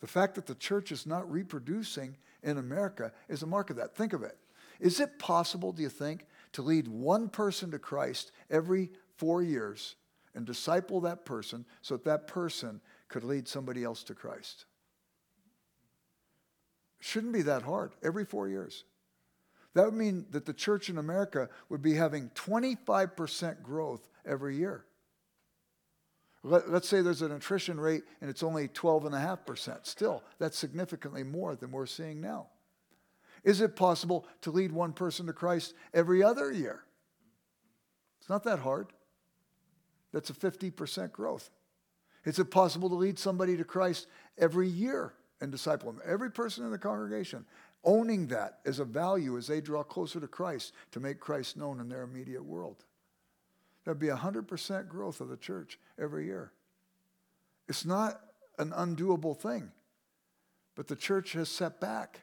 The 0.02 0.08
fact 0.08 0.36
that 0.36 0.48
the 0.48 0.56
church 0.56 0.92
is 0.92 1.06
not 1.06 1.32
reproducing 1.32 2.18
in 2.44 2.58
America 2.58 3.12
is 3.30 3.44
a 3.44 3.48
mark 3.48 3.70
of 3.70 3.76
that. 3.78 3.96
Think 3.96 4.14
of 4.14 4.24
it. 4.24 4.38
Is 4.80 5.00
it 5.00 5.20
possible, 5.20 5.72
do 5.72 5.84
you 5.84 5.90
think, 5.90 6.26
to 6.54 6.62
lead 6.62 6.88
one 6.88 7.30
person 7.30 7.72
to 7.72 7.80
Christ 7.80 8.32
every 8.50 8.90
four 9.16 9.44
years 9.44 9.96
and 10.34 10.46
disciple 10.46 11.02
that 11.02 11.24
person 11.24 11.66
so 11.82 11.96
that 11.96 12.06
that 12.06 12.28
person 12.28 12.82
could 13.08 13.24
lead 13.24 13.48
somebody 13.48 13.84
else 13.84 14.04
to 14.04 14.16
Christ? 14.16 14.66
Shouldn't 17.02 17.34
be 17.34 17.42
that 17.42 17.64
hard 17.64 17.94
every 18.04 18.24
four 18.24 18.48
years. 18.48 18.86
That 19.74 19.86
would 19.86 19.96
mean 19.96 20.28
that 20.30 20.46
the 20.46 20.54
church 20.54 20.88
in 20.88 21.00
America 21.00 21.50
would 21.68 21.82
be 21.82 21.96
having 21.96 22.30
25% 22.36 23.64
growth 23.64 24.08
every 24.26 24.56
year. 24.56 24.86
Let, 26.44 26.66
us 26.66 26.88
say 26.88 27.02
there's 27.02 27.24
an 27.24 27.32
attrition 27.32 27.80
rate 27.80 28.04
and 28.22 28.30
it's 28.30 28.44
only 28.44 28.68
12.5%. 28.68 29.86
Still, 29.86 30.24
that's 30.38 30.58
significantly 30.58 31.24
more 31.24 31.56
than 31.56 31.72
we're 31.72 31.88
seeing 31.88 32.22
now. 32.22 32.48
Is 33.44 33.62
it 33.62 33.76
possible 33.76 34.28
to 34.42 34.52
lead 34.52 34.72
one 34.72 34.94
person 34.94 35.26
to 35.26 35.34
Christ 35.34 35.74
every 35.96 36.22
other 36.22 36.52
year? 36.52 36.84
It's 38.20 38.30
not 38.30 38.44
that 38.44 38.60
hard. 38.60 38.94
That's 40.14 40.30
a 40.30 40.34
50% 40.34 41.12
growth. 41.12 41.50
Is 42.26 42.38
it 42.38 42.52
possible 42.52 42.90
to 42.90 42.96
lead 42.96 43.18
somebody 43.18 43.58
to 43.58 43.64
Christ 43.64 44.06
every 44.38 44.68
year 44.68 45.14
and 45.42 45.52
disciple 45.52 45.92
them? 45.92 46.02
Every 46.06 46.32
person 46.32 46.64
in 46.64 46.72
the 46.72 46.78
congregation 46.78 47.46
owning 47.84 48.28
that 48.28 48.60
as 48.66 48.80
a 48.80 48.86
value 48.86 49.38
as 49.38 49.48
they 49.48 49.62
draw 49.62 49.84
closer 49.84 50.20
to 50.20 50.28
Christ 50.28 50.74
to 50.92 51.00
make 51.00 51.20
Christ 51.20 51.58
known 51.58 51.80
in 51.80 51.90
their 51.90 52.04
immediate 52.04 52.44
world. 52.44 52.84
There'd 53.84 54.00
be 54.00 54.08
100% 54.08 54.88
growth 54.88 55.22
of 55.22 55.30
the 55.30 55.38
church 55.38 55.80
every 56.00 56.26
year. 56.26 56.52
It's 57.68 57.86
not 57.86 58.22
an 58.60 58.72
undoable 58.72 59.36
thing, 59.36 59.72
but 60.76 60.88
the 60.88 60.96
church 60.96 61.34
has 61.34 61.50
set 61.50 61.80
back. 61.80 62.22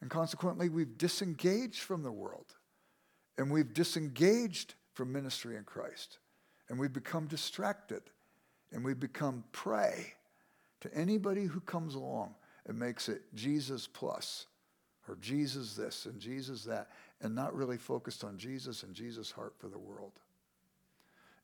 And 0.00 0.10
consequently, 0.10 0.68
we've 0.68 0.98
disengaged 0.98 1.80
from 1.80 2.02
the 2.02 2.12
world. 2.12 2.56
And 3.38 3.50
we've 3.50 3.72
disengaged 3.72 4.74
from 4.92 5.12
ministry 5.12 5.56
in 5.56 5.64
Christ. 5.64 6.18
And 6.68 6.78
we've 6.78 6.92
become 6.92 7.26
distracted. 7.26 8.02
And 8.72 8.84
we've 8.84 8.98
become 8.98 9.44
prey 9.52 10.14
to 10.80 10.92
anybody 10.92 11.44
who 11.44 11.60
comes 11.60 11.94
along 11.94 12.34
and 12.66 12.78
makes 12.78 13.08
it 13.08 13.22
Jesus 13.34 13.86
plus 13.86 14.46
or 15.08 15.16
Jesus 15.16 15.74
this 15.74 16.06
and 16.06 16.20
Jesus 16.20 16.64
that, 16.64 16.88
and 17.20 17.34
not 17.34 17.54
really 17.54 17.76
focused 17.76 18.24
on 18.24 18.38
Jesus 18.38 18.82
and 18.82 18.94
Jesus' 18.94 19.30
heart 19.30 19.54
for 19.58 19.68
the 19.68 19.78
world. 19.78 20.12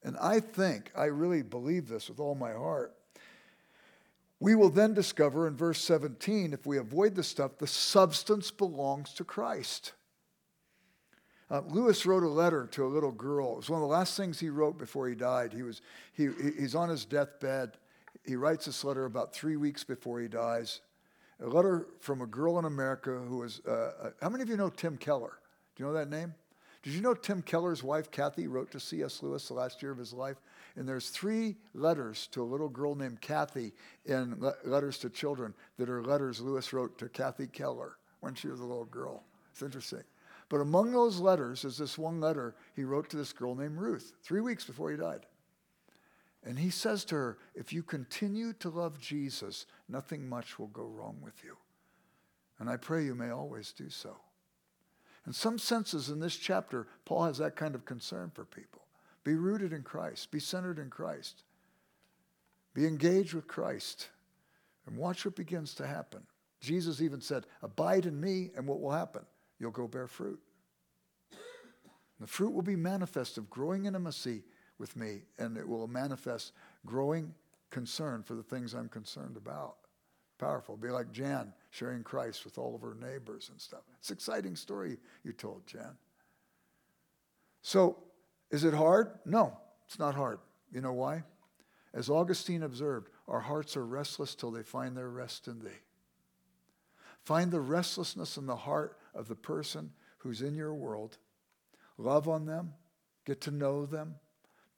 And 0.02 0.16
I 0.20 0.40
think, 0.40 0.92
I 0.96 1.06
really 1.06 1.42
believe 1.42 1.88
this 1.88 2.08
with 2.08 2.20
all 2.20 2.34
my 2.34 2.52
heart. 2.52 2.94
We 4.40 4.54
will 4.54 4.70
then 4.70 4.94
discover 4.94 5.48
in 5.48 5.56
verse 5.56 5.80
17, 5.82 6.52
if 6.52 6.66
we 6.66 6.78
avoid 6.78 7.16
the 7.16 7.24
stuff, 7.24 7.58
the 7.58 7.66
substance 7.66 8.52
belongs 8.52 9.12
to 9.14 9.24
Christ. 9.24 9.94
Uh, 11.50 11.62
Lewis 11.66 12.06
wrote 12.06 12.22
a 12.22 12.28
letter 12.28 12.68
to 12.72 12.84
a 12.84 12.86
little 12.86 13.10
girl. 13.10 13.54
It 13.54 13.56
was 13.56 13.70
one 13.70 13.82
of 13.82 13.88
the 13.88 13.92
last 13.92 14.16
things 14.16 14.38
he 14.38 14.50
wrote 14.50 14.78
before 14.78 15.08
he 15.08 15.16
died. 15.16 15.52
He 15.52 15.62
was, 15.62 15.80
he, 16.12 16.28
he's 16.56 16.76
on 16.76 16.88
his 16.88 17.04
deathbed. 17.04 17.72
He 18.24 18.36
writes 18.36 18.66
this 18.66 18.84
letter 18.84 19.06
about 19.06 19.34
three 19.34 19.56
weeks 19.56 19.82
before 19.82 20.20
he 20.20 20.28
dies 20.28 20.80
a 21.40 21.46
letter 21.46 21.86
from 22.00 22.20
a 22.20 22.26
girl 22.26 22.58
in 22.58 22.64
America 22.64 23.10
who 23.10 23.38
was, 23.38 23.60
uh, 23.66 23.70
uh, 23.70 24.10
how 24.20 24.28
many 24.28 24.42
of 24.42 24.48
you 24.48 24.56
know 24.56 24.70
Tim 24.70 24.96
Keller? 24.96 25.38
Do 25.76 25.82
you 25.82 25.86
know 25.86 25.94
that 25.94 26.10
name? 26.10 26.34
Did 26.82 26.92
you 26.94 27.00
know 27.00 27.14
Tim 27.14 27.42
Keller's 27.42 27.82
wife, 27.82 28.10
Kathy, 28.10 28.46
wrote 28.46 28.70
to 28.70 28.80
C.S. 28.80 29.22
Lewis 29.22 29.48
the 29.48 29.54
last 29.54 29.82
year 29.82 29.90
of 29.90 29.98
his 29.98 30.12
life? 30.12 30.36
And 30.76 30.88
there's 30.88 31.10
three 31.10 31.56
letters 31.74 32.28
to 32.28 32.42
a 32.42 32.44
little 32.44 32.68
girl 32.68 32.94
named 32.94 33.20
Kathy 33.20 33.72
in 34.06 34.36
le- 34.38 34.54
letters 34.64 34.98
to 34.98 35.10
children 35.10 35.54
that 35.76 35.90
are 35.90 36.02
letters 36.02 36.40
Lewis 36.40 36.72
wrote 36.72 36.96
to 36.98 37.08
Kathy 37.08 37.48
Keller 37.48 37.96
when 38.20 38.34
she 38.34 38.48
was 38.48 38.60
a 38.60 38.64
little 38.64 38.84
girl. 38.84 39.24
It's 39.50 39.62
interesting. 39.62 40.04
But 40.48 40.60
among 40.60 40.92
those 40.92 41.18
letters 41.18 41.64
is 41.64 41.76
this 41.78 41.98
one 41.98 42.20
letter 42.20 42.54
he 42.74 42.84
wrote 42.84 43.10
to 43.10 43.16
this 43.16 43.32
girl 43.32 43.54
named 43.54 43.76
Ruth, 43.76 44.12
three 44.22 44.40
weeks 44.40 44.64
before 44.64 44.90
he 44.90 44.96
died. 44.96 45.26
And 46.44 46.58
he 46.58 46.70
says 46.70 47.04
to 47.06 47.14
her, 47.14 47.38
If 47.54 47.72
you 47.72 47.82
continue 47.82 48.52
to 48.54 48.70
love 48.70 48.98
Jesus, 49.00 49.66
nothing 49.88 50.28
much 50.28 50.58
will 50.58 50.68
go 50.68 50.84
wrong 50.84 51.18
with 51.22 51.42
you. 51.44 51.56
And 52.58 52.68
I 52.68 52.76
pray 52.76 53.04
you 53.04 53.14
may 53.14 53.30
always 53.30 53.72
do 53.72 53.90
so. 53.90 54.16
In 55.26 55.32
some 55.32 55.58
senses, 55.58 56.08
in 56.08 56.20
this 56.20 56.36
chapter, 56.36 56.86
Paul 57.04 57.24
has 57.24 57.38
that 57.38 57.56
kind 57.56 57.74
of 57.74 57.84
concern 57.84 58.30
for 58.34 58.44
people. 58.44 58.82
Be 59.24 59.34
rooted 59.34 59.72
in 59.72 59.82
Christ, 59.82 60.30
be 60.30 60.40
centered 60.40 60.78
in 60.78 60.88
Christ, 60.88 61.42
be 62.72 62.86
engaged 62.86 63.34
with 63.34 63.46
Christ, 63.46 64.08
and 64.86 64.96
watch 64.96 65.24
what 65.24 65.36
begins 65.36 65.74
to 65.74 65.86
happen. 65.86 66.22
Jesus 66.60 67.02
even 67.02 67.20
said, 67.20 67.44
Abide 67.62 68.06
in 68.06 68.18
me, 68.18 68.50
and 68.56 68.66
what 68.66 68.80
will 68.80 68.90
happen? 68.90 69.22
You'll 69.58 69.70
go 69.70 69.86
bear 69.86 70.06
fruit. 70.06 70.40
And 71.30 72.26
the 72.26 72.30
fruit 72.30 72.52
will 72.52 72.62
be 72.62 72.76
manifest 72.76 73.38
of 73.38 73.50
growing 73.50 73.84
intimacy 73.84 74.44
with 74.78 74.96
me, 74.96 75.22
and 75.38 75.56
it 75.56 75.66
will 75.66 75.86
manifest 75.88 76.52
growing 76.86 77.34
concern 77.70 78.22
for 78.22 78.34
the 78.34 78.42
things 78.42 78.74
I'm 78.74 78.88
concerned 78.88 79.36
about. 79.36 79.76
Powerful. 80.38 80.76
Be 80.76 80.88
like 80.88 81.10
Jan 81.10 81.52
sharing 81.70 82.02
Christ 82.02 82.44
with 82.44 82.58
all 82.58 82.74
of 82.74 82.80
her 82.82 82.96
neighbors 83.00 83.48
and 83.50 83.60
stuff. 83.60 83.82
It's 83.98 84.10
an 84.10 84.14
exciting 84.14 84.56
story 84.56 84.98
you 85.24 85.32
told, 85.32 85.66
Jan. 85.66 85.96
So, 87.62 87.98
is 88.50 88.64
it 88.64 88.72
hard? 88.72 89.18
No, 89.26 89.58
it's 89.86 89.98
not 89.98 90.14
hard. 90.14 90.38
You 90.72 90.80
know 90.80 90.92
why? 90.92 91.24
As 91.92 92.08
Augustine 92.08 92.62
observed, 92.62 93.10
our 93.26 93.40
hearts 93.40 93.76
are 93.76 93.84
restless 93.84 94.34
till 94.34 94.50
they 94.50 94.62
find 94.62 94.96
their 94.96 95.08
rest 95.08 95.48
in 95.48 95.58
thee. 95.58 95.70
Find 97.24 97.50
the 97.50 97.60
restlessness 97.60 98.36
in 98.36 98.46
the 98.46 98.56
heart 98.56 98.96
of 99.14 99.28
the 99.28 99.34
person 99.34 99.90
who's 100.18 100.40
in 100.40 100.54
your 100.54 100.74
world. 100.74 101.18
Love 101.96 102.28
on 102.28 102.46
them, 102.46 102.74
get 103.24 103.40
to 103.42 103.50
know 103.50 103.84
them, 103.84 104.14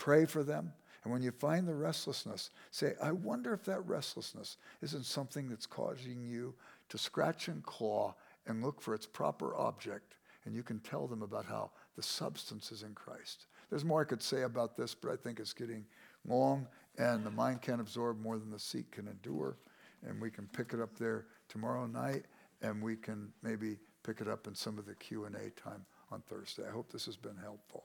Pray 0.01 0.25
for 0.25 0.43
them. 0.43 0.73
And 1.05 1.13
when 1.13 1.23
you 1.23 1.31
find 1.31 1.69
the 1.69 1.75
restlessness, 1.75 2.51
say, 2.71 2.95
I 3.03 3.13
wonder 3.13 3.53
if 3.53 3.65
that 3.67 3.87
restlessness 3.87 4.57
isn't 4.81 5.05
something 5.05 5.49
that's 5.49 5.67
causing 5.67 6.23
you 6.23 6.55
to 6.89 6.97
scratch 6.97 7.49
and 7.49 7.63
claw 7.63 8.15
and 8.47 8.65
look 8.65 8.81
for 8.81 8.95
its 8.95 9.05
proper 9.05 9.55
object. 9.55 10.15
And 10.47 10.55
you 10.55 10.63
can 10.63 10.81
tell 10.81 11.07
them 11.07 11.21
about 11.21 11.45
how 11.45 11.71
the 11.97 12.03
substance 12.03 12.73
is 12.73 12.83
in 12.83 12.95
Christ. 12.95 13.45
There's 13.69 13.85
more 13.85 14.01
I 14.01 14.05
could 14.05 14.23
say 14.23 14.43
about 14.43 14.75
this, 14.75 14.95
but 14.95 15.13
I 15.13 15.17
think 15.17 15.39
it's 15.39 15.53
getting 15.53 15.85
long, 16.27 16.67
and 16.97 17.23
the 17.23 17.31
mind 17.31 17.61
can't 17.61 17.81
absorb 17.81 18.19
more 18.19 18.39
than 18.39 18.51
the 18.51 18.59
seat 18.59 18.91
can 18.91 19.07
endure. 19.07 19.59
And 20.07 20.19
we 20.19 20.31
can 20.31 20.47
pick 20.47 20.73
it 20.73 20.81
up 20.81 20.99
there 20.99 21.27
tomorrow 21.51 21.87
night, 21.87 22.25
and 22.63 22.83
we 22.83 22.97
can 22.97 23.33
maybe 23.43 23.77
pick 24.03 24.23
it 24.23 24.29
up 24.29 24.47
in 24.47 24.55
some 24.55 24.79
of 24.79 24.87
the 24.87 24.95
Q&A 24.95 25.51
time 25.61 25.85
on 26.11 26.23
Thursday. 26.23 26.63
I 26.67 26.73
hope 26.73 26.91
this 26.91 27.05
has 27.05 27.17
been 27.17 27.37
helpful. 27.37 27.85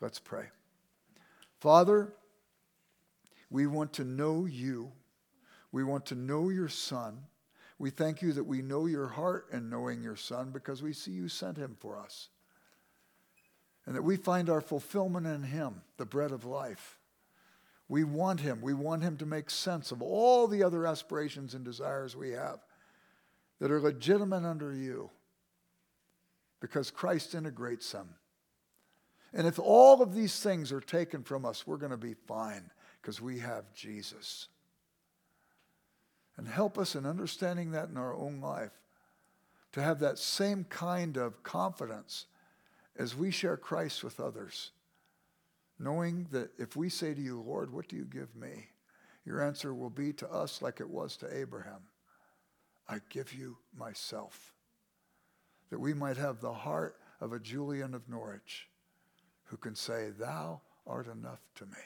Let's 0.00 0.18
pray. 0.18 0.46
Father, 1.62 2.12
we 3.48 3.68
want 3.68 3.92
to 3.92 4.04
know 4.04 4.46
you. 4.46 4.90
We 5.70 5.84
want 5.84 6.06
to 6.06 6.16
know 6.16 6.48
your 6.48 6.68
Son. 6.68 7.20
We 7.78 7.90
thank 7.90 8.20
you 8.20 8.32
that 8.32 8.42
we 8.42 8.62
know 8.62 8.86
your 8.86 9.06
heart 9.06 9.46
in 9.52 9.70
knowing 9.70 10.02
your 10.02 10.16
Son 10.16 10.50
because 10.50 10.82
we 10.82 10.92
see 10.92 11.12
you 11.12 11.28
sent 11.28 11.56
him 11.56 11.76
for 11.78 12.00
us. 12.00 12.30
And 13.86 13.94
that 13.94 14.02
we 14.02 14.16
find 14.16 14.50
our 14.50 14.60
fulfillment 14.60 15.24
in 15.24 15.44
him, 15.44 15.82
the 15.98 16.04
bread 16.04 16.32
of 16.32 16.44
life. 16.44 16.98
We 17.88 18.02
want 18.02 18.40
him. 18.40 18.60
We 18.60 18.74
want 18.74 19.04
him 19.04 19.16
to 19.18 19.26
make 19.26 19.48
sense 19.48 19.92
of 19.92 20.02
all 20.02 20.48
the 20.48 20.64
other 20.64 20.84
aspirations 20.84 21.54
and 21.54 21.64
desires 21.64 22.16
we 22.16 22.30
have 22.30 22.58
that 23.60 23.70
are 23.70 23.80
legitimate 23.80 24.44
under 24.44 24.74
you 24.74 25.10
because 26.58 26.90
Christ 26.90 27.36
integrates 27.36 27.92
them. 27.92 28.16
And 29.32 29.46
if 29.46 29.58
all 29.58 30.02
of 30.02 30.14
these 30.14 30.40
things 30.40 30.72
are 30.72 30.80
taken 30.80 31.22
from 31.22 31.44
us, 31.44 31.66
we're 31.66 31.78
going 31.78 31.90
to 31.92 31.96
be 31.96 32.14
fine 32.14 32.70
because 33.00 33.20
we 33.20 33.38
have 33.38 33.72
Jesus. 33.72 34.48
And 36.36 36.46
help 36.46 36.78
us 36.78 36.94
in 36.94 37.06
understanding 37.06 37.72
that 37.72 37.88
in 37.88 37.96
our 37.96 38.14
own 38.14 38.40
life 38.40 38.72
to 39.72 39.82
have 39.82 40.00
that 40.00 40.18
same 40.18 40.64
kind 40.64 41.16
of 41.16 41.42
confidence 41.42 42.26
as 42.96 43.16
we 43.16 43.30
share 43.30 43.56
Christ 43.56 44.04
with 44.04 44.20
others, 44.20 44.70
knowing 45.78 46.26
that 46.30 46.50
if 46.58 46.76
we 46.76 46.90
say 46.90 47.14
to 47.14 47.20
you, 47.20 47.40
Lord, 47.40 47.72
what 47.72 47.88
do 47.88 47.96
you 47.96 48.04
give 48.04 48.34
me? 48.36 48.68
Your 49.24 49.42
answer 49.42 49.72
will 49.72 49.90
be 49.90 50.12
to 50.14 50.30
us 50.30 50.60
like 50.60 50.80
it 50.80 50.90
was 50.90 51.16
to 51.18 51.36
Abraham 51.36 51.82
I 52.88 52.98
give 53.08 53.32
you 53.32 53.56
myself. 53.74 54.52
That 55.70 55.78
we 55.78 55.94
might 55.94 56.18
have 56.18 56.40
the 56.40 56.52
heart 56.52 56.96
of 57.20 57.32
a 57.32 57.38
Julian 57.38 57.94
of 57.94 58.08
Norwich 58.08 58.68
who 59.52 59.58
can 59.58 59.74
say, 59.74 60.08
Thou 60.18 60.62
art 60.86 61.06
enough 61.06 61.40
to 61.56 61.66
me. 61.66 61.82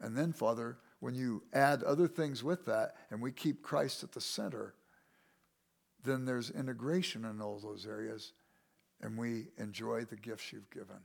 And 0.00 0.14
then, 0.14 0.34
Father, 0.34 0.76
when 1.00 1.14
you 1.14 1.42
add 1.54 1.82
other 1.82 2.06
things 2.06 2.44
with 2.44 2.66
that 2.66 2.94
and 3.10 3.22
we 3.22 3.32
keep 3.32 3.62
Christ 3.62 4.04
at 4.04 4.12
the 4.12 4.20
center, 4.20 4.74
then 6.04 6.26
there's 6.26 6.50
integration 6.50 7.24
in 7.24 7.40
all 7.40 7.58
those 7.58 7.86
areas, 7.86 8.34
and 9.00 9.16
we 9.16 9.46
enjoy 9.56 10.04
the 10.04 10.16
gifts 10.16 10.52
you've 10.52 10.70
given. 10.70 11.00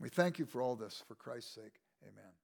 We 0.00 0.08
thank 0.08 0.38
you 0.38 0.46
for 0.46 0.62
all 0.62 0.74
this 0.74 1.02
for 1.06 1.14
Christ's 1.14 1.54
sake. 1.54 1.80
Amen. 2.02 2.41